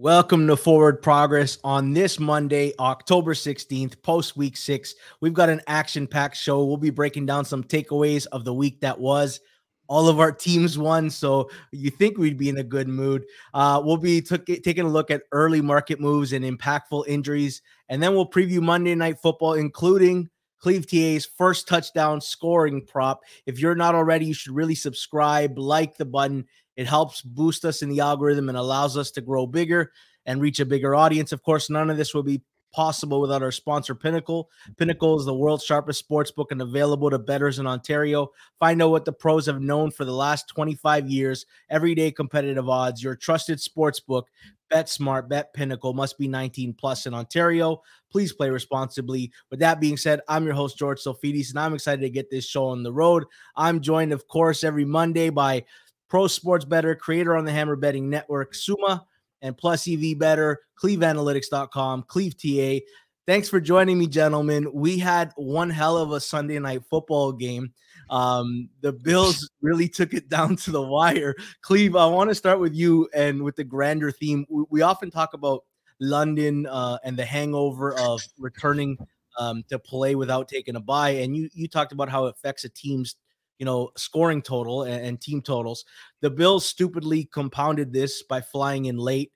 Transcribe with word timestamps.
Welcome 0.00 0.46
to 0.46 0.56
Forward 0.56 1.02
Progress 1.02 1.58
on 1.64 1.92
this 1.92 2.20
Monday, 2.20 2.72
October 2.78 3.34
16th, 3.34 4.00
post 4.00 4.36
week 4.36 4.56
six. 4.56 4.94
We've 5.20 5.34
got 5.34 5.48
an 5.48 5.60
action 5.66 6.06
packed 6.06 6.36
show. 6.36 6.64
We'll 6.64 6.76
be 6.76 6.90
breaking 6.90 7.26
down 7.26 7.44
some 7.44 7.64
takeaways 7.64 8.24
of 8.30 8.44
the 8.44 8.54
week 8.54 8.78
that 8.82 9.00
was. 9.00 9.40
All 9.88 10.08
of 10.08 10.20
our 10.20 10.30
teams 10.30 10.78
won, 10.78 11.10
so 11.10 11.50
you 11.72 11.90
think 11.90 12.16
we'd 12.16 12.38
be 12.38 12.48
in 12.48 12.58
a 12.58 12.62
good 12.62 12.86
mood. 12.86 13.24
Uh, 13.52 13.82
we'll 13.84 13.96
be 13.96 14.20
t- 14.20 14.60
taking 14.60 14.84
a 14.84 14.88
look 14.88 15.10
at 15.10 15.24
early 15.32 15.60
market 15.60 15.98
moves 15.98 16.32
and 16.32 16.44
impactful 16.44 17.08
injuries, 17.08 17.60
and 17.88 18.00
then 18.00 18.14
we'll 18.14 18.30
preview 18.30 18.62
Monday 18.62 18.94
Night 18.94 19.18
Football, 19.20 19.54
including 19.54 20.30
Cleve 20.60 20.86
TA's 20.86 21.26
first 21.26 21.66
touchdown 21.66 22.20
scoring 22.20 22.86
prop. 22.86 23.22
If 23.46 23.58
you're 23.58 23.74
not 23.74 23.96
already, 23.96 24.26
you 24.26 24.34
should 24.34 24.54
really 24.54 24.76
subscribe, 24.76 25.58
like 25.58 25.96
the 25.96 26.04
button. 26.04 26.46
It 26.78 26.86
helps 26.86 27.22
boost 27.22 27.64
us 27.64 27.82
in 27.82 27.88
the 27.88 27.98
algorithm 27.98 28.48
and 28.48 28.56
allows 28.56 28.96
us 28.96 29.10
to 29.10 29.20
grow 29.20 29.48
bigger 29.48 29.90
and 30.26 30.40
reach 30.40 30.60
a 30.60 30.64
bigger 30.64 30.94
audience. 30.94 31.32
Of 31.32 31.42
course, 31.42 31.68
none 31.68 31.90
of 31.90 31.96
this 31.96 32.14
would 32.14 32.24
be 32.24 32.40
possible 32.72 33.20
without 33.20 33.42
our 33.42 33.50
sponsor, 33.50 33.96
Pinnacle. 33.96 34.48
Pinnacle 34.76 35.18
is 35.18 35.24
the 35.24 35.34
world's 35.34 35.64
sharpest 35.64 35.98
sports 35.98 36.30
book 36.30 36.52
and 36.52 36.62
available 36.62 37.10
to 37.10 37.18
bettors 37.18 37.58
in 37.58 37.66
Ontario. 37.66 38.30
Find 38.60 38.80
out 38.80 38.92
what 38.92 39.04
the 39.04 39.12
pros 39.12 39.46
have 39.46 39.60
known 39.60 39.90
for 39.90 40.04
the 40.04 40.12
last 40.12 40.46
25 40.46 41.08
years. 41.08 41.46
Everyday 41.68 42.12
competitive 42.12 42.68
odds, 42.68 43.02
your 43.02 43.16
trusted 43.16 43.60
sports 43.60 43.98
book. 43.98 44.28
Bet 44.70 44.88
smart, 44.88 45.28
bet 45.28 45.52
pinnacle, 45.54 45.94
must 45.94 46.16
be 46.16 46.28
19 46.28 46.74
plus 46.74 47.06
in 47.06 47.14
Ontario. 47.14 47.82
Please 48.12 48.32
play 48.34 48.50
responsibly. 48.50 49.32
With 49.50 49.58
that 49.60 49.80
being 49.80 49.96
said, 49.96 50.20
I'm 50.28 50.44
your 50.44 50.54
host, 50.54 50.78
George 50.78 51.02
Sofidis, 51.02 51.50
and 51.50 51.58
I'm 51.58 51.74
excited 51.74 52.02
to 52.02 52.10
get 52.10 52.30
this 52.30 52.46
show 52.46 52.66
on 52.66 52.84
the 52.84 52.92
road. 52.92 53.24
I'm 53.56 53.80
joined, 53.80 54.12
of 54.12 54.28
course, 54.28 54.62
every 54.62 54.84
Monday 54.84 55.30
by 55.30 55.64
Pro 56.08 56.26
Sports 56.26 56.64
Better, 56.64 56.94
creator 56.94 57.36
on 57.36 57.44
the 57.44 57.52
Hammer 57.52 57.76
Betting 57.76 58.08
Network, 58.08 58.54
Suma, 58.54 59.06
and 59.42 59.56
Plus 59.56 59.86
EV 59.88 60.18
Better, 60.18 60.60
CleveAnalytics.com, 60.82 62.04
Cleve 62.08 62.36
TA. 62.36 62.84
Thanks 63.26 63.48
for 63.48 63.60
joining 63.60 63.98
me, 63.98 64.06
gentlemen. 64.06 64.72
We 64.72 64.98
had 64.98 65.32
one 65.36 65.68
hell 65.68 65.98
of 65.98 66.12
a 66.12 66.20
Sunday 66.20 66.58
night 66.58 66.82
football 66.88 67.32
game. 67.32 67.74
Um, 68.08 68.70
the 68.80 68.92
Bills 68.92 69.50
really 69.60 69.88
took 69.88 70.14
it 70.14 70.30
down 70.30 70.56
to 70.56 70.70
the 70.70 70.80
wire. 70.80 71.34
Cleve, 71.60 71.94
I 71.94 72.06
want 72.06 72.30
to 72.30 72.34
start 72.34 72.58
with 72.58 72.74
you 72.74 73.08
and 73.14 73.42
with 73.42 73.56
the 73.56 73.64
grander 73.64 74.10
theme. 74.10 74.46
We, 74.48 74.64
we 74.70 74.82
often 74.82 75.10
talk 75.10 75.34
about 75.34 75.64
London 76.00 76.66
uh, 76.66 76.98
and 77.04 77.18
the 77.18 77.24
hangover 77.24 77.98
of 77.98 78.22
returning 78.38 78.96
um, 79.38 79.62
to 79.68 79.78
play 79.78 80.14
without 80.14 80.48
taking 80.48 80.76
a 80.76 80.80
bye, 80.80 81.10
and 81.10 81.36
you 81.36 81.48
you 81.54 81.68
talked 81.68 81.92
about 81.92 82.08
how 82.08 82.26
it 82.26 82.34
affects 82.36 82.64
a 82.64 82.68
team's 82.68 83.16
you 83.58 83.66
know, 83.66 83.90
scoring 83.96 84.40
total 84.40 84.84
and, 84.84 85.04
and, 85.04 85.20
team 85.20 85.42
totals. 85.42 85.84
The 86.20 86.30
Bills 86.30 86.64
stupidly 86.64 87.28
compounded 87.32 87.92
this 87.92 88.22
by 88.22 88.40
flying 88.40 88.86
in 88.86 88.96
late. 88.96 89.32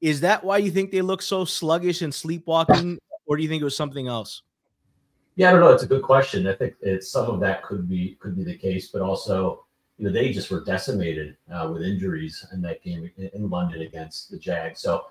Is 0.00 0.20
that 0.20 0.44
why 0.44 0.58
you 0.58 0.70
think 0.70 0.90
they 0.90 1.02
look 1.02 1.22
so 1.22 1.44
sluggish 1.44 2.02
and 2.02 2.14
sleepwalking, 2.14 2.98
or 3.26 3.36
do 3.36 3.42
you 3.42 3.48
think 3.48 3.60
it 3.60 3.64
was 3.64 3.76
something 3.76 4.06
else? 4.06 4.42
Yeah, 5.36 5.48
I 5.48 5.52
don't 5.52 5.60
know. 5.60 5.70
It's 5.70 5.82
a 5.82 5.88
good 5.88 6.02
question. 6.02 6.46
I 6.46 6.54
think 6.54 6.74
it's 6.80 7.10
some 7.10 7.26
of 7.26 7.40
that 7.40 7.64
could 7.64 7.88
be 7.88 8.16
could 8.20 8.36
be 8.36 8.44
the 8.44 8.56
case, 8.56 8.88
but 8.88 9.02
also, 9.02 9.64
you 9.98 10.06
know, 10.06 10.12
they 10.12 10.32
just 10.32 10.50
were 10.50 10.64
decimated 10.64 11.36
uh, 11.52 11.68
with 11.72 11.82
injuries 11.82 12.46
in 12.52 12.62
that 12.62 12.82
game 12.84 13.10
in, 13.16 13.50
London 13.50 13.82
against 13.82 14.30
the 14.30 14.38
Jags. 14.38 14.80
So 14.80 15.06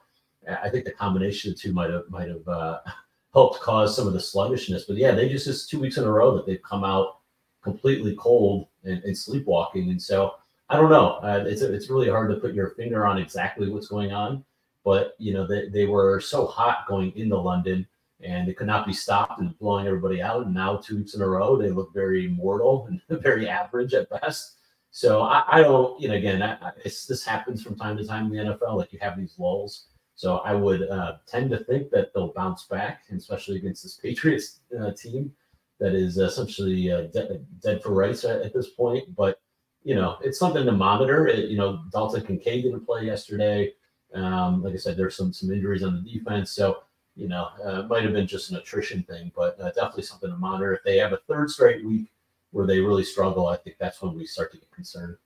I 0.48 0.70
think 0.70 0.86
the 0.86 0.92
combination 0.92 1.52
of 1.52 1.58
the 1.58 1.62
two 1.62 1.74
might 1.74 1.90
have 1.90 2.04
might 2.10 2.30
have 2.30 2.48
uh, 2.48 2.80
helped 3.34 3.60
cause 3.60 3.96
some 3.96 4.08
of 4.08 4.14
the 4.14 4.20
sluggishness. 4.20 4.86
But 4.86 4.96
yeah, 4.96 5.12
they 5.12 5.28
just 5.28 5.48
it's 5.48 5.68
two 5.68 5.80
weeks 5.80 5.98
in 5.98 6.06
a 6.06 6.12
row 6.12 6.36
that 6.38 6.46
they've 6.46 6.64
come 6.64 6.86
out 6.86 7.18
completely 7.64 8.16
cold 8.18 8.68
and, 8.84 9.04
and 9.04 9.18
sleepwalking. 9.18 9.90
And 9.90 10.02
so 10.02 10.36
I 10.70 10.78
don't 10.78 10.90
know. 10.90 11.20
Uh, 11.24 11.44
it's 11.48 11.62
it's 11.62 11.90
really 11.90 12.10
hard 12.10 12.30
to 12.32 12.38
put 12.38 12.54
your 12.54 12.72
finger 12.72 13.06
on 13.06 13.18
exactly 13.18 13.70
what's 13.70 13.88
going 13.88 14.12
on. 14.12 14.44
But 14.84 15.16
you 15.18 15.34
know 15.34 15.48
they, 15.48 15.70
they 15.70 15.86
were 15.86 16.20
so 16.20 16.46
hot 16.46 16.86
going 16.88 17.14
into 17.16 17.38
London 17.38 17.88
and 18.22 18.48
they 18.48 18.54
could 18.54 18.68
not 18.68 18.88
be 18.88 18.94
stopped 18.94 19.40
and 19.40 19.58
blowing 19.60 19.88
everybody 19.88 20.22
out. 20.22 20.46
And 20.46 20.54
now 20.54 20.78
two 20.78 20.98
weeks 20.98 21.14
in 21.14 21.22
a 21.22 21.28
row 21.28 21.58
they 21.58 21.72
look 21.72 21.94
very 21.94 22.28
mortal 22.28 22.88
and 22.88 23.22
very 23.22 23.48
average 23.48 23.94
at 23.94 24.10
best. 24.10 24.56
So 24.92 25.24
I, 25.24 25.44
I 25.48 25.62
don't, 25.62 26.00
you 26.00 26.08
know, 26.08 26.14
again, 26.14 26.44
I, 26.44 26.72
this 26.84 27.26
happens 27.26 27.64
from 27.64 27.76
time 27.76 27.98
to 27.98 28.06
time 28.06 28.32
in 28.32 28.32
the 28.32 28.54
NFL. 28.54 28.78
Like 28.78 28.94
you 28.94 29.00
have 29.02 29.18
these 29.18 29.34
lulls. 29.40 29.88
So 30.16 30.38
I 30.40 30.54
would 30.54 30.88
uh, 30.90 31.14
tend 31.28 31.50
to 31.50 31.64
think 31.64 31.90
that 31.90 32.14
they'll 32.14 32.32
bounce 32.34 32.66
back, 32.66 33.04
especially 33.16 33.58
against 33.58 33.82
this 33.82 33.96
Patriots 33.96 34.60
uh, 34.80 34.92
team 34.92 35.34
that 35.84 35.94
is 35.94 36.18
essentially 36.18 36.90
uh, 36.90 37.02
de- 37.08 37.42
dead 37.62 37.84
for 37.84 37.92
rights 37.92 38.24
at, 38.24 38.42
at, 38.42 38.54
this 38.54 38.70
point. 38.70 39.14
But 39.18 39.42
you 39.84 39.96
know, 39.96 40.18
it's 40.22 40.40
something 40.40 40.66
to 40.66 40.72
monitor. 40.72 41.28
It, 41.28 41.50
you 41.50 41.58
know, 41.58 41.84
Dalton 41.92 42.26
Kincaid 42.26 42.64
didn't 42.64 42.86
play 42.86 43.04
yesterday. 43.06 43.74
Um, 44.14 44.64
like 44.64 44.74
I 44.74 44.78
said, 44.78 44.96
there's 44.96 45.18
some 45.18 45.34
some 45.34 45.52
injuries 45.52 45.84
on 45.84 46.02
the 46.02 46.10
defense, 46.10 46.54
so 46.54 46.84
you 47.18 47.28
know, 47.28 47.50
uh, 47.66 47.82
might 47.84 48.04
have 48.04 48.14
been 48.14 48.26
just 48.26 48.50
an 48.50 48.56
attrition 48.56 49.04
thing, 49.04 49.30
but 49.36 49.60
uh, 49.60 49.72
definitely 49.72 50.04
something 50.04 50.30
to 50.30 50.38
monitor. 50.38 50.74
If 50.74 50.84
they 50.86 50.98
have 51.00 51.12
a 51.12 51.20
third 51.28 51.50
straight 51.50 51.86
week 51.86 52.14
where 52.52 52.66
they 52.66 52.80
really 52.80 53.04
struggle, 53.04 53.48
I 53.48 53.58
think 53.58 53.76
that's 53.78 54.02
when 54.02 54.16
we 54.16 54.26
start 54.26 54.54
to 54.54 54.58
get 54.58 54.72
concerned. 54.72 55.18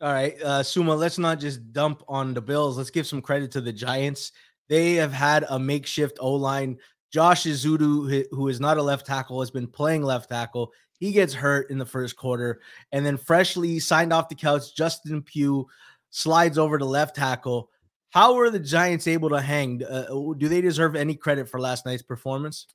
All 0.00 0.14
right, 0.14 0.40
uh, 0.42 0.62
Suma, 0.62 0.94
let's 0.94 1.18
not 1.18 1.38
just 1.38 1.74
dump 1.74 2.02
on 2.08 2.32
the 2.32 2.40
Bills. 2.40 2.78
Let's 2.78 2.90
give 2.90 3.06
some 3.06 3.20
credit 3.20 3.50
to 3.50 3.60
the 3.60 3.72
Giants. 3.72 4.32
They 4.70 4.94
have 4.94 5.12
had 5.12 5.44
a 5.50 5.58
makeshift 5.58 6.16
O 6.22 6.32
line 6.32 6.78
Josh 7.10 7.44
Ezeudu, 7.44 8.26
who 8.30 8.48
is 8.48 8.60
not 8.60 8.78
a 8.78 8.82
left 8.82 9.06
tackle, 9.06 9.40
has 9.40 9.50
been 9.50 9.66
playing 9.66 10.02
left 10.02 10.28
tackle. 10.28 10.72
He 10.98 11.12
gets 11.12 11.34
hurt 11.34 11.70
in 11.70 11.78
the 11.78 11.86
first 11.86 12.16
quarter, 12.16 12.60
and 12.92 13.04
then 13.04 13.16
freshly 13.16 13.80
signed 13.80 14.12
off 14.12 14.28
the 14.28 14.34
couch, 14.34 14.74
Justin 14.76 15.22
Pugh 15.22 15.66
slides 16.10 16.58
over 16.58 16.78
to 16.78 16.84
left 16.84 17.16
tackle. 17.16 17.70
How 18.10 18.34
were 18.34 18.50
the 18.50 18.58
Giants 18.58 19.06
able 19.06 19.30
to 19.30 19.40
hang? 19.40 19.82
Uh, 19.84 20.06
do 20.36 20.48
they 20.48 20.60
deserve 20.60 20.96
any 20.96 21.14
credit 21.14 21.48
for 21.48 21.60
last 21.60 21.86
night's 21.86 22.02
performance? 22.02 22.66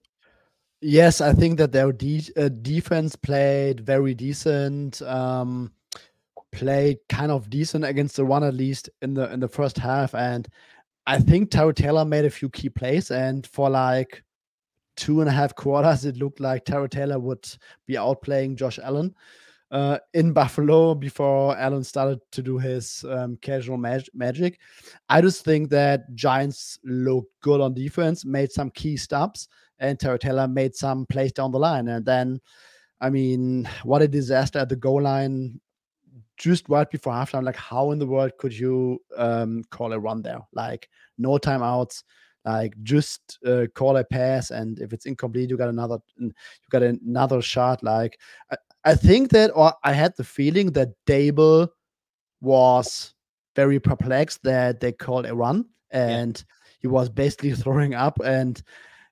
Yes, 0.81 1.21
I 1.21 1.33
think 1.33 1.57
that 1.57 1.71
their 1.71 1.91
de- 1.91 2.31
uh, 2.37 2.49
defense 2.49 3.15
played 3.15 3.81
very 3.81 4.13
decent. 4.13 5.01
Um, 5.01 5.71
played 6.51 6.99
kind 7.09 7.31
of 7.31 7.49
decent 7.49 7.83
against 7.83 8.15
the 8.15 8.23
run 8.23 8.43
at 8.43 8.53
least 8.53 8.89
in 9.01 9.13
the 9.13 9.31
in 9.31 9.39
the 9.39 9.47
first 9.47 9.77
half, 9.77 10.15
and 10.15 10.47
I 11.05 11.19
think 11.19 11.49
Tyrod 11.49 11.75
Taylor 11.75 12.05
made 12.05 12.25
a 12.25 12.29
few 12.29 12.49
key 12.49 12.69
plays, 12.69 13.11
and 13.11 13.45
for 13.45 13.69
like 13.69 14.23
two 14.95 15.21
and 15.21 15.29
a 15.29 15.33
half 15.33 15.55
quarters, 15.55 16.05
it 16.05 16.17
looked 16.17 16.39
like 16.39 16.65
Tyrod 16.65 16.91
Taylor 16.91 17.19
would 17.19 17.47
be 17.85 17.95
outplaying 17.95 18.55
Josh 18.55 18.79
Allen 18.79 19.13
uh, 19.71 19.97
in 20.13 20.31
Buffalo 20.31 20.95
before 20.95 21.57
Allen 21.57 21.83
started 21.83 22.19
to 22.31 22.41
do 22.41 22.57
his 22.57 23.03
um, 23.09 23.37
casual 23.41 23.77
mag- 23.77 24.09
magic. 24.13 24.59
I 25.09 25.21
just 25.21 25.43
think 25.43 25.69
that 25.71 26.13
Giants 26.15 26.79
looked 26.83 27.31
good 27.41 27.61
on 27.61 27.73
defense, 27.73 28.25
made 28.25 28.51
some 28.51 28.69
key 28.71 28.97
stops, 28.97 29.47
and 29.79 29.97
Tyrod 29.97 30.19
Taylor 30.19 30.47
made 30.47 30.75
some 30.75 31.05
plays 31.07 31.31
down 31.31 31.51
the 31.51 31.59
line. 31.59 31.87
And 31.87 32.05
then, 32.05 32.39
I 33.01 33.09
mean, 33.09 33.67
what 33.83 34.01
a 34.01 34.07
disaster 34.07 34.59
at 34.59 34.69
the 34.69 34.75
goal 34.75 35.01
line 35.01 35.59
just 36.37 36.69
right 36.69 36.89
before 36.89 37.13
halftime. 37.13 37.43
Like, 37.43 37.55
how 37.57 37.91
in 37.91 37.99
the 37.99 38.07
world 38.07 38.31
could 38.37 38.57
you 38.57 38.99
um, 39.17 39.63
call 39.71 39.93
a 39.93 39.99
run 39.99 40.21
there? 40.21 40.39
Like, 40.53 40.89
no 41.17 41.31
timeouts 41.31 42.03
like 42.45 42.73
just 42.83 43.39
uh, 43.45 43.65
call 43.73 43.97
a 43.97 44.03
pass 44.03 44.51
and 44.51 44.79
if 44.79 44.93
it's 44.93 45.05
incomplete 45.05 45.49
you 45.49 45.57
got 45.57 45.69
another 45.69 45.97
you 46.17 46.31
got 46.69 46.83
another 46.83 47.41
shot 47.41 47.81
like 47.83 48.19
I, 48.51 48.57
I 48.85 48.95
think 48.95 49.31
that 49.31 49.51
or 49.55 49.73
I 49.83 49.93
had 49.93 50.15
the 50.15 50.23
feeling 50.23 50.71
that 50.73 50.89
Daboll 51.07 51.69
was 52.41 53.13
very 53.55 53.79
perplexed 53.79 54.43
that 54.43 54.79
they 54.79 54.91
called 54.91 55.25
a 55.25 55.35
run 55.35 55.65
and 55.91 56.37
yeah. 56.37 56.53
he 56.81 56.87
was 56.87 57.09
basically 57.09 57.51
throwing 57.55 57.95
up 57.95 58.19
and 58.23 58.61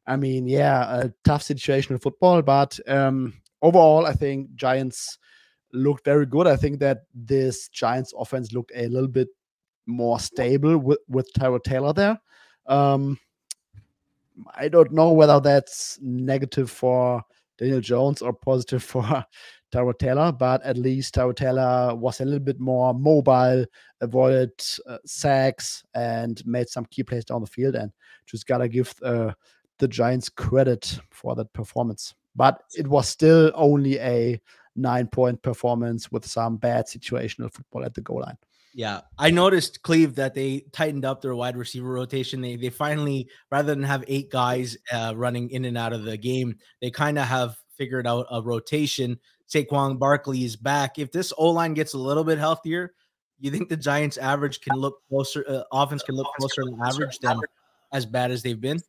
I 0.05 0.15
mean 0.15 0.47
yeah 0.47 0.99
a 0.99 1.11
tough 1.23 1.41
situation 1.41 1.93
in 1.93 1.99
football 1.99 2.41
but 2.41 2.79
um 2.87 3.33
overall 3.61 4.05
I 4.05 4.13
think 4.13 4.53
Giants 4.55 5.17
looked 5.73 6.05
very 6.05 6.27
good 6.27 6.45
I 6.45 6.55
think 6.55 6.79
that 6.81 7.05
this 7.15 7.67
Giants 7.69 8.13
offense 8.15 8.51
looked 8.51 8.71
a 8.75 8.87
little 8.89 9.07
bit 9.07 9.29
more 9.87 10.19
stable 10.19 10.77
with 10.77 10.99
with 11.07 11.33
Tyrod 11.33 11.63
Taylor 11.63 11.93
there 11.93 12.19
um, 12.67 13.17
I 14.55 14.67
don't 14.67 14.91
know 14.91 15.11
whether 15.11 15.39
that's 15.39 15.99
negative 16.01 16.69
for 16.71 17.23
Daniel 17.57 17.81
Jones 17.81 18.21
or 18.21 18.33
positive 18.33 18.83
for 18.83 19.25
Tyrod 19.71 19.97
Taylor, 19.97 20.31
but 20.31 20.61
at 20.63 20.77
least 20.77 21.15
Tyrod 21.15 21.35
Taylor 21.35 21.95
was 21.95 22.21
a 22.21 22.25
little 22.25 22.39
bit 22.39 22.59
more 22.59 22.93
mobile, 22.93 23.65
avoided 24.01 24.51
uh, 24.87 24.97
sacks, 25.05 25.83
and 25.95 26.45
made 26.45 26.69
some 26.69 26.85
key 26.85 27.03
plays 27.03 27.25
down 27.25 27.41
the 27.41 27.47
field. 27.47 27.75
And 27.75 27.91
just 28.25 28.47
gotta 28.47 28.67
give 28.67 28.93
uh, 29.03 29.31
the 29.79 29.87
Giants 29.87 30.29
credit 30.29 30.99
for 31.09 31.35
that 31.35 31.51
performance. 31.53 32.13
But 32.35 32.63
it 32.75 32.87
was 32.87 33.07
still 33.07 33.51
only 33.55 33.99
a 33.99 34.39
nine 34.75 35.07
point 35.07 35.41
performance 35.41 36.11
with 36.11 36.25
some 36.25 36.57
bad 36.57 36.85
situational 36.85 37.51
football 37.51 37.85
at 37.85 37.93
the 37.93 38.01
goal 38.01 38.21
line. 38.21 38.37
Yeah, 38.75 39.01
I 39.19 39.29
noticed 39.29 39.83
Cleve 39.83 40.15
that 40.15 40.33
they 40.33 40.65
tightened 40.71 41.05
up 41.05 41.21
their 41.21 41.35
wide 41.35 41.55
receiver 41.55 41.89
rotation. 41.89 42.41
They 42.41 42.55
they 42.55 42.69
finally 42.69 43.29
rather 43.51 43.73
than 43.73 43.83
have 43.83 44.03
eight 44.07 44.31
guys 44.31 44.75
uh, 44.91 45.13
running 45.15 45.51
in 45.51 45.65
and 45.65 45.77
out 45.77 45.93
of 45.93 46.03
the 46.03 46.17
game, 46.17 46.55
they 46.81 46.89
kind 46.89 47.19
of 47.19 47.25
have 47.25 47.55
figured 47.77 48.07
out 48.07 48.25
a 48.31 48.41
rotation. 48.41 49.19
Saquon 49.47 49.99
Barkley 49.99 50.43
is 50.43 50.55
back. 50.55 50.97
If 50.97 51.11
this 51.11 51.31
O 51.37 51.49
line 51.49 51.75
gets 51.75 51.93
a 51.93 51.99
little 51.99 52.23
bit 52.23 52.39
healthier, 52.39 52.93
you 53.39 53.51
think 53.51 53.69
the 53.69 53.77
Giants' 53.77 54.17
average 54.17 54.61
can 54.61 54.75
look 54.75 55.01
closer? 55.07 55.45
Uh, 55.47 55.63
offense 55.71 56.01
can 56.01 56.15
look 56.15 56.27
closer 56.39 56.63
to 56.63 56.77
average 56.83 57.19
than 57.19 57.39
as 57.91 58.05
bad 58.05 58.31
as 58.31 58.41
they've 58.41 58.59
been. 58.59 58.79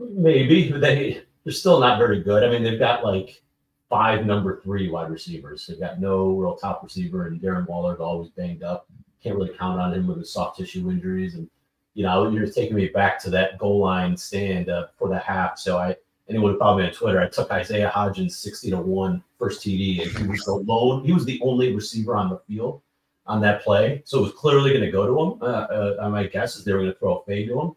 Maybe 0.00 0.70
they 0.70 1.22
they're 1.42 1.52
still 1.52 1.80
not 1.80 1.98
very 1.98 2.22
good. 2.22 2.44
I 2.44 2.50
mean, 2.50 2.62
they've 2.62 2.78
got 2.78 3.04
like 3.04 3.42
five 3.88 4.26
number 4.26 4.60
three 4.60 4.90
wide 4.90 5.10
receivers. 5.10 5.66
They've 5.66 5.80
got 5.80 6.00
no 6.00 6.30
real 6.30 6.56
top 6.56 6.82
receiver, 6.82 7.26
and 7.26 7.40
Darren 7.40 7.66
Waller's 7.66 8.00
always 8.00 8.30
banged 8.30 8.62
up. 8.62 8.86
Can't 9.22 9.36
really 9.36 9.56
count 9.56 9.80
on 9.80 9.94
him 9.94 10.06
with 10.06 10.18
his 10.18 10.32
soft 10.32 10.58
tissue 10.58 10.90
injuries. 10.90 11.34
And 11.34 11.48
you 11.94 12.04
know, 12.04 12.30
you're 12.30 12.46
taking 12.46 12.76
me 12.76 12.88
back 12.88 13.20
to 13.22 13.30
that 13.30 13.58
goal 13.58 13.80
line 13.80 14.16
stand 14.16 14.68
uh, 14.68 14.86
for 14.96 15.08
the 15.08 15.18
half. 15.18 15.58
So 15.58 15.78
I 15.78 15.96
anyone 16.28 16.52
who 16.52 16.58
followed 16.58 16.78
me 16.78 16.86
on 16.86 16.92
Twitter, 16.92 17.20
I 17.20 17.28
took 17.28 17.50
Isaiah 17.50 17.90
Hodgins 17.94 18.32
60 18.32 18.70
to 18.70 18.78
1 18.78 19.24
first 19.38 19.64
TD, 19.64 20.02
and 20.02 20.18
he 20.18 20.28
was 20.28 20.44
the 20.44 20.52
lone, 20.52 21.04
he 21.04 21.12
was 21.12 21.24
the 21.24 21.40
only 21.42 21.74
receiver 21.74 22.16
on 22.16 22.28
the 22.28 22.38
field 22.46 22.82
on 23.26 23.40
that 23.40 23.62
play. 23.62 24.02
So 24.04 24.18
it 24.18 24.22
was 24.22 24.32
clearly 24.32 24.70
going 24.70 24.84
to 24.84 24.90
go 24.90 25.06
to 25.06 25.20
him. 25.20 25.42
Uh, 25.42 25.96
uh, 26.04 26.08
my 26.10 26.26
guess 26.26 26.56
is 26.56 26.64
they 26.64 26.72
were 26.72 26.80
going 26.80 26.92
to 26.92 26.98
throw 26.98 27.18
a 27.18 27.24
fade 27.24 27.48
to 27.48 27.60
him. 27.60 27.76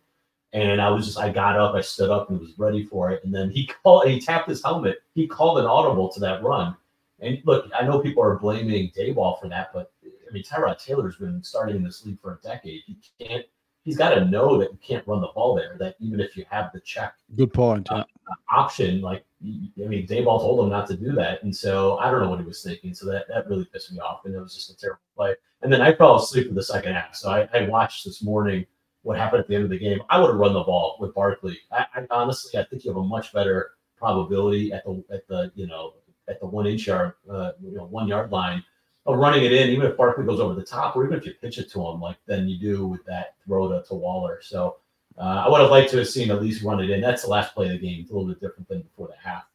And 0.53 0.81
I 0.81 0.89
was 0.89 1.06
just, 1.06 1.18
I 1.18 1.30
got 1.30 1.57
up, 1.57 1.75
I 1.75 1.81
stood 1.81 2.09
up 2.09 2.30
and 2.30 2.39
was 2.39 2.57
ready 2.57 2.83
for 2.83 3.09
it. 3.12 3.24
And 3.24 3.33
then 3.33 3.50
he 3.50 3.68
called, 3.68 4.07
he 4.07 4.19
tapped 4.19 4.50
his 4.50 4.62
helmet. 4.62 5.00
He 5.15 5.25
called 5.27 5.59
an 5.59 5.65
audible 5.65 6.09
to 6.09 6.19
that 6.19 6.44
run. 6.44 6.75
And 7.21 7.39
look, 7.45 7.69
I 7.77 7.86
know 7.86 8.00
people 8.00 8.24
are 8.24 8.38
blaming 8.38 8.92
Daboll 8.92 9.39
for 9.39 9.48
that, 9.48 9.71
but 9.74 9.94
I 10.03 10.33
mean, 10.33 10.44
Tyrod 10.44 10.83
Taylor's 10.83 11.18
been 11.18 11.44
starting 11.44 11.77
in 11.77 11.83
this 11.83 12.06
league 12.06 12.19
for 12.19 12.33
a 12.33 12.48
decade. 12.48 12.81
He 12.86 12.98
can't, 13.19 13.45
he's 13.86 13.95
got 13.95 14.09
to 14.09 14.25
know 14.25 14.57
that 14.57 14.71
you 14.71 14.80
can't 14.86 15.07
run 15.07 15.21
the 15.21 15.27
ball 15.27 15.56
there, 15.56 15.77
that 15.80 15.95
even 16.00 16.19
if 16.19 16.36
you 16.36 16.45
have 16.50 16.71
the 16.74 16.81
check. 16.81 17.13
Good 17.38 17.53
point. 17.53 17.89
Uh, 17.92 18.03
option, 18.50 19.01
like, 19.01 19.24
I 19.44 19.88
mean, 19.88 20.06
Daboll 20.06 20.39
told 20.39 20.65
him 20.65 20.69
not 20.69 20.88
to 20.88 20.98
do 20.98 21.13
that. 21.13 21.44
And 21.44 21.56
so 21.56 21.98
I 22.00 22.12
don't 22.12 22.21
know 22.21 22.30
what 22.30 22.39
he 22.39 22.45
was 22.45 22.62
thinking. 22.62 22.94
So 22.94 23.06
that, 23.07 23.27
that 23.30 23.48
really 23.48 23.65
pissed 23.65 23.92
me 23.92 24.00
off. 24.00 24.25
And 24.25 24.36
it 24.36 24.39
was 24.39 24.53
just 24.53 24.69
a 24.69 24.77
terrible 24.77 25.01
play. 25.15 25.36
And 25.62 25.71
then 25.71 25.81
I 25.81 25.94
fell 25.94 26.18
asleep 26.18 26.48
in 26.48 26.56
the 26.56 26.63
second 26.63 26.94
half. 26.94 27.15
So 27.15 27.30
I, 27.30 27.48
I 27.53 27.68
watched 27.68 28.03
this 28.03 28.21
morning 28.21 28.65
what 29.03 29.18
happened 29.18 29.42
at 29.42 29.48
the 29.48 29.56
end 29.56 29.63
of 29.63 29.69
the 29.69 29.80
game. 29.80 30.01
I 30.09 30.19
would 30.19 30.27
have 30.27 30.38
run 30.38 30.53
the 30.53 30.63
ball 30.63 30.98
with 31.00 31.13
Barkley. 31.13 31.57
I, 31.71 31.86
I, 31.95 32.06
honestly, 32.09 32.59
I 32.59 32.63
think 32.65 32.83
you 32.83 32.92
have 32.92 32.98
a 32.98 33.03
much 33.03 33.33
better 33.33 33.71
probability 33.98 34.71
at 34.74 34.83
the 34.83 35.03
at 35.12 35.27
the 35.27 35.51
you 35.56 35.68
know 35.68 35.94
at 36.27 36.39
the 36.39 36.45
one 36.45 36.65
inch 36.68 36.88
yard 36.88 37.13
uh, 37.30 37.51
you 37.62 37.77
know 37.77 37.86
one 37.86 38.07
yard 38.07 38.31
line 38.31 38.63
of 39.06 39.18
running 39.18 39.44
it 39.44 39.51
in, 39.51 39.69
even 39.69 39.88
if 39.88 39.98
Barkley 39.98 40.25
goes 40.25 40.39
over 40.39 40.53
the 40.53 40.63
top, 40.63 40.95
or 40.95 41.06
even 41.06 41.18
if 41.18 41.25
you 41.25 41.33
pitch 41.42 41.57
it 41.57 41.71
to 41.71 41.80
him, 41.88 42.00
like 42.00 42.18
than 42.27 42.48
you 42.48 42.57
do 42.57 42.88
with 42.88 43.03
that 43.06 43.36
throw 43.45 43.68
to, 43.68 43.83
to 43.88 43.95
Waller. 43.95 44.39
So 44.44 44.77
uh, 45.18 45.44
I 45.45 45.50
would 45.50 45.62
have 45.62 45.71
liked 45.71 45.89
to 45.92 45.98
have 45.98 46.09
seen 46.09 46.30
at 46.30 46.42
least 46.42 46.63
run 46.63 46.80
it 46.80 46.89
in. 46.89 47.01
That's 47.01 47.24
the 47.24 47.30
last 47.30 47.56
play 47.56 47.65
of 47.68 47.74
the 47.74 47.80
game. 47.80 48.01
It's 48.01 48.12
a 48.12 48.13
little 48.13 48.30
bit 48.30 48.39
different 48.39 48.68
than 48.69 48.81
before 48.81 49.07
the 49.07 49.15
half. 49.18 49.45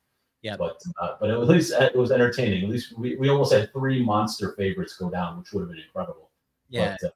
Yeah, 0.43 0.57
but 0.57 0.83
uh, 1.01 1.17
but 1.21 1.31
at 1.31 1.41
least 1.41 1.73
uh, 1.73 1.91
it 1.93 1.97
was 1.97 2.13
entertaining. 2.13 2.65
At 2.65 2.71
least 2.71 2.97
we, 2.99 3.17
we 3.17 3.29
almost 3.29 3.53
had 3.53 3.73
three 3.73 4.05
monster 4.05 4.53
favorites 4.53 4.97
go 4.97 5.11
down, 5.11 5.39
which 5.39 5.53
would 5.53 5.61
have 5.61 5.71
been 5.71 5.81
incredible. 5.81 6.31
Yeah, 6.69 6.97
but, 7.01 7.09
uh, 7.09 7.13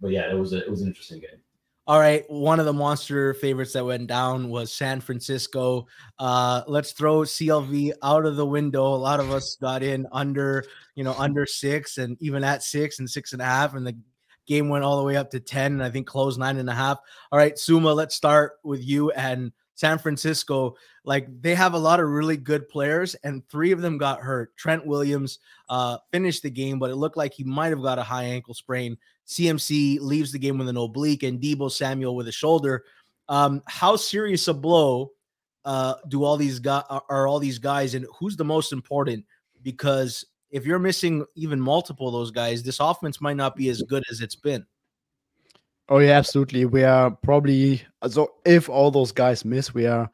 but 0.00 0.10
yeah, 0.12 0.30
it 0.30 0.38
was 0.38 0.52
a, 0.52 0.64
it 0.64 0.70
was 0.70 0.82
an 0.82 0.88
interesting 0.88 1.20
game. 1.20 1.40
All 1.86 1.98
right, 1.98 2.24
one 2.28 2.60
of 2.60 2.66
the 2.66 2.72
monster 2.72 3.34
favorites 3.34 3.72
that 3.72 3.84
went 3.84 4.06
down 4.06 4.48
was 4.48 4.72
San 4.72 5.00
Francisco. 5.00 5.86
Uh, 6.18 6.62
let's 6.68 6.92
throw 6.92 7.22
CLV 7.22 7.92
out 8.02 8.26
of 8.26 8.36
the 8.36 8.46
window. 8.46 8.86
A 8.86 8.96
lot 8.96 9.18
of 9.18 9.32
us 9.32 9.56
got 9.56 9.82
in 9.82 10.06
under, 10.12 10.64
you 10.94 11.02
know, 11.02 11.14
under 11.18 11.46
six 11.46 11.98
and 11.98 12.16
even 12.20 12.44
at 12.44 12.62
six 12.62 13.00
and 13.00 13.10
six 13.10 13.32
and 13.32 13.42
a 13.42 13.46
half, 13.46 13.74
and 13.74 13.86
the 13.86 13.96
game 14.46 14.68
went 14.68 14.84
all 14.84 14.98
the 14.98 15.04
way 15.04 15.16
up 15.16 15.30
to 15.30 15.40
10 15.40 15.72
and 15.72 15.82
I 15.82 15.90
think 15.90 16.06
closed 16.06 16.38
nine 16.38 16.58
and 16.58 16.68
a 16.68 16.74
half. 16.74 16.98
All 17.32 17.38
right, 17.38 17.58
Suma, 17.58 17.92
let's 17.92 18.14
start 18.14 18.54
with 18.62 18.84
you 18.84 19.10
and 19.12 19.52
San 19.80 19.96
Francisco. 19.98 20.76
Like 21.04 21.28
they 21.40 21.54
have 21.54 21.72
a 21.72 21.78
lot 21.78 22.00
of 22.00 22.08
really 22.08 22.36
good 22.36 22.68
players, 22.68 23.14
and 23.24 23.48
three 23.48 23.72
of 23.72 23.80
them 23.80 23.96
got 23.96 24.20
hurt. 24.20 24.54
Trent 24.56 24.86
Williams 24.86 25.38
uh, 25.70 25.96
finished 26.12 26.42
the 26.42 26.50
game, 26.50 26.78
but 26.78 26.90
it 26.90 26.96
looked 26.96 27.16
like 27.16 27.32
he 27.32 27.44
might 27.44 27.68
have 27.70 27.82
got 27.82 27.98
a 27.98 28.02
high 28.02 28.24
ankle 28.24 28.52
sprain. 28.52 28.98
CMC 29.30 30.00
leaves 30.00 30.32
the 30.32 30.38
game 30.38 30.58
with 30.58 30.68
an 30.68 30.76
oblique 30.76 31.22
and 31.22 31.40
Deebo 31.40 31.70
Samuel 31.70 32.16
with 32.16 32.26
a 32.26 32.32
shoulder. 32.32 32.84
Um, 33.28 33.62
how 33.68 33.94
serious 33.94 34.48
a 34.48 34.54
blow 34.54 35.12
uh, 35.64 35.94
do 36.08 36.24
all 36.24 36.36
these 36.36 36.58
guys 36.58 36.82
are 36.88 37.28
all 37.28 37.38
these 37.38 37.60
guys, 37.60 37.94
and 37.94 38.06
who's 38.18 38.36
the 38.36 38.44
most 38.44 38.72
important? 38.72 39.24
Because 39.62 40.24
if 40.50 40.66
you're 40.66 40.80
missing 40.80 41.24
even 41.36 41.60
multiple 41.60 42.08
of 42.08 42.12
those 42.12 42.32
guys, 42.32 42.64
this 42.64 42.80
offense 42.80 43.20
might 43.20 43.36
not 43.36 43.54
be 43.54 43.68
as 43.68 43.82
good 43.82 44.02
as 44.10 44.20
it's 44.20 44.34
been. 44.34 44.66
Oh 45.88 45.98
yeah, 45.98 46.12
absolutely. 46.12 46.64
We 46.64 46.82
are 46.82 47.10
probably 47.10 47.82
so 48.08 48.32
if 48.44 48.68
all 48.68 48.90
those 48.90 49.12
guys 49.12 49.44
miss, 49.44 49.72
we 49.72 49.86
are 49.86 50.10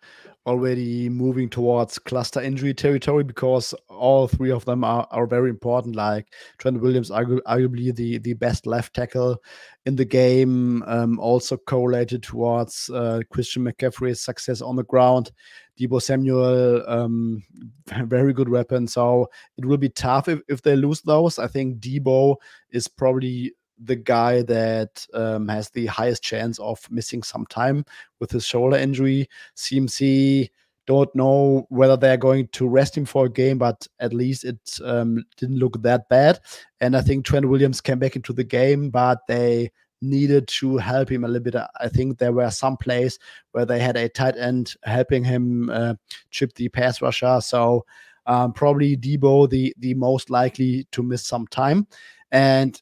already 0.47 1.09
moving 1.09 1.49
towards 1.49 1.99
cluster 1.99 2.41
injury 2.41 2.73
territory 2.73 3.25
because 3.25 3.75
all 3.89 4.29
three 4.29 4.51
of 4.51 4.65
them 4.65 4.85
are, 4.85 5.07
are 5.11 5.27
very 5.27 5.51
important. 5.51 5.97
Like 5.97 6.33
Trent 6.59 6.81
Williams, 6.81 7.11
argu- 7.11 7.43
arguably 7.47 7.95
the, 7.95 8.19
the 8.19 8.35
best 8.35 8.67
left 8.67 8.95
tackle 8.95 9.43
in 9.85 9.97
the 9.97 10.05
game, 10.05 10.83
um, 10.87 11.19
also 11.19 11.57
correlated 11.57 12.23
towards 12.23 12.89
uh, 12.91 13.21
Christian 13.31 13.65
McCaffrey's 13.65 14.21
success 14.21 14.61
on 14.61 14.77
the 14.77 14.85
ground. 14.85 15.33
Deebo 15.79 16.01
Samuel, 16.01 16.89
um, 16.89 17.43
very 18.05 18.33
good 18.33 18.49
weapon. 18.49 18.87
So 18.87 19.29
it 19.59 19.65
will 19.65 19.77
be 19.77 19.91
tough 19.91 20.29
if, 20.29 20.41
if 20.49 20.63
they 20.63 20.77
lose 20.77 21.03
those. 21.03 21.39
I 21.39 21.49
think 21.49 21.79
Deebo 21.81 22.37
is 22.71 22.89
probably 22.89 23.53
the 23.79 23.97
guy 23.97 24.43
that 24.43 25.07
um, 25.15 25.49
has 25.49 25.71
the 25.71 25.87
highest 25.87 26.23
chance 26.23 26.59
of 26.59 26.81
missing 26.91 27.23
some 27.23 27.47
time 27.47 27.85
with 28.21 28.31
his 28.31 28.45
shoulder 28.45 28.77
injury. 28.77 29.29
CMC 29.57 30.51
don't 30.87 31.15
know 31.15 31.67
whether 31.69 31.97
they're 31.97 32.17
going 32.17 32.49
to 32.49 32.69
rest 32.69 32.97
him 32.97 33.05
for 33.05 33.27
a 33.27 33.31
game, 33.31 33.59
but 33.59 33.87
at 33.99 34.13
least 34.13 34.45
it 34.45 34.79
um, 34.85 35.25
didn't 35.37 35.59
look 35.59 35.83
that 35.83 36.09
bad. 36.09 36.39
And 36.81 36.97
I 36.97 37.03
think 37.03 37.25
Trent 37.25 37.49
Williams 37.49 37.81
came 37.81 37.99
back 37.99 38.17
into 38.17 38.33
the 38.33 38.45
game, 38.45 38.91
but 38.91 39.19
they 39.27 39.73
needed 40.01 40.47
to 40.47 40.77
help 40.77 41.11
him 41.11 41.25
a 41.25 41.29
little 41.29 41.43
bit. 41.43 41.57
I 41.81 41.89
think 41.89 42.19
there 42.19 42.33
were 42.33 42.51
some 42.51 42.77
plays 42.77 43.19
where 43.53 43.67
they 43.67 43.81
had 43.81 43.97
a 43.97 44.09
tight 44.09 44.37
end 44.37 44.75
helping 44.85 45.25
him 45.25 45.71
uh, 45.71 45.95
chip 46.31 46.55
the 46.55 46.69
pass 46.69 47.03
rusher. 47.03 47.41
So 47.41 47.85
um, 48.27 48.53
probably 48.53 48.97
Deebo 48.97 49.49
the 49.49 49.75
the 49.79 49.95
most 49.95 50.31
likely 50.31 50.87
to 50.93 51.03
miss 51.03 51.27
some 51.27 51.47
time. 51.49 51.87
And 52.31 52.81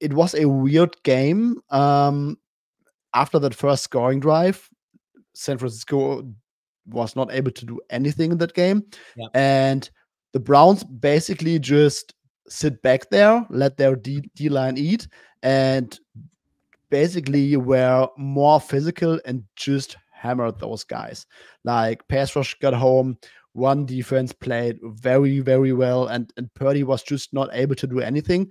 it 0.00 0.12
was 0.12 0.34
a 0.34 0.48
weird 0.48 0.96
game. 1.02 1.60
Um, 1.70 2.38
after 3.14 3.38
that 3.38 3.54
first 3.54 3.84
scoring 3.84 4.20
drive, 4.20 4.68
San 5.34 5.58
Francisco 5.58 6.28
was 6.86 7.16
not 7.16 7.32
able 7.32 7.50
to 7.52 7.66
do 7.66 7.80
anything 7.90 8.32
in 8.32 8.38
that 8.38 8.54
game. 8.54 8.84
Yeah. 9.16 9.28
And 9.34 9.88
the 10.32 10.40
Browns 10.40 10.84
basically 10.84 11.58
just 11.58 12.14
sit 12.48 12.82
back 12.82 13.10
there, 13.10 13.46
let 13.50 13.76
their 13.76 13.96
D, 13.96 14.22
D 14.34 14.48
line 14.48 14.76
eat, 14.76 15.08
and 15.42 15.98
basically 16.90 17.56
were 17.56 18.08
more 18.16 18.60
physical 18.60 19.20
and 19.24 19.44
just 19.56 19.96
hammered 20.12 20.58
those 20.58 20.84
guys. 20.84 21.26
Like 21.64 22.06
pass 22.08 22.34
rush 22.34 22.58
got 22.58 22.74
home, 22.74 23.18
one 23.52 23.86
defense 23.86 24.32
played 24.32 24.78
very, 24.82 25.40
very 25.40 25.72
well, 25.72 26.08
and, 26.08 26.32
and 26.36 26.52
Purdy 26.54 26.82
was 26.82 27.02
just 27.02 27.32
not 27.32 27.50
able 27.52 27.74
to 27.76 27.86
do 27.86 28.00
anything. 28.00 28.50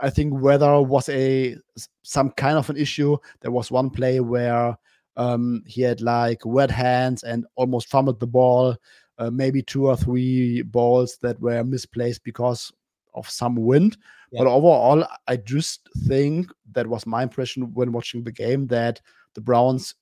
I 0.00 0.10
think 0.10 0.40
weather 0.40 0.80
was 0.80 1.08
a 1.08 1.56
some 2.02 2.30
kind 2.30 2.58
of 2.58 2.68
an 2.70 2.76
issue. 2.76 3.16
There 3.40 3.52
was 3.52 3.70
one 3.70 3.90
play 3.90 4.20
where 4.20 4.76
um, 5.16 5.62
he 5.66 5.82
had 5.82 6.00
like 6.00 6.44
wet 6.44 6.70
hands 6.70 7.22
and 7.22 7.46
almost 7.56 7.88
fumbled 7.88 8.20
the 8.20 8.26
ball. 8.26 8.76
Uh, 9.16 9.30
maybe 9.30 9.62
two 9.62 9.86
or 9.86 9.96
three 9.96 10.62
balls 10.62 11.18
that 11.22 11.40
were 11.40 11.62
misplaced 11.62 12.24
because 12.24 12.72
of 13.14 13.30
some 13.30 13.54
wind. 13.54 13.96
Yeah. 14.32 14.40
But 14.40 14.50
overall, 14.50 15.06
I 15.28 15.36
just 15.36 15.88
think 16.08 16.50
that 16.72 16.86
was 16.86 17.06
my 17.06 17.22
impression 17.22 17.72
when 17.74 17.92
watching 17.92 18.24
the 18.24 18.32
game 18.32 18.66
that 18.68 19.00
the 19.34 19.40
Browns, 19.40 19.94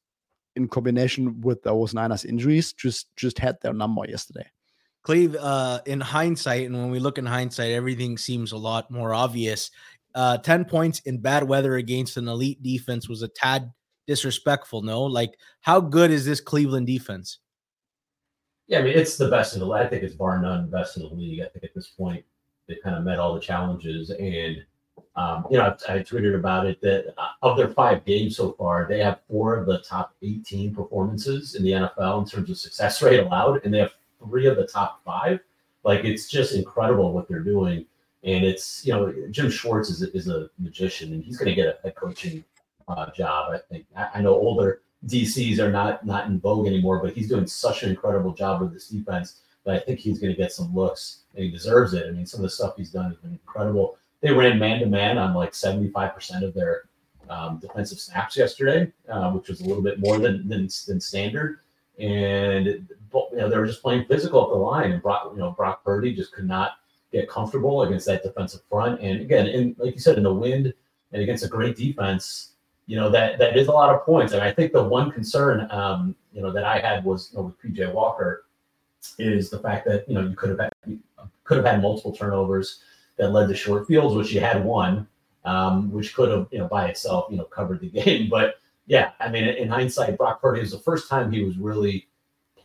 in 0.57 0.69
combination 0.69 1.41
with 1.43 1.63
those 1.63 1.93
Niners 1.93 2.25
injuries, 2.25 2.73
just 2.73 3.15
just 3.17 3.39
had 3.39 3.59
their 3.61 3.75
number 3.75 4.03
yesterday. 4.09 4.47
Cleve, 5.03 5.35
uh, 5.37 5.81
in 5.87 6.01
hindsight, 6.01 6.67
and 6.67 6.77
when 6.77 6.91
we 6.91 7.01
look 7.01 7.19
in 7.19 7.27
hindsight, 7.27 7.73
everything 7.73 8.17
seems 8.17 8.53
a 8.53 8.57
lot 8.57 8.91
more 8.91 9.13
obvious. 9.13 9.71
Uh, 10.15 10.39
10 10.39 10.65
points 10.67 11.01
in 11.01 11.19
bad 11.19 11.43
weather 11.43 11.77
against 11.77 12.17
an 12.17 12.29
elite 12.29 12.63
defense 12.63 13.09
was 13.09 13.23
a 13.23 13.29
tad 13.29 13.73
disrespectful, 14.07 14.83
no? 14.83 15.03
Like, 15.03 15.39
how 15.61 15.81
good 15.81 16.11
is 16.11 16.25
this 16.25 16.41
Cleveland 16.41 16.87
defense? 16.87 17.39
Yeah, 18.69 18.79
I 18.79 18.83
mean 18.83 18.97
it's 18.97 19.17
the 19.17 19.29
best 19.29 19.55
in 19.55 19.61
the. 19.61 19.67
League. 19.67 19.83
I 19.83 19.89
think 19.89 20.03
it's 20.03 20.15
bar 20.15 20.41
none 20.41 20.71
best 20.71 20.97
in 20.97 21.03
the 21.03 21.09
league. 21.11 21.41
I 21.41 21.49
think 21.49 21.65
at 21.65 21.75
this 21.75 21.89
point 21.89 22.25
they 22.69 22.77
kind 22.77 22.97
of 22.97 23.05
met 23.05 23.19
all 23.19 23.35
the 23.35 23.41
challenges, 23.41 24.11
and 24.11 24.65
um, 25.17 25.45
you 25.51 25.59
know 25.59 25.77
I, 25.89 25.95
I 25.95 25.99
tweeted 25.99 26.35
about 26.35 26.67
it 26.67 26.81
that 26.81 27.13
uh, 27.19 27.29
of 27.43 27.57
their 27.57 27.69
five 27.69 28.05
games 28.05 28.37
so 28.37 28.53
far, 28.53 28.87
they 28.89 29.01
have 29.01 29.21
four 29.29 29.57
of 29.57 29.67
the 29.67 29.81
top 29.81 30.15
18 30.23 30.75
performances 30.75 31.55
in 31.55 31.65
the 31.65 31.73
NFL 31.73 32.23
in 32.23 32.29
terms 32.29 32.51
of 32.51 32.57
success 32.57 33.03
rate 33.03 33.21
allowed, 33.21 33.65
and 33.65 33.75
they 33.75 33.79
have 33.79 33.93
three 34.25 34.47
of 34.47 34.57
the 34.57 34.67
top 34.67 35.03
five. 35.05 35.41
Like 35.85 36.05
it's 36.05 36.29
just 36.29 36.55
incredible 36.55 37.13
what 37.13 37.29
they're 37.29 37.41
doing, 37.41 37.87
and 38.23 38.45
it's 38.45 38.87
you 38.87 38.93
know 38.93 39.13
Jim 39.31 39.51
Schwartz 39.51 39.91
is 39.91 40.03
a, 40.03 40.17
is 40.17 40.29
a 40.29 40.49
magician, 40.59 41.13
and 41.13 41.25
he's 41.25 41.37
going 41.37 41.49
to 41.49 41.55
get 41.55 41.67
a 41.67 41.79
head 41.83 41.97
coaching 41.97 42.45
uh, 42.89 43.11
job. 43.11 43.53
I 43.53 43.59
think 43.71 43.87
I, 43.97 44.09
I 44.15 44.21
know 44.23 44.35
older 44.35 44.83
DCs 45.07 45.59
are 45.59 45.71
not 45.71 46.07
not 46.07 46.27
in 46.27 46.39
vogue 46.39 46.67
anymore, 46.67 47.01
but 47.01 47.15
he's 47.15 47.29
doing 47.29 47.47
such 47.47 47.83
an 47.83 47.91
incredible 47.91 48.33
job 48.33 48.61
with 48.61 48.73
this 48.73 48.89
defense 48.89 49.41
that 49.65 49.75
I 49.75 49.79
think 49.81 50.01
he's 50.01 50.19
going 50.19 50.33
to 50.33 50.37
get 50.37 50.53
some 50.53 50.75
looks 50.75 51.23
and 51.35 51.45
he 51.45 51.51
deserves 51.51 51.95
it. 51.95 52.07
I 52.09 52.11
mean, 52.11 52.27
some 52.27 52.41
of 52.41 52.43
the 52.43 52.51
stuff 52.51 52.75
he's 52.77 52.91
done 52.91 53.11
has 53.11 53.19
been 53.19 53.33
incredible. 53.33 53.97
They 54.21 54.33
ran 54.33 54.59
man 54.59 54.81
to 54.81 54.87
man 54.87 55.19
on 55.19 55.35
like 55.35 55.53
75% 55.53 56.43
of 56.43 56.55
their 56.55 56.85
um, 57.29 57.59
defensive 57.59 57.99
snaps 57.99 58.37
yesterday, 58.37 58.93
uh, 59.09 59.31
which 59.31 59.49
was 59.49 59.61
a 59.61 59.65
little 59.65 59.83
bit 59.83 60.01
more 60.01 60.19
than 60.19 60.49
than, 60.49 60.69
than 60.87 61.01
standard. 61.01 61.61
And 61.99 62.89
you 63.15 63.39
know, 63.39 63.49
they 63.49 63.57
were 63.57 63.67
just 63.67 63.83
playing 63.83 64.05
physical 64.07 64.43
up 64.43 64.51
the 64.51 64.57
line, 64.57 64.93
and 64.93 65.03
Brock, 65.03 65.31
you 65.33 65.39
know, 65.39 65.51
Brock 65.51 65.85
Purdy 65.85 66.15
just 66.15 66.33
could 66.33 66.47
not 66.47 66.73
get 67.13 67.29
comfortable 67.29 67.83
against 67.83 68.07
that 68.07 68.23
defensive 68.23 68.63
front. 68.69 69.01
And 69.01 69.21
again, 69.21 69.47
in 69.47 69.77
like 69.79 69.95
you 69.95 70.01
said, 70.01 70.17
in 70.17 70.25
the 70.25 70.33
wind 70.33 70.73
and 71.13 71.23
against 71.23 71.45
a 71.45 71.49
great 71.49 71.77
defense, 71.77 72.53
you 72.87 72.97
know 72.97 73.11
that 73.11 73.39
that 73.39 73.57
is 73.57 73.69
a 73.69 73.73
lot 73.73 73.95
of 73.95 74.05
points. 74.05 74.33
And 74.33 74.43
I 74.43 74.53
think 74.53 74.73
the 74.73 74.83
one 74.83 75.11
concern, 75.11 75.69
um, 75.71 76.15
you 76.33 76.43
know, 76.43 76.51
that 76.53 76.65
I 76.65 76.79
had 76.79 77.05
was 77.05 77.31
you 77.33 77.39
know, 77.39 77.45
with 77.45 77.61
PJ 77.61 77.93
Walker 77.93 78.45
is 79.19 79.51
the 79.51 79.59
fact 79.59 79.87
that 79.87 80.09
you 80.09 80.15
know 80.15 80.23
you 80.23 80.35
could 80.35 80.51
have 80.51 80.59
had, 80.59 80.99
could 81.45 81.59
have 81.59 81.67
had 81.67 81.83
multiple 81.83 82.13
turnovers 82.13 82.81
that 83.17 83.31
led 83.31 83.49
to 83.49 83.55
short 83.55 83.87
fields, 83.87 84.17
which 84.17 84.33
you 84.33 84.41
had 84.41 84.65
one, 84.65 85.07
um, 85.45 85.91
which 85.93 86.15
could 86.15 86.31
have 86.31 86.49
you 86.51 86.59
know 86.59 86.69
by 86.69 86.89
itself 86.89 87.27
you 87.31 87.37
know 87.37 87.45
covered 87.45 87.81
the 87.81 87.91
game. 88.03 88.29
But 88.29 88.57
yeah, 88.87 89.13
I 89.21 89.29
mean, 89.29 89.45
in 89.45 89.69
hindsight, 89.69 90.19
Brock 90.19 90.41
Purdy 90.41 90.61
was 90.61 90.73
the 90.73 90.79
first 90.79 91.09
time 91.09 91.31
he 91.31 91.45
was 91.45 91.57
really 91.57 92.09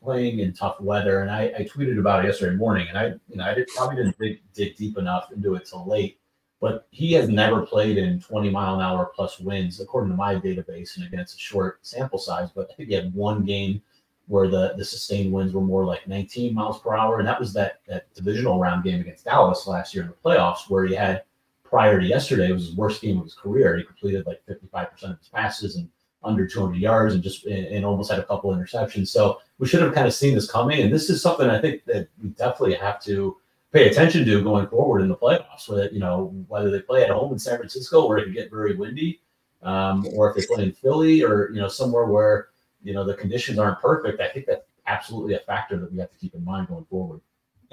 playing 0.07 0.39
in 0.39 0.53
tough 0.53 0.79
weather, 0.79 1.19
and 1.21 1.29
I, 1.29 1.51
I 1.57 1.63
tweeted 1.63 1.99
about 1.99 2.23
it 2.23 2.27
yesterday 2.27 2.55
morning, 2.55 2.87
and 2.87 2.97
I 2.97 3.05
you 3.27 3.35
know 3.35 3.43
I 3.43 3.53
did, 3.53 3.67
probably 3.75 3.97
didn't 3.97 4.17
dig, 4.17 4.41
dig 4.53 4.77
deep 4.77 4.97
enough 4.97 5.31
into 5.33 5.55
it 5.55 5.65
till 5.65 5.85
late 5.87 6.19
but 6.59 6.87
he 6.91 7.13
has 7.13 7.29
never 7.29 7.65
played 7.65 7.97
in 7.97 8.19
20 8.19 8.49
mile 8.49 8.75
an 8.75 8.81
hour 8.81 9.11
plus 9.15 9.39
winds, 9.39 9.79
according 9.79 10.09
to 10.09 10.17
my 10.17 10.35
database, 10.35 10.97
and 10.97 11.05
against 11.05 11.35
a 11.35 11.39
short 11.39 11.79
sample 11.85 12.17
size. 12.17 12.49
But 12.55 12.69
I 12.71 12.73
think 12.73 12.89
he 12.89 12.95
had 12.95 13.13
one 13.13 13.45
game 13.45 13.81
where 14.27 14.47
the, 14.47 14.73
the 14.75 14.83
sustained 14.83 15.31
winds 15.31 15.53
were 15.53 15.61
more 15.61 15.85
like 15.85 16.07
19 16.07 16.53
miles 16.53 16.79
per 16.81 16.95
hour. 16.95 17.19
And 17.19 17.27
that 17.27 17.39
was 17.39 17.53
that, 17.53 17.81
that 17.87 18.13
divisional 18.13 18.59
round 18.59 18.83
game 18.83 18.99
against 18.99 19.25
Dallas 19.25 19.67
last 19.67 19.93
year 19.93 20.03
in 20.03 20.09
the 20.09 20.15
playoffs, 20.15 20.69
where 20.69 20.85
he 20.85 20.95
had 20.95 21.23
prior 21.63 21.99
to 21.99 22.05
yesterday, 22.05 22.49
it 22.49 22.53
was 22.53 22.67
his 22.67 22.75
worst 22.75 23.01
game 23.01 23.19
of 23.19 23.23
his 23.23 23.35
career. 23.35 23.77
He 23.77 23.83
completed 23.83 24.25
like 24.25 24.41
55% 24.49 25.03
of 25.03 25.19
his 25.19 25.29
passes 25.29 25.75
and 25.75 25.87
under 26.27 26.45
200 26.45 26.77
yards 26.77 27.13
and 27.13 27.23
just 27.23 27.45
and 27.45 27.85
almost 27.85 28.11
had 28.11 28.19
a 28.19 28.25
couple 28.25 28.53
interceptions. 28.53 29.07
So 29.07 29.39
we 29.57 29.67
should 29.67 29.81
have 29.81 29.93
kind 29.93 30.05
of 30.05 30.13
seen 30.13 30.35
this 30.35 30.51
coming. 30.51 30.81
And 30.81 30.93
this 30.93 31.09
is 31.09 31.21
something 31.21 31.49
I 31.49 31.59
think 31.59 31.85
that 31.85 32.09
we 32.21 32.29
definitely 32.29 32.75
have 32.75 33.01
to 33.03 33.37
pay 33.71 33.89
attention 33.89 34.25
to 34.25 34.43
going 34.43 34.67
forward 34.67 35.01
in 35.01 35.07
the 35.07 35.15
playoffs. 35.15 35.69
Whether 35.69 35.89
you 35.89 35.99
know 35.99 36.33
whether 36.47 36.69
they 36.69 36.81
play 36.81 37.03
at 37.03 37.09
home 37.09 37.31
in 37.31 37.39
San 37.39 37.57
Francisco 37.57 38.07
where 38.07 38.17
it 38.17 38.25
can 38.25 38.33
get 38.33 38.51
very 38.51 38.75
windy, 38.75 39.21
um, 39.63 40.05
or 40.13 40.29
if 40.29 40.35
they 40.35 40.53
play 40.53 40.63
in 40.65 40.73
Philly 40.73 41.23
or 41.23 41.49
you 41.53 41.61
know 41.61 41.69
somewhere 41.69 42.05
where 42.05 42.49
you 42.83 42.93
know 42.93 43.05
the 43.05 43.13
conditions 43.13 43.57
aren't 43.57 43.79
perfect. 43.79 44.19
I 44.21 44.27
think 44.27 44.45
that's 44.45 44.65
absolutely 44.85 45.35
a 45.35 45.39
factor 45.39 45.77
that 45.79 45.91
we 45.91 45.99
have 45.99 46.11
to 46.11 46.17
keep 46.17 46.35
in 46.35 46.43
mind 46.43 46.67
going 46.67 46.85
forward. 46.85 47.21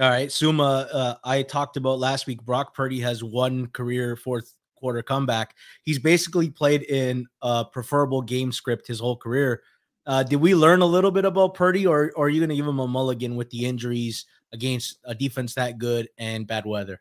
All 0.01 0.11
right, 0.11 0.31
Suma. 0.31 0.89
Uh, 0.93 1.15
I 1.23 1.43
talked 1.43 1.77
about 1.77 1.99
last 1.99 2.27
week. 2.27 2.43
Brock 2.43 2.75
Purdy 2.75 3.01
has 3.01 3.23
one 3.23 3.69
career 3.69 4.17
fourth 4.17 4.55
quarter 4.85 5.03
comeback. 5.03 5.55
He's 5.83 5.99
basically 5.99 6.51
played 6.51 6.83
in 6.83 7.27
a 7.41 7.65
preferable 7.65 8.21
game 8.21 8.53
script 8.53 8.87
his 8.87 9.01
whole 9.01 9.17
career. 9.17 9.63
Uh, 10.05 10.23
did 10.23 10.37
we 10.37 10.55
learn 10.55 10.83
a 10.83 10.87
little 10.87 11.11
bit 11.11 11.25
about 11.25 11.55
Purdy, 11.55 11.87
or, 11.87 12.13
or 12.17 12.27
are 12.27 12.29
you 12.29 12.39
going 12.39 12.51
to 12.51 12.57
give 12.57 12.67
him 12.67 12.81
a 12.81 12.87
mulligan 12.87 13.35
with 13.35 13.49
the 13.49 13.65
injuries 13.65 14.27
against 14.53 14.99
a 15.05 15.15
defense 15.15 15.55
that 15.55 15.79
good 15.79 16.07
and 16.19 16.47
bad 16.47 16.67
weather? 16.67 17.01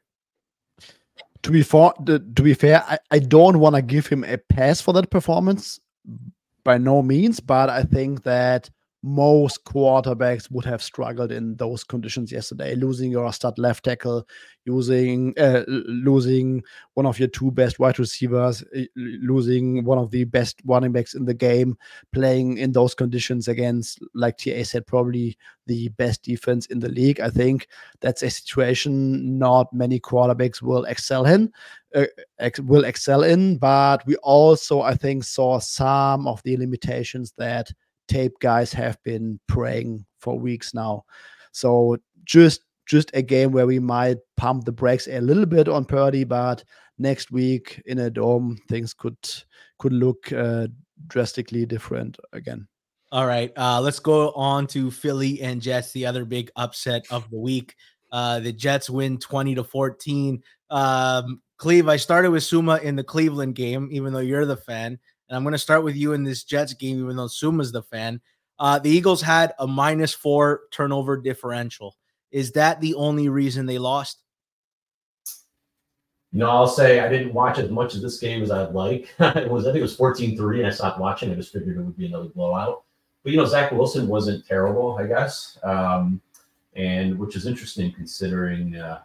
To 1.41 1.51
be 1.51 1.61
for, 1.61 1.93
to 2.05 2.19
be 2.19 2.53
fair, 2.53 2.81
I, 2.87 2.97
I 3.11 3.19
don't 3.19 3.59
want 3.59 3.75
to 3.75 3.81
give 3.81 4.07
him 4.07 4.23
a 4.23 4.37
pass 4.37 4.79
for 4.79 4.93
that 4.93 5.09
performance 5.09 5.81
by 6.63 6.77
no 6.77 7.01
means, 7.01 7.41
but 7.41 7.69
I 7.69 7.83
think 7.83 8.23
that 8.23 8.69
most 9.03 9.65
quarterbacks 9.65 10.49
would 10.49 10.63
have 10.63 10.81
struggled 10.81 11.29
in 11.29 11.57
those 11.57 11.83
conditions 11.83 12.31
yesterday. 12.31 12.73
Losing 12.73 13.11
your 13.11 13.31
stud 13.33 13.59
left 13.59 13.83
tackle, 13.83 14.25
using 14.63 15.33
uh, 15.37 15.63
losing 15.67 16.63
one 16.93 17.05
of 17.05 17.19
your 17.19 17.27
two 17.27 17.51
best 17.51 17.79
wide 17.79 17.99
receivers, 17.99 18.63
losing 18.95 19.83
one 19.83 19.97
of 19.97 20.09
the 20.11 20.23
best 20.23 20.61
running 20.63 20.93
backs 20.93 21.15
in 21.15 21.25
the 21.25 21.33
game, 21.33 21.77
playing 22.13 22.57
in 22.57 22.71
those 22.71 22.95
conditions 22.95 23.49
against, 23.49 23.99
like 24.15 24.37
TA 24.37 24.63
said, 24.63 24.87
probably 24.87 25.37
the 25.67 25.89
best 25.89 26.23
defense 26.23 26.65
in 26.67 26.79
the 26.79 26.89
league. 26.89 27.19
I 27.19 27.29
think 27.29 27.67
that's 27.99 28.23
a 28.23 28.29
situation 28.29 29.37
not 29.37 29.73
many 29.73 29.99
quarterbacks 29.99 30.61
will 30.61 30.85
excel 30.85 31.25
in. 31.25 31.51
Uh, 31.93 32.05
will 32.59 32.85
excel 32.85 33.23
in, 33.23 33.57
but 33.57 34.05
we 34.07 34.15
also, 34.17 34.81
I 34.81 34.95
think, 34.95 35.25
saw 35.25 35.59
some 35.59 36.25
of 36.25 36.41
the 36.43 36.57
limitations 36.57 37.33
that 37.37 37.71
tape 38.07 38.33
guys 38.39 38.73
have 38.73 39.01
been 39.03 39.39
praying 39.47 40.05
for 40.19 40.37
weeks 40.39 40.73
now. 40.73 41.03
So 41.51 41.97
just 42.25 42.61
just 42.85 43.11
a 43.13 43.21
game 43.21 43.51
where 43.51 43.65
we 43.67 43.79
might 43.79 44.17
pump 44.35 44.65
the 44.65 44.71
brakes 44.71 45.07
a 45.07 45.21
little 45.21 45.45
bit 45.45 45.67
on 45.67 45.85
Purdy, 45.85 46.23
but 46.23 46.63
next 46.97 47.31
week 47.31 47.81
in 47.85 47.99
a 47.99 48.09
dome 48.09 48.57
things 48.69 48.93
could 48.93 49.17
could 49.79 49.93
look 49.93 50.31
uh, 50.31 50.67
drastically 51.07 51.65
different 51.65 52.17
again. 52.33 52.67
All 53.11 53.27
right, 53.27 53.51
uh, 53.55 53.79
let's 53.79 53.99
go 53.99 54.31
on 54.31 54.65
to 54.67 54.89
Philly 54.89 55.41
and 55.41 55.61
Jets, 55.61 55.91
the 55.91 56.05
other 56.05 56.25
big 56.25 56.49
upset 56.55 57.05
of 57.11 57.29
the 57.29 57.37
week. 57.37 57.75
Uh, 58.11 58.39
the 58.39 58.51
Jets 58.51 58.89
win 58.89 59.17
20 59.19 59.55
to 59.55 59.63
14. 59.63 60.41
Um, 60.71 61.41
Cleve, 61.57 61.87
I 61.87 61.97
started 61.97 62.31
with 62.31 62.43
Suma 62.43 62.77
in 62.77 62.95
the 62.95 63.03
Cleveland 63.03 63.55
game, 63.55 63.89
even 63.91 64.13
though 64.13 64.19
you're 64.19 64.45
the 64.45 64.57
fan. 64.57 64.99
And 65.27 65.35
I'm 65.35 65.43
going 65.43 65.53
to 65.53 65.57
start 65.57 65.83
with 65.83 65.95
you 65.95 66.13
in 66.13 66.23
this 66.23 66.43
Jets 66.43 66.73
game, 66.73 66.99
even 66.99 67.15
though 67.15 67.27
Suma's 67.27 67.71
the 67.71 67.83
fan. 67.83 68.21
Uh, 68.59 68.79
the 68.79 68.89
Eagles 68.89 69.21
had 69.21 69.53
a 69.59 69.67
minus 69.67 70.13
four 70.13 70.61
turnover 70.71 71.17
differential. 71.17 71.95
Is 72.31 72.51
that 72.53 72.81
the 72.81 72.95
only 72.95 73.29
reason 73.29 73.65
they 73.65 73.77
lost? 73.77 74.19
No, 76.31 76.49
I'll 76.49 76.67
say 76.67 76.99
I 76.99 77.09
didn't 77.09 77.33
watch 77.33 77.59
as 77.59 77.69
much 77.69 77.93
of 77.93 78.01
this 78.01 78.19
game 78.19 78.41
as 78.41 78.49
I'd 78.49 78.73
like. 78.73 79.13
it 79.19 79.49
was, 79.49 79.65
I 79.65 79.69
think 79.69 79.79
it 79.79 79.83
was 79.83 79.95
14 79.95 80.35
3, 80.35 80.59
and 80.59 80.67
I 80.67 80.71
stopped 80.71 80.99
watching. 80.99 81.31
I 81.31 81.35
just 81.35 81.53
figured 81.53 81.77
it 81.77 81.81
would 81.81 81.97
be 81.97 82.07
another 82.07 82.29
blowout. 82.29 82.83
But, 83.23 83.31
you 83.31 83.37
know, 83.37 83.45
Zach 83.45 83.71
Wilson 83.71 84.07
wasn't 84.07 84.45
terrible, 84.47 84.97
I 84.97 85.05
guess. 85.05 85.57
Um, 85.63 86.21
and 86.75 87.17
which 87.19 87.35
is 87.35 87.45
interesting 87.45 87.91
considering 87.93 88.75
uh, 88.75 89.01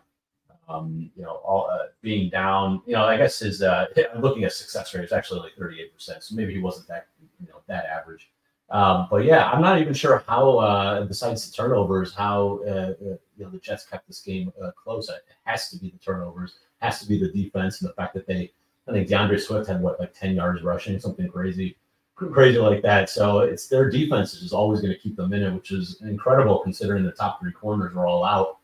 um, 0.68 1.10
you 1.16 1.22
know, 1.22 1.40
all 1.44 1.68
uh, 1.70 1.86
being 2.02 2.28
down, 2.30 2.82
you 2.86 2.92
know, 2.92 3.04
I 3.04 3.16
guess 3.16 3.38
his 3.38 3.62
uh, 3.62 3.86
looking 4.20 4.44
at 4.44 4.52
success 4.52 4.94
rate 4.94 5.04
is 5.04 5.12
actually 5.12 5.40
like 5.40 5.56
38%. 5.58 5.88
So 6.22 6.34
maybe 6.34 6.52
he 6.52 6.60
wasn't 6.60 6.88
that, 6.88 7.06
you 7.40 7.48
know, 7.48 7.60
that 7.66 7.86
average. 7.86 8.30
Um, 8.70 9.08
but 9.10 9.24
yeah, 9.24 9.50
I'm 9.50 9.62
not 9.62 9.80
even 9.80 9.94
sure 9.94 10.22
how, 10.26 10.58
uh, 10.58 11.04
besides 11.04 11.48
the 11.48 11.56
turnovers, 11.56 12.14
how 12.14 12.60
uh, 12.66 12.70
uh 12.70 13.16
you 13.38 13.44
know 13.44 13.50
the 13.50 13.58
Jets 13.58 13.86
kept 13.86 14.06
this 14.06 14.20
game 14.20 14.52
uh, 14.62 14.72
close. 14.72 15.08
It 15.08 15.22
has 15.44 15.70
to 15.70 15.78
be 15.78 15.90
the 15.90 15.98
turnovers, 15.98 16.58
has 16.80 17.00
to 17.00 17.06
be 17.06 17.18
the 17.18 17.28
defense, 17.28 17.80
and 17.80 17.88
the 17.88 17.94
fact 17.94 18.12
that 18.14 18.26
they, 18.26 18.52
I 18.86 18.92
think 18.92 19.08
DeAndre 19.08 19.40
Swift 19.40 19.68
had 19.68 19.80
what 19.80 19.98
like 19.98 20.12
10 20.12 20.34
yards 20.34 20.62
rushing, 20.62 20.98
something 20.98 21.28
crazy, 21.28 21.78
crazy 22.14 22.58
like 22.58 22.82
that. 22.82 23.08
So 23.08 23.38
it's 23.40 23.68
their 23.68 23.88
defense 23.88 24.34
is 24.34 24.52
always 24.52 24.82
going 24.82 24.92
to 24.92 24.98
keep 24.98 25.16
them 25.16 25.32
in 25.32 25.44
it, 25.44 25.54
which 25.54 25.72
is 25.72 26.02
incredible 26.02 26.58
considering 26.58 27.04
the 27.04 27.12
top 27.12 27.40
three 27.40 27.52
corners 27.52 27.96
are 27.96 28.06
all 28.06 28.24
out. 28.24 28.58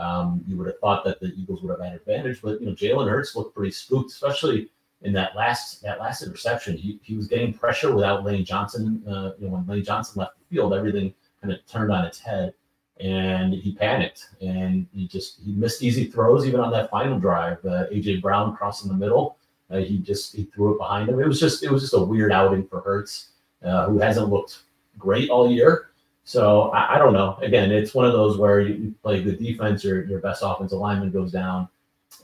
Um, 0.00 0.42
you 0.46 0.56
would 0.56 0.66
have 0.66 0.78
thought 0.78 1.04
that 1.04 1.20
the 1.20 1.28
Eagles 1.34 1.62
would 1.62 1.70
have 1.70 1.80
had 1.80 1.94
advantage, 1.94 2.40
but 2.42 2.60
you 2.60 2.66
know 2.66 2.72
Jalen 2.72 3.08
Hurts 3.08 3.36
looked 3.36 3.54
pretty 3.54 3.70
spooked, 3.70 4.10
especially 4.10 4.70
in 5.02 5.12
that 5.12 5.36
last 5.36 5.82
that 5.82 6.00
last 6.00 6.22
interception. 6.22 6.76
He, 6.76 6.98
he 7.02 7.14
was 7.14 7.26
getting 7.26 7.52
pressure 7.52 7.94
without 7.94 8.24
Lane 8.24 8.44
Johnson. 8.44 9.02
Uh, 9.06 9.32
you 9.38 9.46
know 9.46 9.54
when 9.54 9.66
Lane 9.66 9.84
Johnson 9.84 10.20
left 10.20 10.38
the 10.38 10.54
field, 10.54 10.72
everything 10.72 11.12
kind 11.42 11.52
of 11.52 11.64
turned 11.66 11.92
on 11.92 12.06
its 12.06 12.18
head, 12.18 12.54
and 12.98 13.52
he 13.52 13.72
panicked 13.72 14.28
and 14.40 14.86
he 14.94 15.06
just 15.06 15.40
he 15.44 15.52
missed 15.52 15.82
easy 15.82 16.06
throws 16.06 16.46
even 16.46 16.60
on 16.60 16.72
that 16.72 16.90
final 16.90 17.18
drive. 17.18 17.58
Uh, 17.64 17.84
AJ 17.92 18.22
Brown 18.22 18.56
crossing 18.56 18.88
the 18.88 18.96
middle, 18.96 19.36
uh, 19.70 19.78
he 19.78 19.98
just 19.98 20.34
he 20.34 20.44
threw 20.44 20.74
it 20.74 20.78
behind 20.78 21.08
him. 21.08 21.20
It 21.20 21.26
was 21.26 21.38
just 21.38 21.62
it 21.62 21.70
was 21.70 21.82
just 21.82 21.94
a 21.94 22.00
weird 22.00 22.32
outing 22.32 22.66
for 22.66 22.80
Hurts, 22.80 23.32
uh, 23.62 23.86
who 23.86 23.98
hasn't 23.98 24.28
looked 24.28 24.62
great 24.98 25.30
all 25.30 25.50
year. 25.50 25.89
So 26.24 26.70
I, 26.70 26.94
I, 26.94 26.98
don't 26.98 27.12
know. 27.12 27.38
Again, 27.42 27.72
it's 27.72 27.94
one 27.94 28.06
of 28.06 28.12
those 28.12 28.36
where 28.38 28.60
you, 28.60 28.74
you 28.74 28.94
play 29.02 29.22
good 29.22 29.38
defense, 29.38 29.82
your 29.82 30.04
your 30.04 30.20
best 30.20 30.42
offensive 30.44 30.78
lineman 30.78 31.10
goes 31.10 31.32
down, 31.32 31.68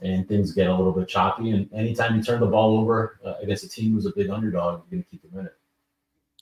and 0.03 0.29
things 0.29 0.53
get 0.53 0.69
a 0.69 0.75
little 0.75 0.93
bit 0.93 1.09
choppy. 1.09 1.51
And 1.51 1.69
anytime 1.73 2.17
you 2.17 2.23
turn 2.23 2.41
the 2.41 2.47
ball 2.47 2.79
over 2.79 3.19
uh, 3.25 3.35
against 3.43 3.65
a 3.65 3.69
team 3.69 3.95
who's 3.95 4.07
a 4.07 4.13
big 4.15 4.31
underdog, 4.31 4.83
you're 4.91 4.99
going 4.99 5.03
to 5.03 5.11
keep 5.11 5.23
them 5.23 5.41
in 5.41 5.47
it. 5.47 5.55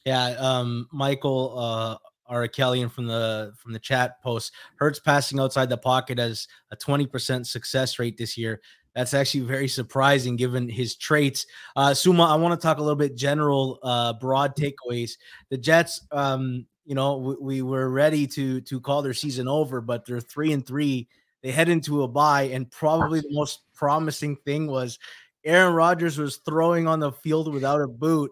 Yeah, 0.05 0.27
um, 0.39 0.89
Michael, 0.93 1.59
uh, 1.59 2.33
Arakelian 2.33 2.91
from 2.91 3.07
the 3.07 3.53
from 3.57 3.73
the 3.73 3.79
chat 3.79 4.23
post. 4.23 4.53
Hurts 4.77 4.99
passing 4.99 5.41
outside 5.41 5.69
the 5.69 5.77
pocket 5.77 6.19
has 6.19 6.49
a 6.71 6.77
20% 6.77 7.47
success 7.47 7.99
rate 7.99 8.17
this 8.17 8.37
year. 8.37 8.61
That's 8.95 9.13
actually 9.13 9.41
very 9.41 9.69
surprising 9.69 10.37
given 10.37 10.69
his 10.69 10.95
traits. 10.97 11.47
Uh, 11.75 11.95
Suma, 11.95 12.25
I 12.25 12.37
want 12.37 12.59
to 12.59 12.65
talk 12.65 12.79
a 12.79 12.81
little 12.81 12.97
bit 12.97 13.17
general, 13.17 13.81
uh, 13.83 14.13
broad 14.15 14.55
takeaways. 14.57 15.13
The 15.51 15.59
Jets, 15.59 16.07
um, 16.13 16.67
you 16.85 16.95
know, 16.95 17.17
we, 17.17 17.35
we 17.41 17.63
were 17.63 17.89
ready 17.89 18.27
to 18.29 18.61
to 18.63 18.81
call 18.81 19.03
their 19.03 19.15
season 19.15 19.49
over, 19.49 19.81
but 19.81 20.05
they're 20.07 20.21
three 20.21 20.53
and 20.53 20.67
three. 20.67 21.09
They 21.43 21.51
head 21.51 21.69
into 21.69 22.03
a 22.03 22.09
bye, 22.09 22.45
and 22.45 22.71
probably 22.71 23.21
the 23.21 23.33
most 23.33 23.61
promising 23.75 24.37
thing 24.37 24.67
was 24.67 24.99
Aaron 25.45 25.75
Rodgers 25.75 26.19
was 26.19 26.39
throwing 26.39 26.87
on 26.87 27.01
the 27.01 27.13
field 27.13 27.53
without 27.53 27.81
a 27.81 27.89
boot. 27.89 28.31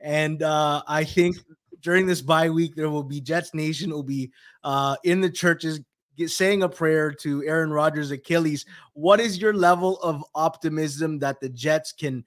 And 0.00 0.42
uh, 0.42 0.82
I 0.86 1.04
think 1.04 1.36
during 1.80 2.06
this 2.06 2.20
bye 2.20 2.50
week, 2.50 2.74
there 2.74 2.90
will 2.90 3.02
be 3.02 3.20
Jets 3.20 3.54
Nation 3.54 3.90
will 3.90 4.02
be 4.02 4.30
uh, 4.62 4.96
in 5.04 5.20
the 5.20 5.30
churches 5.30 5.80
get, 6.16 6.30
saying 6.30 6.62
a 6.62 6.68
prayer 6.68 7.10
to 7.12 7.44
Aaron 7.44 7.70
Rodgers' 7.70 8.10
Achilles. 8.10 8.66
What 8.92 9.20
is 9.20 9.40
your 9.40 9.54
level 9.54 9.98
of 10.00 10.24
optimism 10.34 11.18
that 11.20 11.40
the 11.40 11.48
Jets 11.48 11.92
can 11.92 12.24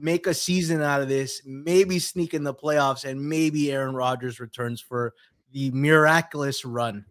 make 0.00 0.26
a 0.26 0.34
season 0.34 0.82
out 0.82 1.02
of 1.02 1.08
this, 1.08 1.42
maybe 1.44 1.98
sneak 1.98 2.34
in 2.34 2.44
the 2.44 2.54
playoffs, 2.54 3.04
and 3.04 3.20
maybe 3.20 3.72
Aaron 3.72 3.94
Rodgers 3.94 4.40
returns 4.40 4.80
for 4.80 5.14
the 5.52 5.70
miraculous 5.72 6.64
run? 6.64 7.04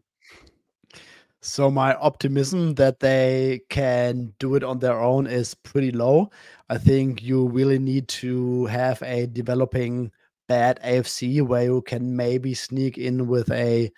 So 1.42 1.72
my 1.72 1.96
optimism 1.96 2.76
that 2.76 3.00
they 3.00 3.62
can 3.70 4.34
do 4.40 4.56
it 4.56 4.64
on 4.64 4.80
their 4.80 5.00
own 5.00 5.26
is 5.26 5.54
pretty 5.54 5.92
low. 5.92 6.32
I 6.70 6.78
think 6.78 7.24
you 7.24 7.48
really 7.48 7.80
need 7.80 8.10
to 8.10 8.66
have 8.66 9.02
a 9.04 9.26
developing 9.28 10.12
bad 10.48 10.80
AFC 10.84 11.42
where 11.42 11.64
you 11.64 11.82
can 11.84 12.16
maybe 12.16 12.54
sneak 12.54 12.98
in 12.98 13.28
with 13.28 13.50
a 13.52 13.90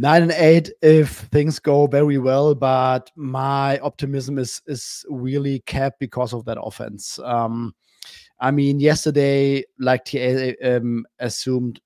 nine 0.00 0.22
and 0.22 0.32
eight 0.32 0.70
if 0.80 1.10
things 1.30 1.58
go 1.58 1.86
very 1.86 2.16
well. 2.16 2.54
But 2.54 3.10
my 3.16 3.78
optimism 3.78 4.38
is 4.38 4.62
is 4.66 5.04
really 5.08 5.60
capped 5.66 6.00
because 6.00 6.32
of 6.32 6.44
that 6.46 6.60
offense. 6.60 7.18
Um, 7.22 7.74
I 8.40 8.50
mean, 8.50 8.80
yesterday, 8.80 9.64
like 9.78 10.06
TA 10.06 10.52
um, 10.64 11.04
assumed, 11.18 11.80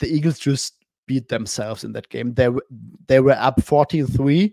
the 0.00 0.08
Eagles 0.08 0.40
just 0.40 0.74
beat 1.06 1.28
themselves 1.28 1.84
in 1.84 1.92
that 1.92 2.08
game. 2.08 2.34
They 2.34 2.48
they 3.06 3.20
were 3.20 3.38
up 3.38 3.60
14-3 3.60 4.52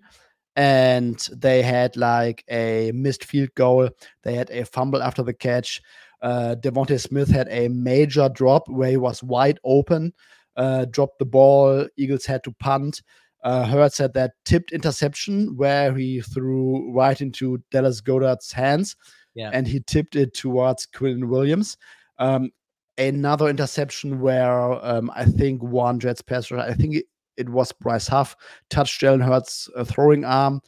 and 0.56 1.20
they 1.36 1.62
had 1.64 1.98
like 1.98 2.44
a 2.50 2.92
missed 2.94 3.26
field 3.26 3.54
goal. 3.56 3.90
They 4.22 4.36
had 4.36 4.52
a 4.52 4.66
fumble 4.66 5.02
after 5.02 5.24
the 5.24 5.34
catch. 5.34 5.82
Uh, 6.22 6.56
DeVonta 6.60 7.00
Smith 7.00 7.30
had 7.30 7.48
a 7.50 7.68
major 7.68 8.30
drop 8.30 8.68
where 8.68 8.90
he 8.90 8.98
was 8.98 9.24
wide 9.24 9.60
open, 9.64 10.14
uh, 10.58 10.86
dropped 10.86 11.20
the 11.20 11.26
ball. 11.26 11.88
Eagles 11.96 12.26
had 12.26 12.44
to 12.44 12.52
punt. 12.60 13.02
Uh, 13.44 13.64
Hurts 13.66 14.00
had 14.00 14.14
that 14.16 14.34
tipped 14.44 14.72
interception 14.72 15.56
where 15.56 15.96
he 15.96 16.22
threw 16.22 16.92
right 16.92 17.22
into 17.22 17.64
Dallas 17.72 18.02
Goedert's 18.02 18.52
hands, 18.52 18.96
yeah. 19.36 19.52
and 19.54 19.68
he 19.68 19.80
tipped 19.80 20.16
it 20.16 20.34
towards 20.34 20.88
Quinnen 20.88 21.30
Williams. 21.30 21.78
Um, 22.18 22.52
another 22.98 23.48
interception 23.48 24.20
where 24.20 24.84
um, 24.84 25.12
I 25.16 25.26
think 25.26 25.62
one 25.62 26.00
Jets 26.00 26.22
pass 26.22 26.52
I 26.52 26.74
think 26.74 26.96
it, 26.96 27.06
it, 27.38 27.48
was 27.48 27.72
Bryce 27.72 28.08
Huff 28.08 28.36
touched 28.70 29.00
Jalen 29.00 29.24
Hurts' 29.24 29.70
uh, 29.76 29.84
throwing 29.84 30.26
arm. 30.26 30.62